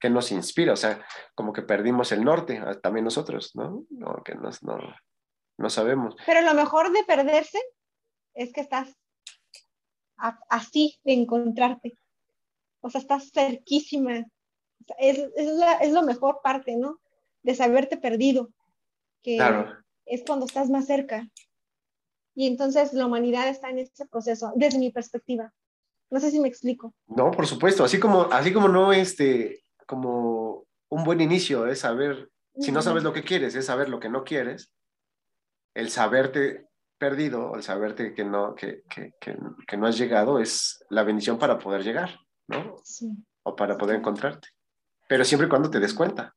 ¿Qué 0.00 0.08
nos 0.08 0.30
inspira? 0.30 0.72
O 0.72 0.76
sea, 0.76 1.04
como 1.34 1.52
que 1.52 1.62
perdimos 1.62 2.12
el 2.12 2.24
norte, 2.24 2.62
ah, 2.64 2.80
también 2.80 3.04
nosotros, 3.04 3.50
¿no? 3.54 3.84
No, 3.90 4.22
que 4.24 4.36
nos, 4.36 4.62
no, 4.62 4.78
no 5.58 5.68
sabemos. 5.68 6.14
Pero 6.24 6.40
lo 6.40 6.54
mejor 6.54 6.92
de 6.92 7.04
perderse 7.04 7.58
es 8.34 8.52
que 8.52 8.60
estás 8.60 8.96
así 10.48 10.98
de 11.04 11.12
encontrarte 11.12 11.94
o 12.82 12.90
sea, 12.90 13.00
estás 13.00 13.30
cerquísima. 13.32 14.26
Es, 14.98 15.18
es, 15.36 15.46
la, 15.54 15.74
es 15.74 15.92
lo 15.92 16.02
mejor 16.02 16.40
parte, 16.42 16.76
¿no? 16.76 17.00
De 17.42 17.54
saberte 17.54 17.96
perdido, 17.96 18.50
que 19.22 19.38
es 20.06 20.22
cuando 20.26 20.46
estás 20.46 20.70
más 20.70 20.86
cerca. 20.86 21.28
Y 22.34 22.46
entonces 22.46 22.92
la 22.92 23.06
humanidad 23.06 23.48
está 23.48 23.70
en 23.70 23.78
ese 23.78 24.06
proceso, 24.06 24.52
desde 24.56 24.78
mi 24.78 24.90
perspectiva. 24.90 25.52
No 26.10 26.20
sé 26.20 26.30
si 26.30 26.40
me 26.40 26.48
explico. 26.48 26.94
No, 27.06 27.30
por 27.30 27.46
supuesto, 27.46 27.84
así 27.84 27.98
como, 27.98 28.22
así 28.32 28.52
como 28.52 28.68
no, 28.68 28.92
este, 28.92 29.64
como 29.86 30.66
un 30.88 31.04
buen 31.04 31.20
inicio 31.20 31.66
es 31.66 31.80
saber, 31.80 32.30
si 32.58 32.70
no 32.70 32.82
sabes 32.82 33.02
lo 33.02 33.12
que 33.12 33.24
quieres, 33.24 33.54
es 33.54 33.66
saber 33.66 33.88
lo 33.88 33.98
que 33.98 34.08
no 34.08 34.24
quieres, 34.24 34.72
el 35.74 35.90
saberte 35.90 36.68
perdido, 36.98 37.54
el 37.54 37.62
saberte 37.62 38.14
que 38.14 38.24
no, 38.24 38.54
que, 38.54 38.82
que, 38.88 39.12
que, 39.20 39.36
que 39.66 39.76
no 39.76 39.86
has 39.86 39.98
llegado 39.98 40.38
es 40.38 40.84
la 40.90 41.02
bendición 41.02 41.38
para 41.38 41.58
poder 41.58 41.82
llegar. 41.82 42.20
¿no? 42.48 42.76
O 43.44 43.56
para 43.56 43.76
poder 43.76 43.96
encontrarte. 43.96 44.48
Pero 45.08 45.24
siempre 45.24 45.46
y 45.46 45.50
cuando 45.50 45.70
te 45.70 45.80
des 45.80 45.94
cuenta. 45.94 46.34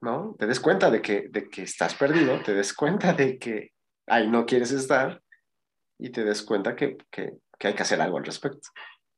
¿No? 0.00 0.36
Te 0.38 0.46
des 0.46 0.60
cuenta 0.60 0.90
de 0.90 1.02
que, 1.02 1.28
de 1.28 1.48
que 1.48 1.62
estás 1.62 1.94
perdido, 1.94 2.40
te 2.42 2.54
des 2.54 2.72
cuenta 2.72 3.12
de 3.12 3.38
que 3.38 3.72
ahí 4.06 4.28
no 4.28 4.46
quieres 4.46 4.70
estar 4.70 5.20
y 5.98 6.10
te 6.10 6.24
des 6.24 6.42
cuenta 6.42 6.76
que, 6.76 6.96
que, 7.10 7.38
que 7.58 7.68
hay 7.68 7.74
que 7.74 7.82
hacer 7.82 8.00
algo 8.00 8.18
al 8.18 8.24
respecto. 8.24 8.68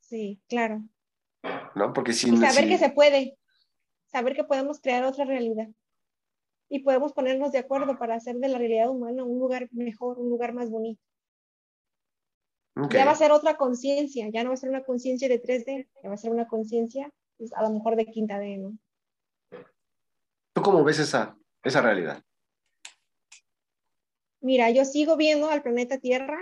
Sí, 0.01 0.41
claro. 0.49 0.83
¿No? 1.75 1.93
Porque 1.93 2.13
si... 2.13 2.31
Y 2.31 2.37
saber 2.37 2.69
que 2.69 2.79
se 2.79 2.91
puede, 2.91 3.37
saber 4.07 4.35
que 4.35 4.45
podemos 4.45 4.81
crear 4.81 5.05
otra 5.05 5.25
realidad 5.25 5.69
y 6.71 6.79
podemos 6.81 7.13
ponernos 7.13 7.53
de 7.53 7.59
acuerdo 7.59 7.99
para 7.99 8.15
hacer 8.15 8.37
de 8.37 8.49
la 8.49 8.57
realidad 8.57 8.89
humana 8.89 9.25
un 9.25 9.39
lugar 9.39 9.69
mejor, 9.73 10.19
un 10.19 10.31
lugar 10.31 10.55
más 10.55 10.71
bonito. 10.71 11.03
Ya 12.91 13.05
va 13.05 13.11
a 13.11 13.17
ser 13.17 13.33
otra 13.33 13.57
conciencia, 13.57 14.31
ya 14.33 14.43
no 14.43 14.51
va 14.51 14.55
a 14.55 14.57
ser 14.57 14.71
una 14.71 14.85
conciencia 14.85 15.29
de 15.29 15.43
3D, 15.43 15.89
ya 16.03 16.09
va 16.09 16.15
a 16.15 16.19
ser 16.19 16.31
una 16.31 16.47
conciencia 16.47 17.13
pues, 17.37 17.53
a 17.53 17.63
lo 17.63 17.71
mejor 17.71 17.97
de 17.97 18.07
quinta 18.07 18.39
D, 18.39 18.57
¿no? 18.57 18.79
¿Tú 20.53 20.63
cómo 20.63 20.83
ves 20.85 20.99
esa, 20.99 21.37
esa 21.63 21.81
realidad? 21.81 22.23
Mira, 24.41 24.71
yo 24.71 24.85
sigo 24.85 25.17
viendo 25.17 25.51
al 25.51 25.63
planeta 25.63 25.99
Tierra 25.99 26.39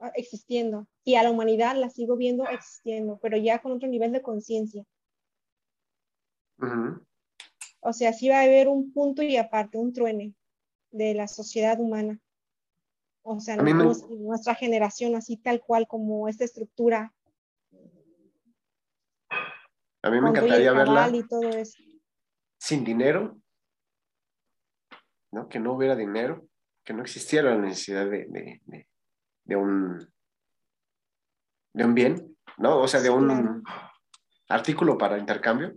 ah, 0.00 0.12
existiendo 0.14 0.86
y 1.04 1.16
a 1.16 1.22
la 1.22 1.30
humanidad 1.30 1.76
la 1.76 1.90
sigo 1.90 2.16
viendo 2.16 2.46
existiendo, 2.48 3.18
pero 3.20 3.36
ya 3.36 3.60
con 3.60 3.72
otro 3.72 3.88
nivel 3.88 4.12
de 4.12 4.22
conciencia. 4.22 4.84
O 7.80 7.92
sea, 7.92 8.12
sí 8.12 8.28
va 8.28 8.38
a 8.38 8.42
haber 8.42 8.68
un 8.68 8.92
punto 8.92 9.22
y 9.22 9.36
aparte, 9.36 9.78
un 9.78 9.92
truene 9.92 10.34
de 10.92 11.14
la 11.14 11.26
sociedad 11.26 11.80
humana. 11.80 12.20
O 13.22 13.40
sea, 13.40 13.56
nuestra 13.56 14.54
generación 14.54 15.16
así 15.16 15.36
tal 15.36 15.60
cual 15.60 15.88
como 15.88 16.28
esta 16.28 16.44
estructura. 16.44 17.12
A 20.02 20.10
mí 20.10 20.20
me 20.20 20.28
encantaría 20.28 20.72
verla 20.72 21.10
y 21.12 21.26
todo 21.26 21.48
eso. 21.48 21.82
Sin 22.62 22.84
dinero, 22.84 23.40
¿no? 25.32 25.48
que 25.48 25.58
no 25.58 25.72
hubiera 25.72 25.96
dinero, 25.96 26.46
que 26.84 26.92
no 26.92 27.02
existiera 27.02 27.50
la 27.50 27.60
necesidad 27.60 28.06
de, 28.06 29.56
un, 29.56 29.98
de 31.72 31.84
un 31.84 31.92
bien, 31.92 32.36
¿no? 32.58 32.78
O 32.78 32.86
sea, 32.86 33.00
de 33.00 33.10
un 33.10 33.64
artículo 34.48 34.96
para 34.96 35.18
intercambio. 35.18 35.72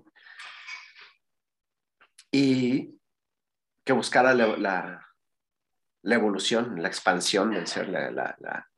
Y 2.32 3.00
que 3.84 3.94
buscara 3.94 4.36
la, 4.36 5.10
la 6.04 6.16
evolución, 6.16 6.80
la 6.80 6.88
expansión 6.88 7.50
del 7.50 7.66
ser, 7.66 7.90
la, 7.90 8.12
la, 8.12 8.36
la, 8.40 8.70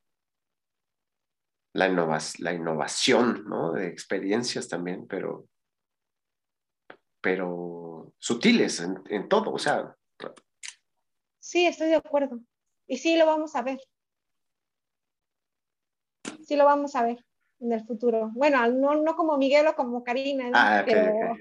la, 1.74 2.52
innovación 2.54 3.44
¿no? 3.46 3.72
de 3.72 3.88
experiencias 3.88 4.66
también, 4.66 5.06
pero, 5.06 5.46
pero 7.28 8.14
sutiles 8.18 8.80
en, 8.80 9.02
en, 9.10 9.28
todo, 9.28 9.52
o 9.52 9.58
sea. 9.58 9.94
Sí, 11.38 11.66
estoy 11.66 11.88
de 11.88 11.96
acuerdo. 11.96 12.40
Y 12.86 12.96
sí 12.96 13.18
lo 13.18 13.26
vamos 13.26 13.54
a 13.54 13.60
ver. 13.60 13.78
Sí 16.42 16.56
lo 16.56 16.64
vamos 16.64 16.94
a 16.94 17.02
ver 17.02 17.22
en 17.60 17.72
el 17.72 17.84
futuro. 17.84 18.30
Bueno, 18.32 18.66
no, 18.68 18.94
no 18.94 19.14
como 19.14 19.36
Miguel 19.36 19.66
o 19.66 19.74
como 19.74 20.02
Karina, 20.02 20.50
ah, 20.54 20.82
pero 20.86 21.36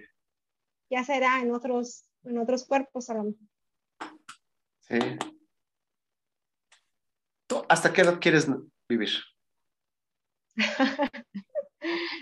ya 0.89 1.05
será 1.05 1.39
en 1.39 1.53
otros, 1.53 2.03
en 2.25 2.37
otros 2.37 2.65
cuerpos 2.65 3.09
a 3.09 3.13
lo 3.13 3.23
mejor. 3.23 3.47
Sí. 4.81 4.99
¿Hasta 7.69 7.93
qué 7.93 8.01
edad 8.01 8.19
quieres 8.19 8.45
vivir? 8.89 9.11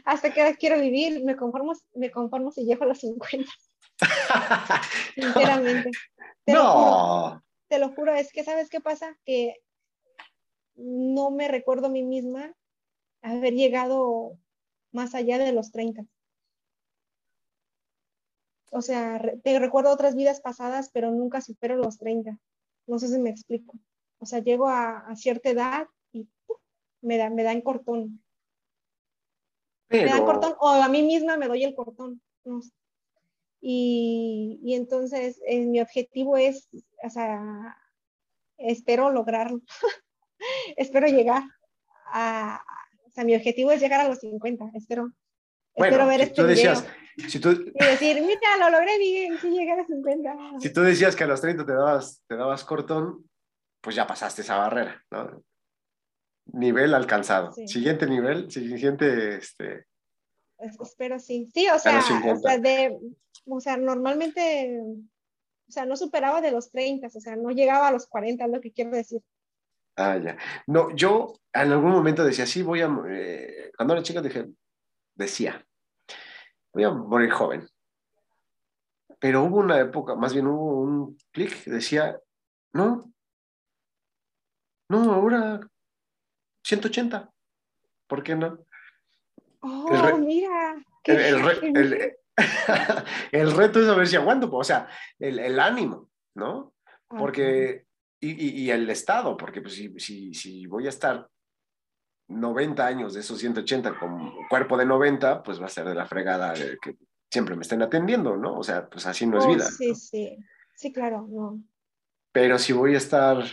¿Hasta 0.05 0.33
qué 0.33 0.41
edad 0.41 0.55
quiero 0.59 0.79
vivir? 0.79 1.23
Me 1.23 1.35
conformo, 1.35 1.73
me 1.93 2.11
conformo 2.11 2.51
si 2.51 2.65
llego 2.65 2.83
a 2.83 2.87
los 2.87 2.99
50. 2.99 3.51
Sinceramente. 5.15 5.91
Te 6.43 6.53
no. 6.53 6.63
Lo 6.63 6.71
juro, 6.71 7.43
te 7.67 7.79
lo 7.79 7.89
juro, 7.93 8.15
es 8.15 8.31
que 8.31 8.43
¿sabes 8.43 8.69
qué 8.69 8.81
pasa? 8.81 9.17
Que 9.25 9.55
no 10.75 11.31
me 11.31 11.47
recuerdo 11.47 11.87
a 11.87 11.89
mí 11.89 12.03
misma 12.03 12.53
haber 13.21 13.53
llegado 13.53 14.37
más 14.91 15.15
allá 15.15 15.37
de 15.37 15.51
los 15.51 15.71
30. 15.71 16.05
O 18.71 18.81
sea, 18.81 19.21
te 19.43 19.59
recuerdo 19.59 19.91
otras 19.91 20.15
vidas 20.15 20.41
pasadas, 20.41 20.89
pero 20.91 21.11
nunca 21.11 21.41
supero 21.41 21.77
los 21.77 21.97
30. 21.97 22.37
No 22.87 22.99
sé 22.99 23.07
si 23.07 23.19
me 23.19 23.29
explico. 23.29 23.73
O 24.19 24.25
sea, 24.25 24.39
llego 24.39 24.67
a, 24.67 25.15
cierta 25.15 25.49
edad 25.49 25.87
y 26.11 26.27
me, 27.01 27.17
da, 27.17 27.29
me 27.29 27.43
da 27.43 27.53
en 27.53 27.61
cortón. 29.89 30.05
Me 30.05 30.11
da 30.11 30.17
en 30.17 30.25
cortón, 30.25 30.55
o 30.59 30.69
a 30.69 30.89
mí 30.89 31.03
misma 31.03 31.37
me 31.37 31.47
doy 31.47 31.63
el 31.63 31.75
cortón. 31.75 32.21
Y, 33.61 34.59
y 34.63 34.75
entonces 34.75 35.41
eh, 35.47 35.65
mi 35.65 35.81
objetivo 35.81 36.37
es, 36.37 36.69
o 37.03 37.09
sea, 37.09 37.77
espero 38.57 39.11
lograrlo, 39.11 39.61
espero 40.77 41.07
llegar 41.07 41.43
a, 42.07 42.63
o 43.05 43.11
sea, 43.11 43.23
mi 43.23 43.35
objetivo 43.35 43.71
es 43.71 43.81
llegar 43.81 44.01
a 44.01 44.07
los 44.07 44.19
50, 44.19 44.71
espero. 44.75 45.11
espero 45.75 46.07
ver 46.07 46.21
este 46.21 46.43
video 46.43 46.75
si 47.27 47.39
tú, 47.39 47.51
y 47.51 47.85
decir, 47.85 48.21
mira, 48.21 48.57
lo 48.59 48.69
logré 48.69 48.97
bien, 48.97 49.37
sí 49.39 49.49
llegué 49.49 49.71
a 49.71 49.77
los 49.77 49.87
50. 49.87 50.59
Si 50.59 50.71
tú 50.71 50.81
decías 50.81 51.15
que 51.15 51.23
a 51.23 51.27
los 51.27 51.39
30 51.39 51.65
te 51.65 51.73
dabas, 51.73 52.21
te 52.27 52.35
dabas 52.35 52.63
cortón, 52.65 53.29
pues 53.81 53.95
ya 53.95 54.05
pasaste 54.05 54.41
esa 54.41 54.57
barrera, 54.57 55.01
¿no? 55.11 55.41
Nivel 56.53 56.93
alcanzado. 56.93 57.51
Siguiente 57.51 58.07
nivel, 58.07 58.51
siguiente, 58.51 59.37
este... 59.37 59.87
Espero 60.57 61.19
sí. 61.19 61.49
Sí, 61.53 61.67
o 61.67 61.77
sea, 61.79 61.99
o 61.99 62.37
sea, 62.37 62.57
de, 62.59 62.97
o 63.45 63.59
sea, 63.59 63.77
normalmente, 63.77 64.79
o 65.67 65.71
sea, 65.71 65.85
no 65.85 65.97
superaba 65.97 66.39
de 66.41 66.51
los 66.51 66.71
30, 66.71 67.07
o 67.07 67.09
sea, 67.09 67.35
no 67.35 67.49
llegaba 67.49 67.89
a 67.89 67.91
los 67.91 68.07
40, 68.07 68.45
es 68.45 68.51
lo 68.51 68.61
que 68.61 68.71
quiero 68.71 68.91
decir. 68.91 69.21
Ah, 69.97 70.17
ya. 70.17 70.37
No, 70.67 70.95
yo 70.95 71.33
en 71.53 71.71
algún 71.71 71.91
momento 71.91 72.23
decía, 72.23 72.45
sí, 72.45 72.61
voy 72.61 72.81
a, 72.81 72.89
eh, 73.09 73.71
cuando 73.75 73.93
era 73.93 74.03
chica 74.03 74.21
dije, 74.21 74.47
decía, 75.15 75.65
voy 76.73 76.83
a 76.83 76.91
morir 76.91 77.31
joven. 77.31 77.67
Pero 79.19 79.43
hubo 79.43 79.57
una 79.57 79.79
época, 79.79 80.15
más 80.15 80.33
bien 80.33 80.47
hubo 80.47 80.81
un 80.81 81.17
clic 81.31 81.65
decía, 81.65 82.19
no, 82.73 83.11
no, 84.89 85.13
ahora 85.13 85.59
180, 86.65 87.31
¿por 88.07 88.23
qué 88.23 88.35
no? 88.35 88.59
Oh, 89.61 90.17
mira. 90.17 90.83
El, 93.31 93.55
reto 93.55 93.79
es 93.79 93.87
a 93.87 93.95
ver 93.95 94.07
si 94.07 94.15
aguanto, 94.17 94.49
o 94.51 94.63
sea, 94.63 94.89
el, 95.19 95.57
ánimo, 95.57 96.09
¿no? 96.33 96.73
Porque, 97.07 97.85
y, 98.19 98.69
el 98.69 98.89
estado, 98.89 99.37
porque 99.37 99.61
pues, 99.61 99.75
si, 99.75 99.97
si, 99.99 100.33
si 100.33 100.65
voy 100.65 100.87
a 100.87 100.89
estar 100.89 101.29
90 102.27 102.85
años 102.85 103.13
de 103.13 103.21
esos 103.21 103.39
180 103.39 103.97
con 103.97 104.33
cuerpo 104.49 104.75
de 104.75 104.85
90, 104.85 105.43
pues 105.43 105.61
va 105.61 105.67
a 105.67 105.69
ser 105.69 105.85
de 105.85 105.95
la 105.95 106.07
fregada 106.07 106.53
que 106.53 106.97
siempre 107.31 107.55
me 107.55 107.61
estén 107.61 107.81
atendiendo, 107.81 108.35
¿no? 108.35 108.57
O 108.57 108.63
sea, 108.63 108.89
pues 108.89 109.05
así 109.05 109.25
no 109.25 109.37
es 109.37 109.45
oh, 109.45 109.49
vida. 109.49 109.65
Sí, 109.65 109.95
sí, 109.95 110.37
sí, 110.73 110.91
claro, 110.91 111.25
no. 111.29 111.63
Pero 112.33 112.59
si 112.59 112.73
voy 112.73 112.95
a 112.95 112.97
estar, 112.97 113.45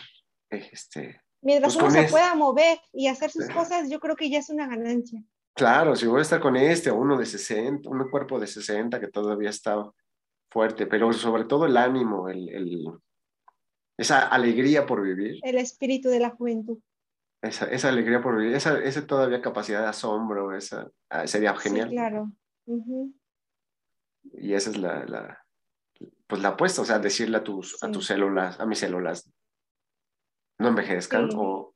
este... 0.50 1.21
Mientras 1.42 1.74
pues, 1.76 1.92
uno 1.92 2.02
se 2.02 2.08
pueda 2.08 2.34
mover 2.34 2.78
y 2.92 3.08
hacer 3.08 3.30
sus 3.30 3.48
cosas, 3.48 3.90
yo 3.90 3.98
creo 3.98 4.16
que 4.16 4.30
ya 4.30 4.38
es 4.38 4.48
una 4.48 4.68
ganancia. 4.68 5.22
Claro, 5.54 5.96
si 5.96 6.06
voy 6.06 6.20
a 6.20 6.22
estar 6.22 6.40
con 6.40 6.56
este 6.56 6.90
uno 6.90 7.18
de 7.18 7.26
60, 7.26 7.88
un 7.90 8.08
cuerpo 8.10 8.38
de 8.38 8.46
60 8.46 8.98
que 9.00 9.08
todavía 9.08 9.50
está 9.50 9.90
fuerte, 10.50 10.86
pero 10.86 11.12
sobre 11.12 11.44
todo 11.44 11.66
el 11.66 11.76
ánimo, 11.76 12.28
el, 12.28 12.48
el, 12.48 12.86
esa 13.98 14.28
alegría 14.28 14.86
por 14.86 15.02
vivir. 15.02 15.40
El 15.42 15.58
espíritu 15.58 16.08
de 16.08 16.20
la 16.20 16.30
juventud. 16.30 16.78
Esa, 17.42 17.66
esa 17.66 17.88
alegría 17.88 18.22
por 18.22 18.38
vivir, 18.38 18.54
esa, 18.54 18.78
esa, 18.78 19.04
todavía 19.04 19.42
capacidad 19.42 19.82
de 19.82 19.88
asombro, 19.88 20.56
esa, 20.56 20.88
ah, 21.10 21.26
sería 21.26 21.54
genial. 21.56 21.88
Sí, 21.88 21.96
claro. 21.96 22.30
Y 24.32 24.54
esa 24.54 24.70
es 24.70 24.76
la, 24.78 25.04
la, 25.04 25.44
pues 26.28 26.40
la 26.40 26.50
apuesta, 26.50 26.82
o 26.82 26.84
sea, 26.84 27.00
decirle 27.00 27.38
a 27.38 27.44
tus, 27.44 27.82
a 27.82 27.90
tus 27.90 28.06
células, 28.06 28.60
a 28.60 28.64
mis 28.64 28.78
células, 28.78 29.28
no 30.58 30.68
envejezcan 30.68 31.30
o 31.34 31.74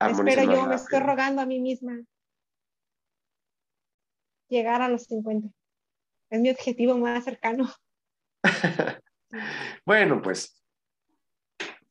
Espero 0.00 0.54
yo, 0.54 0.66
me 0.66 0.76
estoy 0.76 1.00
rogando 1.00 1.42
a 1.42 1.46
mí 1.46 1.60
misma 1.60 2.00
llegar 4.48 4.80
a 4.80 4.88
los 4.88 5.04
50. 5.04 5.48
Es 6.30 6.40
mi 6.40 6.50
objetivo 6.50 6.96
más 6.96 7.24
cercano. 7.24 7.68
bueno, 9.84 10.22
pues 10.22 10.62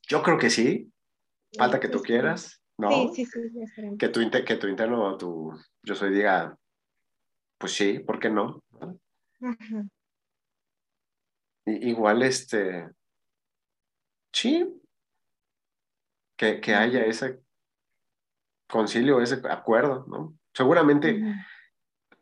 yo 0.08 0.24
creo 0.24 0.38
que 0.38 0.50
sí. 0.50 0.92
Falta 1.58 1.80
que 1.80 1.90
tú 1.90 2.02
quieras. 2.02 2.62
¿no? 2.78 3.14
Sí, 3.14 3.26
sí, 3.26 3.42
sí. 3.76 3.98
Que 3.98 4.10
tu, 4.10 4.22
que 4.30 4.56
tu 4.56 4.68
interno, 4.68 5.18
tu 5.18 5.52
yo 5.84 5.96
soy 5.96 6.14
diga, 6.14 6.58
pues 7.58 7.74
sí, 7.74 8.00
¿por 8.00 8.20
qué 8.20 8.30
no? 8.30 8.64
igual, 11.66 12.24
este, 12.24 12.90
sí, 14.32 14.66
que, 16.38 16.62
que, 16.62 16.76
haya 16.76 17.06
ese 17.06 17.42
concilio, 18.70 19.22
ese 19.22 19.42
acuerdo, 19.50 20.06
¿no? 20.08 20.38
Seguramente 20.54 21.22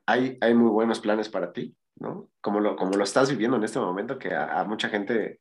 hay, 0.05 0.37
hay 0.41 0.53
muy 0.53 0.69
buenos 0.69 0.99
planes 0.99 1.29
para 1.29 1.51
ti, 1.51 1.75
¿no? 1.95 2.29
Como 2.41 2.59
lo, 2.59 2.75
como 2.75 2.91
lo 2.91 3.03
estás 3.03 3.29
viviendo 3.29 3.57
en 3.57 3.63
este 3.63 3.79
momento, 3.79 4.17
que 4.17 4.33
a, 4.33 4.63
mucha 4.63 4.89
gente 4.89 5.39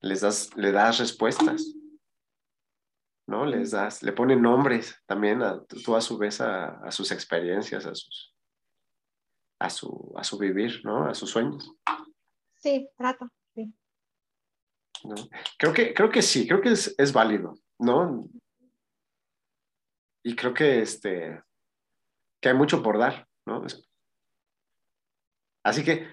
les 0.00 0.20
das, 0.20 0.56
le 0.56 0.72
das 0.72 0.98
respuestas. 0.98 1.74
¿no? 3.28 3.44
Les 3.44 3.72
das, 3.72 4.02
le 4.02 4.12
ponen 4.12 4.40
nombres 4.40 5.02
también 5.06 5.42
a, 5.42 5.62
tú 5.64 5.96
a 5.96 6.00
su 6.00 6.16
vez 6.16 6.40
a, 6.40 6.90
sus 6.90 7.10
experiencias, 7.10 7.84
a 7.84 7.94
sus, 7.94 8.34
a 9.58 9.68
su, 9.68 10.12
a 10.16 10.22
su 10.22 10.38
vivir, 10.38 10.80
¿no? 10.84 11.08
A 11.08 11.14
sus 11.14 11.30
sueños. 11.30 11.72
Sí, 12.54 12.88
trato, 12.96 13.28
sí. 13.54 13.74
Creo 15.58 15.72
que, 15.72 15.92
creo 15.92 16.10
que 16.10 16.22
sí, 16.22 16.46
creo 16.46 16.60
que 16.60 16.70
es, 16.70 16.94
es 16.98 17.12
válido, 17.12 17.54
¿no? 17.78 18.28
Y 20.22 20.34
creo 20.34 20.54
que 20.54 20.80
este, 20.80 21.40
que 22.40 22.48
hay 22.48 22.54
mucho 22.54 22.82
por 22.82 22.98
dar, 22.98 23.26
¿no? 23.46 23.64
Así 25.64 25.84
que, 25.84 26.08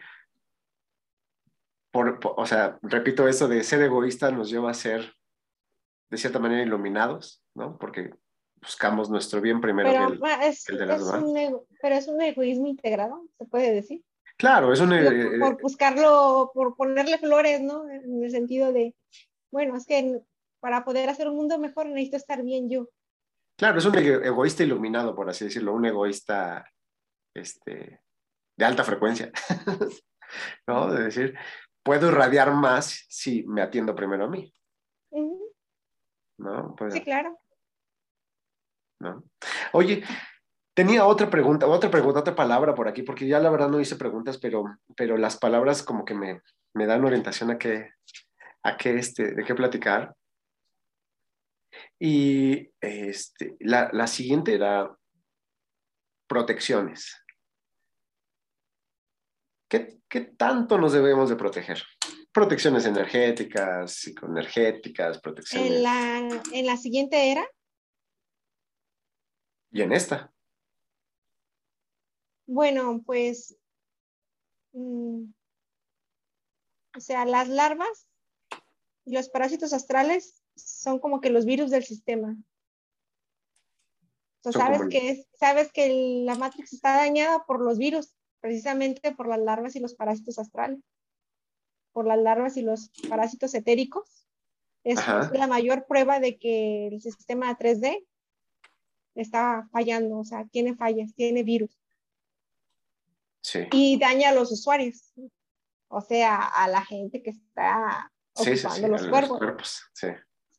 por, 1.92 2.20
o 2.24 2.46
sea, 2.46 2.80
repito, 2.82 3.28
eso 3.28 3.48
de 3.48 3.64
ser 3.64 3.82
egoísta 3.82 4.32
nos 4.32 4.50
lleva 4.50 4.72
a 4.72 4.76
ser 4.76 5.14
de 6.10 6.18
cierta 6.18 6.40
manera 6.40 6.64
iluminados, 6.64 7.44
¿no? 7.56 7.78
Porque 7.78 8.12
buscamos 8.62 9.10
nuestro 9.10 9.42
bien 9.42 9.62
primero 9.62 9.90
pero, 9.90 10.08
que 10.08 10.14
el, 10.14 10.50
es, 10.50 10.64
de 10.66 10.86
las 10.86 11.04
pero 11.82 11.96
es 11.96 12.08
un 12.08 12.22
egoísmo 12.22 12.68
integrado, 12.68 13.28
se 13.38 13.46
puede 13.46 13.74
decir. 13.74 14.04
Claro, 14.38 14.74
es 14.74 14.80
un... 14.80 14.90
Por, 14.90 14.98
eh, 14.98 15.40
por, 15.40 15.62
buscarlo, 15.62 16.52
por 16.54 16.76
ponerle 16.76 17.18
flores, 17.18 17.62
¿no? 17.62 17.90
En 17.90 18.24
el 18.24 18.32
sentido 18.32 18.74
de, 18.74 18.96
bueno, 19.52 19.76
es 19.76 19.86
que 19.86 20.22
para 20.64 20.86
poder 20.86 21.10
hacer 21.10 21.28
un 21.28 21.36
mundo 21.36 21.60
mejor 21.60 21.88
necesito 21.88 22.16
estar 22.16 22.42
bien 22.42 22.70
yo. 22.70 22.88
Claro, 23.58 23.80
es 23.80 23.86
un 23.86 23.98
egoísta 23.98 24.64
iluminado, 24.64 25.14
por 25.14 25.30
así 25.30 25.44
decirlo, 25.44 25.74
un 25.74 25.86
egoísta 25.86 26.72
este, 27.36 28.00
de 28.58 28.66
alta 28.66 28.86
frecuencia, 28.86 29.30
¿no? 30.68 30.90
De 30.90 31.04
decir, 31.04 31.38
puedo 31.84 32.08
irradiar 32.08 32.54
más 32.54 33.06
si 33.10 33.44
me 33.44 33.62
atiendo 33.62 33.94
primero 33.94 34.24
a 34.24 34.30
mí. 34.30 34.54
¿no? 36.38 36.74
Pues, 36.78 36.94
sí, 36.94 37.02
claro. 37.02 37.38
¿no? 39.02 39.22
Oye, 39.74 40.02
tenía 40.74 41.06
otra 41.06 41.30
pregunta, 41.30 41.68
otra 41.68 41.92
pregunta, 41.92 42.22
otra 42.22 42.36
palabra 42.36 42.74
por 42.74 42.88
aquí, 42.88 43.04
porque 43.04 43.28
ya 43.28 43.42
la 43.42 43.50
verdad 43.50 43.68
no 43.68 43.82
hice 43.82 43.98
preguntas, 43.98 44.38
pero, 44.38 44.64
pero 44.96 45.18
las 45.18 45.38
palabras 45.38 45.84
como 45.84 46.06
que 46.06 46.14
me, 46.14 46.42
me 46.74 46.86
dan 46.86 47.04
orientación 47.04 47.52
a 47.52 47.58
qué, 47.58 47.90
a 48.64 48.78
qué, 48.78 48.96
este, 48.96 49.34
de 49.36 49.44
qué 49.44 49.56
platicar. 49.56 50.16
Y 52.06 52.70
este, 52.82 53.56
la, 53.62 53.90
la 53.94 54.08
siguiente 54.08 54.54
era 54.54 54.94
protecciones. 56.28 57.16
¿Qué, 59.70 60.02
¿Qué 60.10 60.20
tanto 60.20 60.78
nos 60.78 60.92
debemos 60.92 61.30
de 61.30 61.38
proteger? 61.38 61.82
protecciones 62.34 62.86
energéticas, 62.86 63.94
psicoenergéticas, 63.94 65.22
protecciones. 65.22 65.72
¿En 65.72 65.84
la, 65.84 66.42
en 66.52 66.66
la 66.66 66.78
siguiente 66.78 67.32
era? 67.32 67.48
Y 69.72 69.84
en 69.84 69.94
esta. 69.94 70.34
Bueno, 72.48 73.02
pues, 73.06 73.56
mm, 74.74 75.26
o 76.98 77.00
sea, 77.00 77.24
las 77.26 77.48
larvas 77.48 78.08
y 79.06 79.14
los 79.14 79.30
parásitos 79.30 79.72
astrales 79.74 80.43
son 80.56 81.00
como 81.00 81.22
que 81.22 81.30
los 81.30 81.46
virus 81.46 81.72
del 81.72 81.84
sistema. 81.84 82.36
sabes, 84.42 84.82
que 84.90 85.26
sabes 85.36 85.72
que 85.72 86.24
la 86.26 86.36
Matrix 86.36 86.74
está 86.74 86.96
dañada 86.96 87.46
por 87.46 87.62
los 87.62 87.78
virus, 87.78 88.16
precisamente 88.40 89.14
por 89.14 89.28
las 89.28 89.40
larvas 89.40 89.76
y 89.76 89.80
los 89.80 89.96
parásitos 89.96 90.40
astrales 90.40 90.80
por 91.94 92.08
las 92.08 92.20
larvas 92.20 92.58
y 92.58 92.64
los 92.64 92.90
parásitos 93.08 93.54
etéricos. 93.54 94.28
Es, 94.84 94.98
la 95.32 95.48
mayor 95.48 95.86
prueba 95.86 96.20
de 96.20 96.38
que 96.38 96.88
el 96.88 97.02
sistema 97.02 97.58
3D 97.58 98.06
está 99.16 99.70
fallando, 99.72 100.18
o 100.18 100.26
sea, 100.26 100.46
tiene 100.48 100.76
fallas, 100.76 101.14
tiene 101.16 101.44
virus. 101.44 101.80
Sí. 103.40 103.60
Y 103.72 103.98
daña 103.98 104.30
a 104.30 104.34
los 104.34 104.52
usuarios, 104.52 105.14
o 105.88 106.02
sea, 106.02 106.38
a 106.38 106.68
la 106.68 106.84
gente 106.84 107.22
que 107.22 107.30
está 107.30 108.12
ocupando 108.34 108.88
los, 108.90 109.08
cuerpos. 109.08 109.84
Sí. 109.94 110.08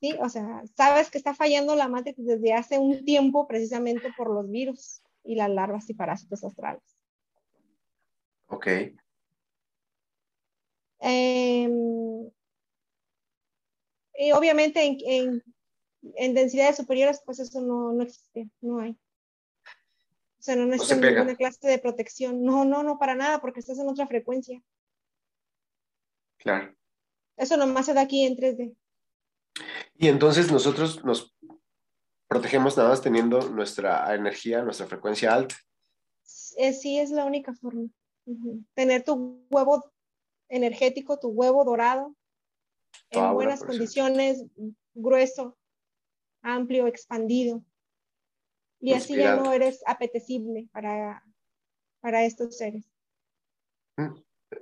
Sí, 0.05 0.15
o 0.21 0.29
sea, 0.29 0.63
sabes 0.77 1.11
que 1.11 1.19
está 1.19 1.35
fallando 1.35 1.75
la 1.75 1.89
Matrix 1.89 2.19
desde 2.19 2.53
hace 2.53 2.79
un 2.79 3.05
tiempo 3.05 3.47
precisamente 3.47 4.13
por 4.17 4.31
los 4.31 4.51
virus 4.51 5.03
y 5.25 5.35
las 5.35 5.49
larvas 5.49 5.89
y 5.89 5.95
parásitos 5.95 6.45
astrales. 6.45 6.83
Ok. 8.49 8.67
Em, 11.01 12.31
y 14.17 14.33
obviamente 14.33 14.85
en, 14.85 15.43
en, 16.17 16.35
densidades 16.35 16.77
superiores, 16.77 17.23
pues 17.25 17.39
eso 17.39 17.61
no, 17.63 17.93
no 17.93 18.03
existe, 18.03 18.49
no 18.61 18.81
hay. 18.81 18.93
O 18.93 20.43
sea, 20.45 20.57
no 20.57 20.67
necesitas 20.67 21.01
ninguna 21.01 21.37
clase 21.37 21.67
de 21.67 21.79
protección. 21.79 22.45
No, 22.45 22.67
no, 22.67 22.83
no, 22.83 22.99
para 22.99 23.15
nada, 23.15 23.41
porque 23.41 23.61
estás 23.61 23.79
en 23.79 23.89
otra 23.89 24.07
frecuencia. 24.07 24.61
Claro. 26.37 26.75
Eso 27.39 27.57
nomás 27.57 27.87
se 27.87 27.95
da 27.95 28.03
aquí 28.03 28.25
en 28.25 28.37
3D. 28.37 28.77
Y 29.97 30.09
entonces 30.09 30.51
nosotros 30.51 31.05
nos 31.05 31.35
protegemos 32.29 32.77
nada 32.77 32.89
más 32.89 33.01
teniendo 33.01 33.49
nuestra 33.51 34.15
energía, 34.15 34.63
nuestra 34.63 34.87
frecuencia 34.87 35.33
alta. 35.33 35.55
Sí, 36.23 36.99
es 36.99 37.11
la 37.11 37.25
única 37.25 37.55
forma. 37.55 37.89
Tener 38.75 39.05
tu 39.05 39.47
huevo 39.51 39.93
energético, 40.49 41.19
tu 41.19 41.29
huevo 41.29 41.65
dorado, 41.65 42.15
en 43.11 43.35
buenas 43.35 43.63
condiciones, 43.63 44.45
grueso, 44.95 45.57
amplio, 46.43 46.87
expandido. 46.87 47.63
Y 48.81 48.93
así 48.93 49.17
ya 49.17 49.37
no 49.37 49.53
eres 49.53 49.83
apetecible 49.87 50.69
para, 50.73 51.25
para 52.01 52.25
estos 52.25 52.57
seres. 52.57 52.85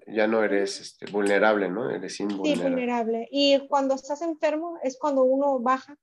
Ya 0.07 0.27
no 0.27 0.43
eres 0.43 0.81
este, 0.81 1.11
vulnerable, 1.11 1.69
¿no? 1.69 1.91
Eres 1.91 2.19
invulnerable. 2.21 2.57
Sí, 2.57 2.63
vulnerable. 2.63 3.29
Y 3.31 3.67
cuando 3.69 3.95
estás 3.95 4.23
enfermo 4.23 4.79
es 4.83 4.99
cuando 4.99 5.23
uno 5.25 5.59
baja, 5.61 5.97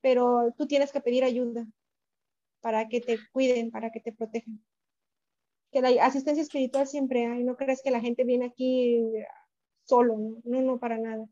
pero 0.00 0.54
tú 0.56 0.66
tienes 0.66 0.92
que 0.92 1.00
pedir 1.00 1.24
ayuda 1.24 1.66
para 2.60 2.88
que 2.88 3.00
te 3.00 3.18
cuiden, 3.32 3.70
para 3.70 3.90
que 3.90 4.00
te 4.00 4.12
protejan. 4.12 4.62
Que 5.70 5.80
la 5.80 6.04
asistencia 6.04 6.42
espiritual 6.42 6.86
siempre 6.86 7.26
hay, 7.26 7.44
no 7.44 7.56
crees 7.56 7.82
que 7.82 7.90
la 7.90 8.00
gente 8.00 8.24
viene 8.24 8.46
aquí 8.46 9.00
solo, 9.84 10.16
no, 10.18 10.40
no, 10.44 10.62
no 10.62 10.78
para 10.78 10.98
nada. 10.98 11.26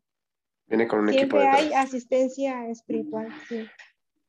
Viene 0.67 0.87
con 0.87 1.01
un 1.01 1.09
siempre 1.09 1.41
equipo 1.41 1.57
hay 1.57 1.73
asistencia 1.73 2.69
espiritual, 2.69 3.29
sí. 3.49 3.67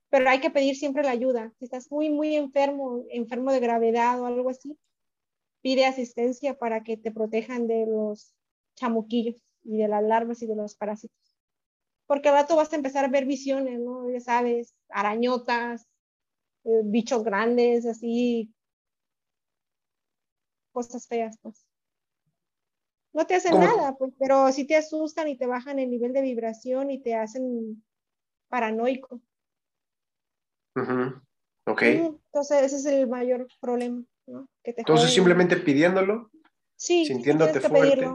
Pero 0.10 0.30
hay 0.30 0.40
que 0.40 0.50
pedir 0.50 0.76
siempre 0.76 1.04
la 1.04 1.12
ayuda. 1.12 1.54
Si 1.60 1.66
estás 1.66 1.92
muy, 1.92 2.10
muy 2.10 2.36
enfermo, 2.36 3.04
enfermo 3.10 3.52
de 3.52 3.60
gravedad 3.60 4.20
o 4.20 4.26
algo 4.26 4.50
así, 4.50 4.78
pide 5.62 5.86
asistencia 5.86 6.58
para 6.58 6.84
que 6.84 6.98
te 6.98 7.12
protejan 7.12 7.68
de 7.68 7.86
los 7.86 8.34
chamuquillos 8.76 9.42
y 9.64 9.78
de 9.78 9.88
las 9.88 10.04
larvas 10.04 10.42
y 10.42 10.48
de 10.48 10.56
los 10.56 10.76
parásitos. 10.76 11.18
Porque 12.08 12.30
al 12.30 12.36
rato 12.36 12.56
vas 12.56 12.72
a 12.74 12.76
empezar 12.76 13.06
a 13.06 13.10
ver 13.10 13.26
visiones, 13.26 13.80
¿no? 13.80 14.10
Ya 14.10 14.20
sabes, 14.20 14.76
arañotas, 14.90 15.88
eh, 16.64 16.82
bichos 16.84 17.24
grandes, 17.24 17.86
así, 17.86 18.54
cosas 20.72 21.08
feas, 21.08 21.38
pues. 21.42 21.66
No 23.14 23.26
te 23.26 23.36
hacen 23.36 23.60
nada, 23.60 23.96
pues, 23.98 24.14
pero 24.20 24.52
sí 24.52 24.66
te 24.66 24.76
asustan 24.76 25.28
y 25.28 25.38
te 25.38 25.48
bajan 25.48 25.80
el 25.80 25.90
nivel 25.90 26.14
de 26.14 26.22
vibración 26.22 26.92
y 26.92 27.02
te 27.02 27.16
hacen 27.16 27.84
paranoico. 28.50 29.22
Ok. 31.66 31.82
Entonces, 31.82 32.64
ese 32.64 32.76
es 32.78 32.86
el 32.86 33.08
mayor 33.08 33.48
problema. 33.60 34.04
Entonces, 34.64 35.14
simplemente 35.14 35.56
pidiéndolo, 35.58 36.30
sí, 36.76 37.06
sintiéndote 37.06 37.60
fuerte. 37.62 38.08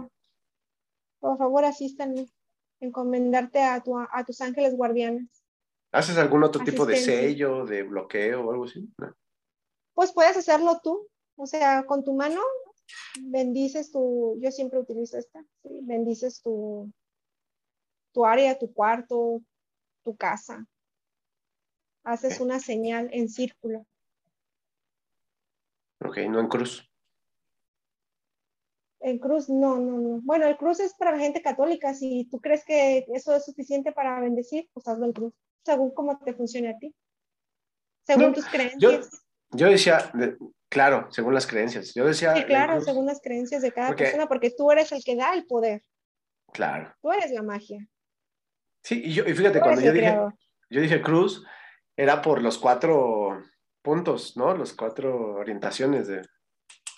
Por 1.19 1.39
favor, 1.39 1.65
asístanme, 1.65 2.27
encomendarte 2.81 3.62
a, 3.62 3.81
tu, 3.83 3.99
a 3.99 4.25
tus 4.25 4.41
ángeles 4.41 4.77
guardianes. 4.77 5.29
¿Haces 5.93 6.17
algún 6.19 6.43
otro 6.43 6.65
tipo 6.65 6.87
de 6.87 6.97
sello, 6.97 7.65
de 7.65 7.83
bloqueo 7.83 8.45
o 8.45 8.51
algo 8.51 8.65
así? 8.65 8.89
Pues 9.95 10.12
puedes 10.12 10.37
hacerlo 10.37 10.81
tú, 10.83 11.09
o 11.37 11.47
sea, 11.47 11.85
con 11.85 12.05
tu 12.05 12.15
mano 12.15 12.41
bendices 13.21 13.91
tu, 13.91 14.37
yo 14.41 14.51
siempre 14.51 14.79
utilizo 14.79 15.19
esta, 15.19 15.45
bendices 15.62 16.43
tu, 16.43 16.91
tu 18.12 18.25
área, 18.25 18.59
tu 18.59 18.73
cuarto, 18.73 19.41
tu 20.05 20.17
casa. 20.17 20.67
Haces 22.05 22.41
una 22.41 22.61
señal 22.61 23.09
en 23.12 23.29
círculo. 23.29 23.87
Ok, 26.05 26.19
no 26.29 26.41
en 26.41 26.49
cruz. 26.49 26.91
En 29.01 29.19
cruz, 29.19 29.49
no, 29.49 29.79
no, 29.79 29.99
no. 29.99 30.21
Bueno, 30.23 30.47
el 30.47 30.57
cruz 30.57 30.81
es 30.81 30.95
para 30.95 31.13
la 31.13 31.19
gente 31.19 31.43
católica. 31.43 31.93
Si 31.93 32.27
tú 32.31 32.41
crees 32.41 32.65
que 32.65 33.05
eso 33.09 33.35
es 33.35 33.45
suficiente 33.45 33.93
para 33.93 34.21
bendecir, 34.21 34.69
pues 34.73 34.87
hazlo 34.89 35.07
en 35.07 35.13
cruz, 35.13 35.35
según 35.65 35.93
cómo 35.93 36.19
te 36.19 36.35
funcione 36.35 36.71
a 36.71 36.79
ti. 36.79 36.95
Según 38.07 38.33
tus 38.33 38.47
creencias. 38.47 39.11
Yo, 39.51 39.69
decía, 39.69 40.13
claro, 40.69 41.09
según 41.11 41.35
las 41.35 41.47
creencias. 41.47 41.93
Yo 41.95 42.07
decía. 42.07 42.35
Sí, 42.35 42.45
claro, 42.45 42.81
según 42.81 43.07
las 43.07 43.21
creencias 43.21 43.63
de 43.63 43.73
cada 43.73 43.95
persona, 43.95 44.27
porque 44.27 44.51
tú 44.51 44.71
eres 44.71 44.91
el 44.93 45.03
que 45.05 45.17
da 45.17 45.35
el 45.35 45.47
poder. 45.47 45.83
Claro. 46.53 46.95
Tú 47.03 47.13
eres 47.13 47.31
la 47.31 47.43
magia. 47.43 47.87
Sí, 48.83 49.03
y, 49.05 49.13
yo, 49.15 49.25
y 49.25 49.35
fíjate, 49.35 49.61
cuando 49.61 49.81
yo 49.81 49.93
dije, 49.93 50.19
yo 50.71 50.81
dije 50.81 51.03
cruz, 51.03 51.45
era 51.97 52.21
por 52.21 52.43
los 52.43 52.59
cuatro 52.59 53.43
puntos, 53.85 54.35
¿no? 54.37 54.57
Los 54.57 54.72
cuatro 54.72 55.35
orientaciones 55.35 56.09
de, 56.09 56.22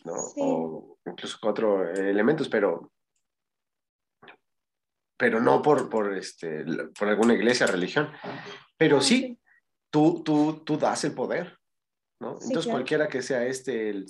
¿no? 0.04 0.14
O 0.36 0.98
incluso 1.04 1.36
cuatro 1.42 1.90
elementos, 1.92 2.48
pero, 2.48 2.92
pero 5.18 5.40
no 5.40 5.60
por, 5.60 5.90
por, 5.90 6.16
este, 6.16 6.64
por 6.96 7.08
alguna 7.08 7.34
iglesia, 7.34 7.66
religión. 7.66 8.08
Pero 8.78 9.00
sí, 9.00 9.38
tú, 9.90 10.22
tú, 10.22 10.62
tú 10.64 10.78
das 10.78 11.02
el 11.04 11.12
poder, 11.12 11.58
¿no? 12.20 12.38
Entonces 12.40 12.70
cualquiera 12.70 13.08
que 13.08 13.20
sea 13.20 13.44
este, 13.44 13.90
el, 13.90 14.06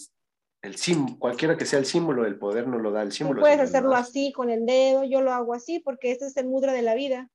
el 0.60 0.76
cualquiera 1.18 1.56
que 1.56 1.64
sea 1.64 1.78
el 1.78 1.86
símbolo 1.86 2.24
del 2.24 2.38
poder 2.38 2.68
no 2.68 2.78
lo 2.78 2.92
da 2.92 3.02
el 3.02 3.12
símbolo. 3.12 3.40
puedes 3.40 3.60
hacerlo 3.60 3.94
así 3.94 4.32
con 4.32 4.50
el 4.50 4.66
dedo, 4.66 5.02
yo 5.02 5.22
lo 5.22 5.32
hago 5.32 5.54
así 5.54 5.78
porque 5.78 6.10
este 6.10 6.26
es 6.26 6.36
el 6.36 6.46
mudra 6.46 6.74
de 6.74 6.82
la 6.82 6.94
vida. 6.94 7.30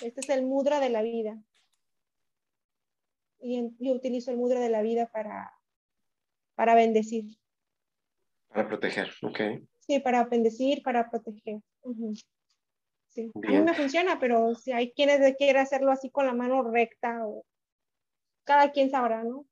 Este 0.00 0.20
es 0.20 0.28
el 0.30 0.46
mudra 0.46 0.80
de 0.80 0.88
la 0.88 1.02
vida 1.02 1.38
y 3.46 3.74
yo 3.78 3.92
utilizo 3.92 4.32
el 4.32 4.38
mudra 4.38 4.58
de 4.58 4.68
la 4.68 4.82
vida 4.82 5.06
para, 5.06 5.52
para 6.56 6.74
bendecir. 6.74 7.38
Para 8.48 8.66
proteger, 8.66 9.12
ok. 9.22 9.40
Sí, 9.78 10.00
para 10.00 10.24
bendecir, 10.24 10.82
para 10.82 11.08
proteger. 11.08 11.60
sí. 13.08 13.30
A 13.34 13.50
mí 13.50 13.60
me 13.60 13.74
funciona, 13.74 14.18
pero 14.18 14.54
si 14.56 14.72
hay 14.72 14.92
quienes 14.92 15.36
quieren 15.36 15.62
hacerlo 15.62 15.92
así 15.92 16.10
con 16.10 16.26
la 16.26 16.34
mano 16.34 16.62
recta, 16.68 17.24
o 17.24 17.44
cada 18.44 18.72
quien 18.72 18.90
sabrá, 18.90 19.22
¿no? 19.22 19.46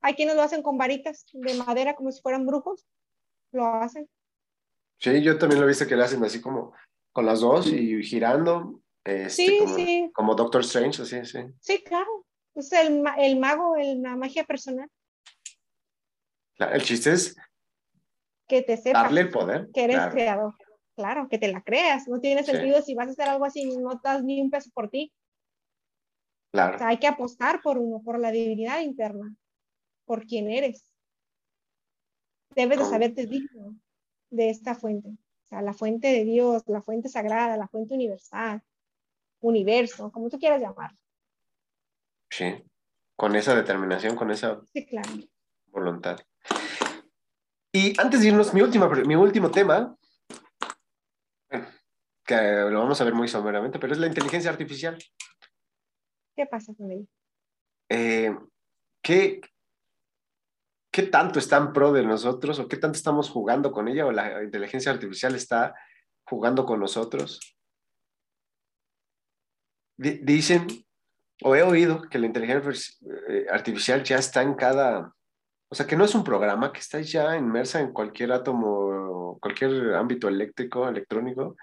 Hay 0.00 0.14
quienes 0.14 0.36
lo 0.36 0.42
hacen 0.42 0.62
con 0.62 0.78
varitas 0.78 1.26
de 1.32 1.54
madera 1.54 1.94
como 1.94 2.12
si 2.12 2.22
fueran 2.22 2.46
brujos, 2.46 2.86
lo 3.50 3.66
hacen. 3.66 4.08
Sí, 4.98 5.22
yo 5.22 5.38
también 5.38 5.60
lo 5.60 5.66
he 5.66 5.70
visto 5.70 5.86
que 5.86 5.96
lo 5.96 6.04
hacen 6.04 6.22
así 6.22 6.40
como 6.40 6.72
con 7.12 7.26
las 7.26 7.40
dos 7.40 7.66
y 7.66 8.02
girando. 8.02 8.80
Este, 9.04 9.30
sí, 9.30 9.58
como, 9.58 9.74
sí. 9.76 10.10
Como 10.14 10.34
Doctor 10.34 10.60
Strange, 10.60 11.02
así, 11.02 11.24
sí. 11.24 11.38
Sí, 11.58 11.82
claro. 11.82 12.26
Es 12.60 12.72
el, 12.72 13.02
el 13.18 13.38
mago, 13.38 13.76
el, 13.76 14.02
la 14.02 14.16
magia 14.16 14.44
personal. 14.44 14.88
El 16.58 16.82
chiste 16.82 17.12
es 17.12 17.36
que 18.46 18.62
te 18.62 18.76
sepas 18.76 19.04
darle 19.04 19.22
el 19.22 19.30
poder. 19.30 19.70
Que 19.72 19.84
eres 19.84 20.08
creador. 20.10 20.54
Claro, 20.96 21.28
que 21.28 21.38
te 21.38 21.50
la 21.50 21.62
creas. 21.62 22.08
No 22.08 22.20
tiene 22.20 22.42
sentido 22.42 22.82
si 22.82 22.94
vas 22.94 23.08
a 23.08 23.10
hacer 23.12 23.28
algo 23.28 23.44
así 23.44 23.62
y 23.62 23.76
no 23.76 24.00
das 24.02 24.22
ni 24.22 24.42
un 24.42 24.50
peso 24.50 24.70
por 24.74 24.90
ti. 24.90 25.12
Claro. 26.52 26.84
hay 26.84 26.98
que 26.98 27.06
apostar 27.06 27.62
por 27.62 27.78
uno, 27.78 28.02
por 28.02 28.18
la 28.18 28.32
divinidad 28.32 28.80
interna, 28.80 29.36
por 30.04 30.26
quién 30.26 30.50
eres. 30.50 30.90
Debes 32.56 32.80
de 32.80 32.84
saberte 32.86 33.26
digno 33.26 33.76
de 34.30 34.50
esta 34.50 34.74
fuente. 34.74 35.10
O 35.10 35.46
sea, 35.46 35.62
la 35.62 35.72
fuente 35.72 36.08
de 36.08 36.24
Dios, 36.24 36.64
la 36.66 36.82
fuente 36.82 37.08
sagrada, 37.08 37.56
la 37.56 37.68
fuente 37.68 37.94
universal, 37.94 38.62
universo, 39.40 40.10
como 40.10 40.28
tú 40.28 40.40
quieras 40.40 40.60
llamarlo. 40.60 40.98
Sí, 42.30 42.64
con 43.16 43.34
esa 43.36 43.54
determinación, 43.54 44.16
con 44.16 44.30
esa 44.30 44.60
voluntad. 45.66 46.20
Y 47.72 47.98
antes 48.00 48.20
de 48.20 48.28
irnos, 48.28 48.54
mi, 48.54 48.62
última, 48.62 48.88
mi 48.88 49.14
último 49.14 49.50
tema, 49.50 49.96
que 52.24 52.36
lo 52.70 52.78
vamos 52.80 53.00
a 53.00 53.04
ver 53.04 53.14
muy 53.14 53.28
someramente, 53.28 53.78
pero 53.78 53.92
es 53.92 53.98
la 53.98 54.06
inteligencia 54.06 54.50
artificial. 54.50 54.96
¿Qué 56.36 56.46
pasa 56.46 56.72
con 56.74 56.90
ella? 56.90 57.06
Eh, 57.88 58.36
¿qué, 59.02 59.40
¿Qué 60.92 61.02
tanto 61.04 61.38
está 61.38 61.56
en 61.56 61.72
pro 61.72 61.92
de 61.92 62.04
nosotros 62.04 62.58
o 62.58 62.68
qué 62.68 62.76
tanto 62.76 62.96
estamos 62.96 63.30
jugando 63.30 63.70
con 63.70 63.88
ella 63.88 64.06
o 64.06 64.12
la 64.12 64.42
inteligencia 64.42 64.92
artificial 64.92 65.34
está 65.34 65.74
jugando 66.24 66.64
con 66.64 66.80
nosotros? 66.80 67.56
dicen 69.96 70.66
o 71.42 71.54
he 71.54 71.62
oído 71.62 72.02
que 72.02 72.18
la 72.18 72.26
inteligencia 72.26 72.98
eh, 73.28 73.46
artificial 73.50 74.02
ya 74.02 74.16
está 74.18 74.42
en 74.42 74.54
cada, 74.54 75.14
o 75.68 75.74
sea, 75.74 75.86
que 75.86 75.96
no 75.96 76.04
es 76.04 76.14
un 76.14 76.24
programa, 76.24 76.72
que 76.72 76.80
está 76.80 77.00
ya 77.00 77.36
inmersa 77.36 77.80
en 77.80 77.92
cualquier 77.92 78.32
átomo, 78.32 79.38
cualquier 79.40 79.94
ámbito 79.94 80.28
eléctrico, 80.28 80.88
electrónico, 80.88 81.56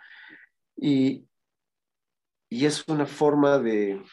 y, 0.75 1.25
y 2.49 2.65
es 2.65 2.87
una 2.87 3.05
forma 3.05 3.59
de, 3.59 4.03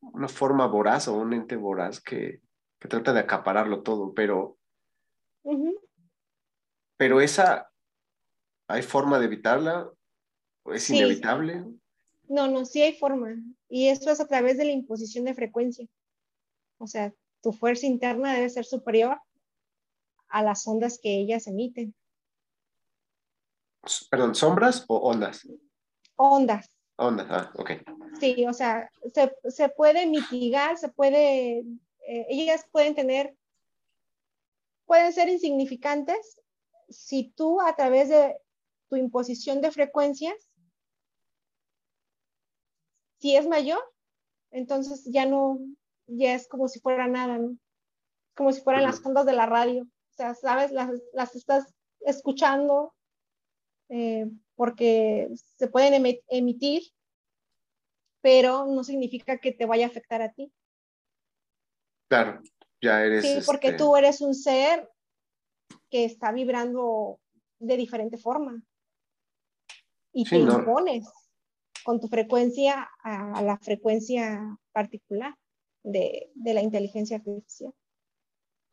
una 0.00 0.28
forma 0.28 0.66
voraz 0.66 1.08
o 1.08 1.14
un 1.14 1.32
ente 1.32 1.56
voraz 1.56 2.00
que, 2.00 2.40
que 2.78 2.88
trata 2.88 3.12
de 3.12 3.20
acapararlo 3.20 3.82
todo, 3.82 4.14
pero, 4.14 4.56
pero 6.96 7.20
esa, 7.20 7.70
¿Hay 8.70 8.82
forma 8.82 9.18
de 9.18 9.24
evitarla? 9.24 9.90
¿Es 10.66 10.84
Sí. 10.84 10.96
inevitable? 10.96 11.64
No, 12.28 12.46
no, 12.46 12.64
sí 12.64 12.80
hay 12.80 12.96
forma. 12.96 13.34
Y 13.70 13.88
esto 13.88 14.10
es 14.10 14.20
a 14.20 14.26
través 14.26 14.58
de 14.58 14.64
la 14.64 14.72
imposición 14.72 15.24
de 15.24 15.34
frecuencia. 15.34 15.86
O 16.78 16.86
sea, 16.86 17.14
tu 17.40 17.52
fuerza 17.52 17.86
interna 17.86 18.34
debe 18.34 18.50
ser 18.50 18.64
superior 18.64 19.18
a 20.28 20.42
las 20.42 20.66
ondas 20.66 20.98
que 21.00 21.14
ellas 21.14 21.46
emiten. 21.46 21.94
Perdón, 24.10 24.34
¿sombras 24.34 24.84
o 24.88 24.96
ondas? 24.96 25.48
Ondas. 26.16 26.68
Ondas, 26.96 27.26
ah, 27.30 27.52
ok. 27.54 27.70
Sí, 28.18 28.44
o 28.46 28.52
sea, 28.52 28.90
se, 29.14 29.34
se 29.48 29.68
puede 29.70 30.06
mitigar, 30.06 30.76
se 30.76 30.88
puede, 30.90 31.60
eh, 31.60 32.26
ellas 32.28 32.66
pueden 32.70 32.94
tener, 32.94 33.34
pueden 34.84 35.12
ser 35.12 35.28
insignificantes 35.28 36.40
si 36.90 37.30
tú 37.30 37.60
a 37.60 37.74
través 37.74 38.08
de 38.08 38.36
tu 38.88 38.96
imposición 38.96 39.60
de 39.60 39.70
frecuencias, 39.70 40.49
si 43.20 43.36
es 43.36 43.46
mayor, 43.46 43.80
entonces 44.50 45.04
ya 45.04 45.26
no, 45.26 45.58
ya 46.06 46.34
es 46.34 46.48
como 46.48 46.68
si 46.68 46.80
fuera 46.80 47.06
nada, 47.06 47.38
¿no? 47.38 47.56
Como 48.34 48.52
si 48.52 48.60
fueran 48.62 48.82
las 48.84 49.04
ondas 49.04 49.26
de 49.26 49.32
la 49.34 49.46
radio. 49.46 49.82
O 49.84 50.12
sea, 50.12 50.34
sabes, 50.34 50.72
las, 50.72 50.90
las 51.12 51.34
estás 51.36 51.72
escuchando 52.00 52.94
eh, 53.88 54.30
porque 54.54 55.28
se 55.34 55.68
pueden 55.68 56.02
emi- 56.02 56.22
emitir, 56.28 56.82
pero 58.22 58.66
no 58.66 58.84
significa 58.84 59.38
que 59.38 59.52
te 59.52 59.66
vaya 59.66 59.86
a 59.86 59.88
afectar 59.88 60.22
a 60.22 60.32
ti. 60.32 60.52
Claro, 62.08 62.40
ya 62.80 63.04
eres. 63.04 63.22
Sí, 63.22 63.40
porque 63.46 63.68
este, 63.68 63.78
tú 63.78 63.96
eres 63.96 64.20
un 64.20 64.34
ser 64.34 64.90
que 65.90 66.04
está 66.04 66.32
vibrando 66.32 67.20
de 67.58 67.76
diferente 67.76 68.16
forma 68.16 68.62
y 70.12 70.24
Sí, 70.24 70.36
te 70.38 70.42
no. 70.44 70.58
impones 70.58 71.08
con 71.84 72.00
tu 72.00 72.08
frecuencia 72.08 72.88
a, 73.02 73.42
la 73.42 73.58
frecuencia 73.58 74.58
particular 74.72 75.34
de, 75.82 76.30
de 76.34 76.54
la 76.54 76.62
inteligencia 76.62 77.16
artificial. 77.16 77.72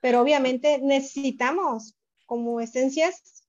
Pero 0.01 0.21
obviamente 0.21 0.79
necesitamos 0.81 1.95
como 2.25 2.59
esencias 2.61 3.45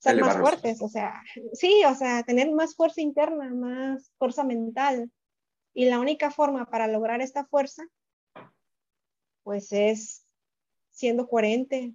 ser 0.00 0.18
más 0.20 0.38
fuertes, 0.38 0.80
o 0.80 0.88
sea, 0.88 1.22
sí, 1.52 1.82
o 1.84 1.94
sea, 1.94 2.22
tener 2.22 2.50
más 2.52 2.74
fuerza 2.74 3.02
interna, 3.02 3.50
más 3.50 4.10
fuerza 4.18 4.44
mental. 4.44 5.10
Y 5.74 5.84
la 5.84 6.00
única 6.00 6.30
forma 6.30 6.66
para 6.66 6.88
lograr 6.88 7.20
esta 7.20 7.44
fuerza, 7.44 7.84
pues 9.42 9.70
es 9.72 10.26
siendo 10.90 11.28
coherente, 11.28 11.94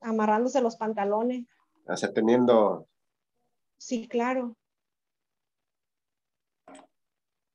amarrándose 0.00 0.60
los 0.60 0.76
pantalones. 0.76 1.46
O 1.86 1.96
sea, 1.96 2.12
teniendo. 2.12 2.88
Sí, 3.78 4.08
claro. 4.08 4.56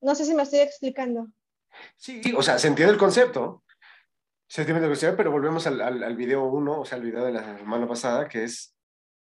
No 0.01 0.15
sé 0.15 0.25
si 0.25 0.33
me 0.33 0.43
estoy 0.43 0.59
explicando. 0.59 1.27
Sí, 1.95 2.21
o 2.35 2.41
sea, 2.41 2.57
se 2.59 2.67
entiende 2.67 2.93
el 2.93 2.99
concepto. 2.99 3.63
Se 4.47 4.61
entiende 4.61 4.83
el 4.83 4.91
concepto, 4.91 5.17
pero 5.17 5.31
volvemos 5.31 5.65
al, 5.67 5.79
al, 5.81 6.03
al 6.03 6.15
video 6.15 6.43
uno, 6.43 6.81
o 6.81 6.85
sea, 6.85 6.97
al 6.97 7.03
video 7.03 7.23
de 7.23 7.31
la 7.31 7.57
semana 7.57 7.87
pasada, 7.87 8.27
que 8.27 8.43
es 8.43 8.75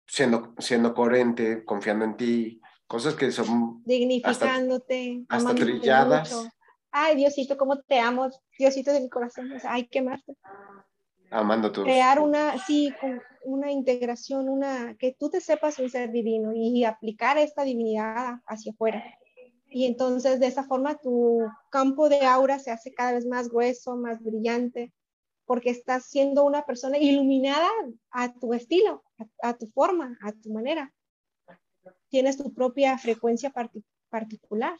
siendo, 0.06 0.54
siendo 0.58 0.92
coherente, 0.94 1.64
confiando 1.64 2.04
en 2.04 2.16
ti, 2.16 2.60
cosas 2.86 3.14
que 3.14 3.30
son 3.30 3.82
Dignificándote, 3.84 5.24
hasta 5.28 5.50
amándote 5.50 5.70
trilladas. 5.72 6.32
mucho. 6.32 6.50
Ay, 6.90 7.16
Diosito, 7.16 7.56
cómo 7.56 7.80
te 7.80 7.98
amo, 7.98 8.28
Diosito 8.58 8.92
de 8.92 9.00
mi 9.00 9.08
corazón. 9.08 9.50
O 9.52 9.58
sea, 9.58 9.72
hay 9.72 9.88
que 9.88 10.00
amarte. 10.00 10.36
Amando 11.34 11.72
tus. 11.72 11.84
crear 11.84 12.20
una, 12.20 12.58
sí, 12.64 12.94
una 13.44 13.70
integración, 13.70 14.48
una, 14.48 14.96
que 14.98 15.16
tú 15.18 15.28
te 15.28 15.40
sepas 15.40 15.78
un 15.78 15.90
ser 15.90 16.10
divino 16.10 16.52
y 16.54 16.84
aplicar 16.84 17.36
esta 17.38 17.64
divinidad 17.64 18.36
hacia 18.46 18.72
afuera. 18.72 19.02
Y 19.68 19.86
entonces 19.86 20.38
de 20.38 20.46
esa 20.46 20.64
forma 20.64 20.96
tu 20.96 21.40
campo 21.70 22.08
de 22.08 22.24
aura 22.24 22.58
se 22.58 22.70
hace 22.70 22.94
cada 22.94 23.12
vez 23.12 23.26
más 23.26 23.48
grueso, 23.48 23.96
más 23.96 24.22
brillante, 24.22 24.92
porque 25.46 25.70
estás 25.70 26.06
siendo 26.06 26.44
una 26.44 26.64
persona 26.64 26.96
iluminada 26.96 27.68
a 28.10 28.32
tu 28.32 28.54
estilo, 28.54 29.02
a, 29.18 29.48
a 29.50 29.54
tu 29.54 29.66
forma, 29.68 30.16
a 30.22 30.32
tu 30.32 30.52
manera. 30.52 30.94
Tienes 32.08 32.38
tu 32.38 32.54
propia 32.54 32.96
frecuencia 32.98 33.50
parti- 33.50 33.84
particular. 34.08 34.78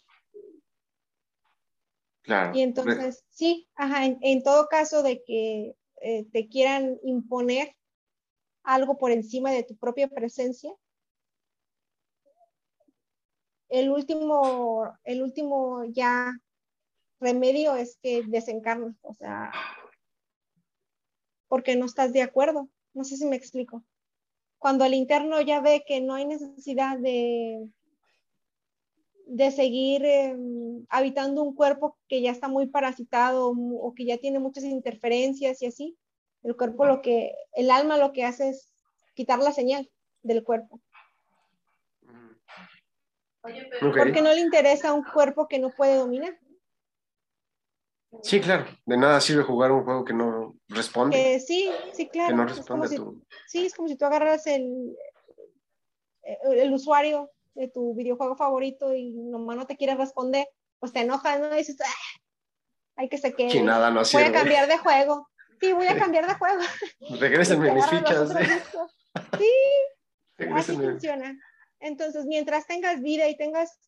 Claro. 2.23 2.57
Y 2.57 2.63
entonces, 2.63 3.25
sí, 3.29 3.69
ajá, 3.75 4.07
en, 4.07 4.19
en 4.23 4.43
todo 4.43 4.69
caso 4.69 5.03
de 5.03 5.23
que 5.25 5.77
eh, 6.05 6.27
te 6.33 6.49
quieran 6.49 6.99
imponer 7.03 7.75
algo 8.63 8.99
por 8.99 9.11
encima 9.11 9.51
de 9.51 9.63
tu 9.63 9.77
propia 9.77 10.09
presencia, 10.09 10.73
el 13.69 13.91
último, 13.91 14.97
el 15.05 15.23
último 15.23 15.85
ya 15.87 16.33
remedio 17.21 17.75
es 17.75 17.99
que 18.03 18.23
desencarnes, 18.23 18.97
o 19.03 19.15
sea, 19.15 19.51
porque 21.49 21.75
no 21.75 21.87
estás 21.87 22.13
de 22.13 22.23
acuerdo. 22.23 22.69
No 22.93 23.05
sé 23.05 23.17
si 23.17 23.27
me 23.27 23.37
explico. 23.37 23.83
Cuando 24.59 24.85
el 24.85 24.95
interno 24.95 25.41
ya 25.41 25.61
ve 25.61 25.85
que 25.87 26.01
no 26.01 26.15
hay 26.15 26.27
necesidad 26.27 26.99
de, 26.99 27.69
de 29.27 29.51
seguir 29.51 30.05
eh, 30.05 30.37
habitando 30.89 31.43
un 31.43 31.55
cuerpo 31.55 31.99
que 32.09 32.21
ya 32.21 32.31
está 32.31 32.49
muy 32.49 32.67
parasitado 32.67 33.51
o 33.51 33.95
que 33.95 34.05
ya 34.05 34.19
tiene 34.19 34.39
muchas 34.39 34.65
interferencias 34.65 35.63
y 35.63 35.67
así, 35.67 35.99
el 36.43 36.57
cuerpo 36.57 36.85
lo 36.85 37.01
que, 37.01 37.35
el 37.55 37.71
alma 37.71 37.97
lo 37.97 38.13
que 38.13 38.25
hace 38.25 38.51
es 38.51 38.73
quitar 39.15 39.39
la 39.39 39.53
señal 39.53 39.91
del 40.23 40.45
cuerpo. 40.45 40.81
Porque 43.81 44.23
no 44.23 44.33
le 44.33 44.41
interesa 44.41 44.95
un 44.95 45.05
cuerpo 45.05 45.49
que 45.49 45.59
no 45.59 45.71
puede 45.71 45.97
dominar. 45.97 46.39
Sí, 48.23 48.41
claro. 48.41 48.65
De 48.87 48.97
nada 48.97 49.21
sirve 49.21 49.43
jugar 49.43 49.73
un 49.73 49.85
juego 49.85 50.05
que 50.05 50.15
no 50.15 50.57
responde. 50.69 51.41
Sí, 51.41 51.71
sí, 51.93 52.09
claro. 52.09 52.29
que 52.29 52.35
no 52.35 52.47
es 52.47 52.67
como 52.67 52.85
responde 52.85 52.89
si-. 52.89 53.27
Sí, 53.49 53.67
es 53.67 53.75
como 53.75 53.89
si 53.89 53.97
tú 53.97 54.05
agarras 54.05 54.47
el, 54.47 54.97
el, 56.23 56.59
el 56.59 56.73
usuario 56.73 57.31
de 57.55 57.69
tu 57.69 57.95
videojuego 57.95 58.37
favorito 58.37 58.95
y 58.95 59.13
nomás 59.13 59.57
no 59.57 59.67
te 59.67 59.77
quiere 59.77 59.95
responder, 59.95 60.47
pues 60.79 60.93
te 60.93 61.01
enojas, 61.01 61.41
¿no? 61.41 61.53
Y 61.55 61.59
dices, 61.59 61.77
"Ah, 61.85 62.21
hay 62.97 63.09
que 63.09 63.19
se 63.19 63.33
quede. 63.35 63.51
Que 63.53 63.63
nada 63.63 63.91
no 63.91 63.97
Voy 64.01 64.05
sirve. 64.05 64.27
a 64.27 64.33
cambiar 64.33 64.69
de 64.69 64.79
juego. 64.79 65.29
Sí, 65.61 65.73
voy 65.73 65.87
a 65.87 65.97
cambiar 66.15 66.27
de 66.27 66.35
juego. 66.35 66.63
Regrésenme 67.19 67.73
mis 67.73 67.87
fichas. 67.87 68.31
Sí, 70.37 70.47
así 70.53 70.77
funciona. 70.77 71.39
Entonces, 71.79 72.27
mientras 72.27 72.67
tengas 72.67 73.01
vida 73.01 73.29
y 73.29 73.37
tengas 73.37 73.79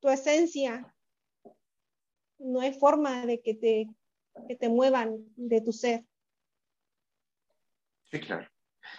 tu 0.00 0.08
esencia, 0.08 0.94
no 2.38 2.60
hay 2.60 2.72
forma 2.72 3.26
de 3.26 3.40
que 3.42 3.54
te, 3.54 3.88
que 4.46 4.54
te 4.54 4.68
muevan 4.68 5.16
de 5.34 5.60
tu 5.60 5.72
ser. 5.72 6.04
Sí, 8.10 8.20
claro. 8.20 8.48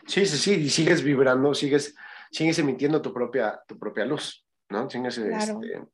Sí, 0.08 0.26
sí, 0.26 0.38
sí. 0.38 0.54
Y 0.56 0.70
sigues 0.70 1.02
vibrando, 1.04 1.54
sigues, 1.54 1.96
sigues 2.32 2.58
emitiendo 2.60 3.02
tu 3.02 3.14
propia, 3.14 3.62
tu 3.68 3.78
propia 3.78 4.06
luz, 4.06 4.46
¿no? 4.70 4.90
Sigues, 4.90 5.20
Claro. 5.20 5.62
este, 5.62 5.88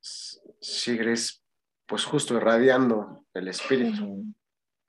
Sí. 0.00 0.40
sigues, 0.60 1.42
pues 1.86 2.04
justo 2.04 2.34
irradiando 2.34 3.24
el 3.34 3.48
espíritu. 3.48 4.24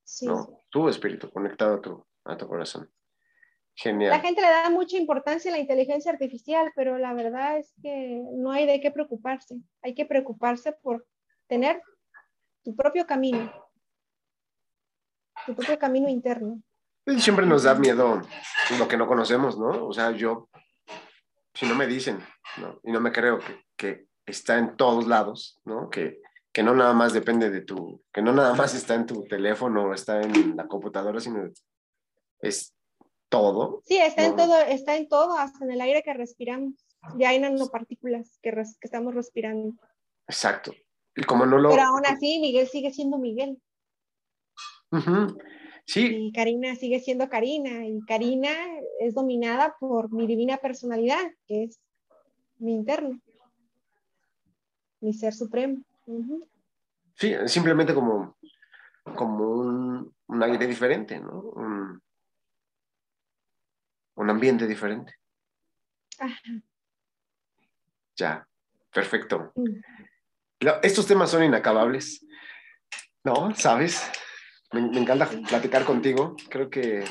Sí. 0.04 0.26
¿no? 0.26 0.64
Tu 0.70 0.90
espíritu 0.90 1.30
conectado 1.32 1.76
a 1.76 1.82
tu, 1.82 2.06
a 2.26 2.38
tu 2.38 2.48
corazón. 2.48 2.84
La 2.84 3.84
Genial. 3.84 4.22
gente 4.22 4.42
le 4.42 4.48
da 4.48 4.70
mucha 4.72 4.98
importancia 4.98 5.52
a 5.52 5.56
la 5.56 5.60
inteligencia 5.60 6.12
artificial, 6.12 6.72
pero 6.76 6.98
la 6.98 7.14
verdad 7.14 7.60
es 7.60 7.74
que 7.82 8.24
no 8.34 8.52
hay 8.52 8.66
de 8.66 8.80
qué 8.82 8.90
preocuparse. 8.90 9.56
Hay 9.84 9.94
que 9.94 10.06
preocuparse 10.06 10.72
por 10.74 11.06
tener 11.48 11.82
tu 12.64 12.76
propio 12.76 13.06
camino, 13.06 13.52
tu 15.46 15.56
propio 15.56 15.78
camino 15.78 16.10
interno. 16.10 16.62
Siempre 17.20 17.46
nos 17.46 17.64
da 17.64 17.74
miedo 17.76 18.22
lo 18.78 18.88
que 18.88 18.98
no 18.98 19.08
conocemos, 19.08 19.58
¿no? 19.58 19.88
O 19.88 19.94
sea, 19.94 20.12
yo, 20.12 20.50
si 21.54 21.66
no 21.66 21.74
me 21.76 21.88
dicen, 21.88 22.20
¿no? 22.58 22.80
Y 22.84 22.92
no 22.92 23.00
me 23.00 23.12
creo 23.12 23.40
que, 23.40 23.64
que 23.78 24.08
está 24.26 24.58
en 24.58 24.76
todos 24.76 25.08
lados, 25.08 25.60
¿no? 25.66 25.90
Que, 25.90 26.20
que 26.52 26.64
no 26.64 26.74
nada 26.76 26.94
más 26.94 27.14
depende 27.14 27.50
de 27.50 27.62
tu, 27.62 28.04
que 28.12 28.22
no 28.22 28.34
nada 28.34 28.54
más 28.56 28.74
está 28.76 28.96
en 28.96 29.06
tu 29.06 29.24
teléfono 29.24 29.86
o 29.86 29.94
está 29.94 30.22
en 30.22 30.56
la 30.58 30.68
computadora, 30.68 31.20
sino 31.22 31.50
es 32.42 32.74
todo. 33.30 33.82
Sí, 33.86 33.98
está 33.98 34.26
en 34.26 34.32
No. 34.36 34.44
todo, 34.44 34.60
está 34.62 34.96
en 34.98 35.08
todo, 35.08 35.38
hasta 35.38 35.64
en 35.64 35.72
el 35.72 35.82
aire 35.82 36.04
que 36.04 36.14
respiramos. 36.14 36.74
Ya 37.18 37.30
hay 37.30 37.40
nanopartículas 37.40 38.38
que, 38.42 38.52
res- 38.52 38.78
que 38.82 38.88
estamos 38.88 39.14
respirando. 39.16 39.74
Exacto. 40.28 40.74
Y 41.16 41.24
como 41.24 41.46
no 41.46 41.58
lo... 41.58 41.70
Pero 41.70 41.84
aún 41.84 42.06
así, 42.06 42.40
Miguel 42.40 42.68
sigue 42.68 42.92
siendo 42.92 43.18
Miguel. 43.18 43.62
Ujú. 44.92 45.38
Sí, 45.88 46.06
Y 46.28 46.32
Karina 46.34 46.76
sigue 46.76 47.00
siendo 47.00 47.30
Karina. 47.30 47.88
Y 47.88 48.02
Karina 48.02 48.50
es 49.00 49.14
dominada 49.14 49.76
por 49.80 50.12
mi 50.12 50.28
divina 50.28 50.58
personalidad, 50.58 51.24
que 51.48 51.64
es 51.64 51.80
mi 52.60 52.74
interno, 52.74 53.22
mi 55.00 55.14
ser 55.14 55.34
supremo. 55.34 55.82
Sí, 57.16 57.34
simplemente 57.46 57.94
como, 57.94 58.38
como 59.16 59.50
un, 59.50 60.14
un 60.28 60.44
aire 60.44 60.68
diferente, 60.68 61.20
¿no? 61.20 61.40
Un- 61.42 62.02
un 64.16 64.30
ambiente 64.30 64.68
diferente. 64.68 65.14
Ajá. 66.20 66.42
Ya, 68.18 68.48
perfecto. 68.92 69.54
Mm. 69.56 69.80
Estos 70.82 71.06
temas 71.08 71.30
son 71.30 71.44
inacabables, 71.44 72.26
¿no? 73.24 73.54
¿Sabes? 73.56 74.02
Me, 74.72 74.82
me 74.82 75.00
encanta 75.00 75.30
platicar 75.48 75.86
contigo. 75.86 76.36
Creo 76.50 76.70
que 76.70 77.04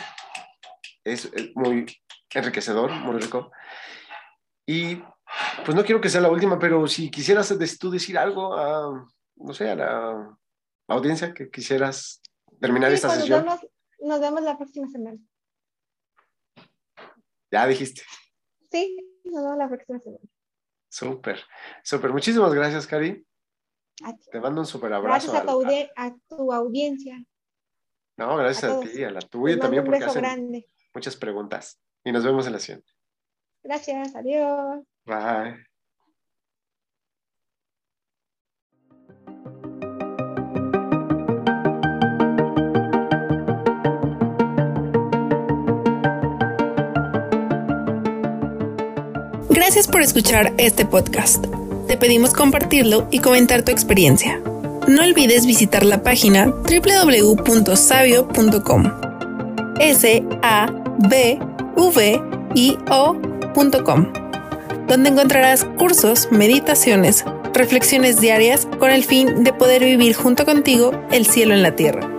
es, 1.04 1.24
es 1.32 1.54
muy 1.54 1.86
enriquecedor, 2.34 2.90
muy 2.92 3.20
rico. 3.20 3.50
Y 4.66 4.96
pues 5.64 5.74
no 5.74 5.84
quiero 5.84 6.00
que 6.00 6.08
sea 6.08 6.20
la 6.20 6.30
última, 6.30 6.58
pero 6.58 6.86
si 6.86 7.10
quisieras 7.10 7.54
tú 7.78 7.90
decir 7.90 8.18
algo 8.18 8.54
a, 8.54 9.08
no 9.36 9.54
sé, 9.54 9.70
a 9.70 9.76
la 9.76 10.38
audiencia 10.88 11.32
que 11.32 11.50
quisieras 11.50 12.20
terminar 12.60 12.90
Sí, 12.90 12.96
esta 12.96 13.08
pues, 13.08 13.20
sesión. 13.20 13.44
Nos 13.44 13.60
vemos, 13.60 13.72
nos 14.00 14.20
vemos 14.20 14.42
la 14.42 14.56
próxima 14.56 14.88
semana. 14.88 15.18
Ya 17.50 17.66
dijiste. 17.66 18.02
Sí, 18.70 18.96
nos 19.24 19.42
vemos 19.42 19.58
la 19.58 19.68
próxima 19.68 20.00
semana. 20.00 20.24
Súper, 20.88 21.40
súper. 21.82 22.12
Muchísimas 22.12 22.52
gracias, 22.54 22.86
Cari. 22.86 23.24
Te 24.30 24.40
mando 24.40 24.60
un 24.60 24.66
súper 24.66 24.92
abrazo. 24.92 25.32
Gracias 25.32 25.46
tu, 25.46 25.62
a 25.96 26.16
tu 26.28 26.52
audiencia. 26.52 27.24
No, 28.16 28.36
gracias 28.36 28.72
a 28.72 28.80
ti, 28.80 29.04
a 29.04 29.10
la 29.10 29.20
tuya 29.20 29.58
también, 29.58 29.84
porque 29.84 30.04
hacen 30.04 30.22
grande. 30.22 30.66
muchas 30.94 31.16
preguntas. 31.16 31.78
Y 32.02 32.12
nos 32.12 32.24
vemos 32.24 32.46
en 32.46 32.52
la 32.52 32.58
siguiente. 32.58 32.90
Gracias, 33.62 34.14
adiós. 34.14 34.84
Bye. 35.04 35.66
Gracias 49.50 49.88
por 49.88 50.00
escuchar 50.00 50.52
este 50.58 50.86
podcast. 50.86 51.44
Te 51.86 51.98
pedimos 51.98 52.32
compartirlo 52.32 53.08
y 53.10 53.18
comentar 53.18 53.62
tu 53.62 53.72
experiencia. 53.72 54.40
No 54.88 55.02
olvides 55.02 55.46
visitar 55.46 55.84
la 55.84 56.02
página 56.02 56.46
www.sabio.com. 56.46 57.32
S 59.80 60.24
A 60.42 60.66
B 61.08 61.40
I 62.54 62.78
donde 64.86 65.08
encontrarás 65.08 65.64
cursos, 65.64 66.28
meditaciones, 66.30 67.24
reflexiones 67.52 68.20
diarias 68.20 68.68
con 68.78 68.90
el 68.90 69.02
fin 69.02 69.42
de 69.42 69.52
poder 69.52 69.84
vivir 69.84 70.14
junto 70.14 70.44
contigo 70.44 70.92
el 71.10 71.26
cielo 71.26 71.54
en 71.54 71.62
la 71.62 71.74
tierra. 71.74 72.15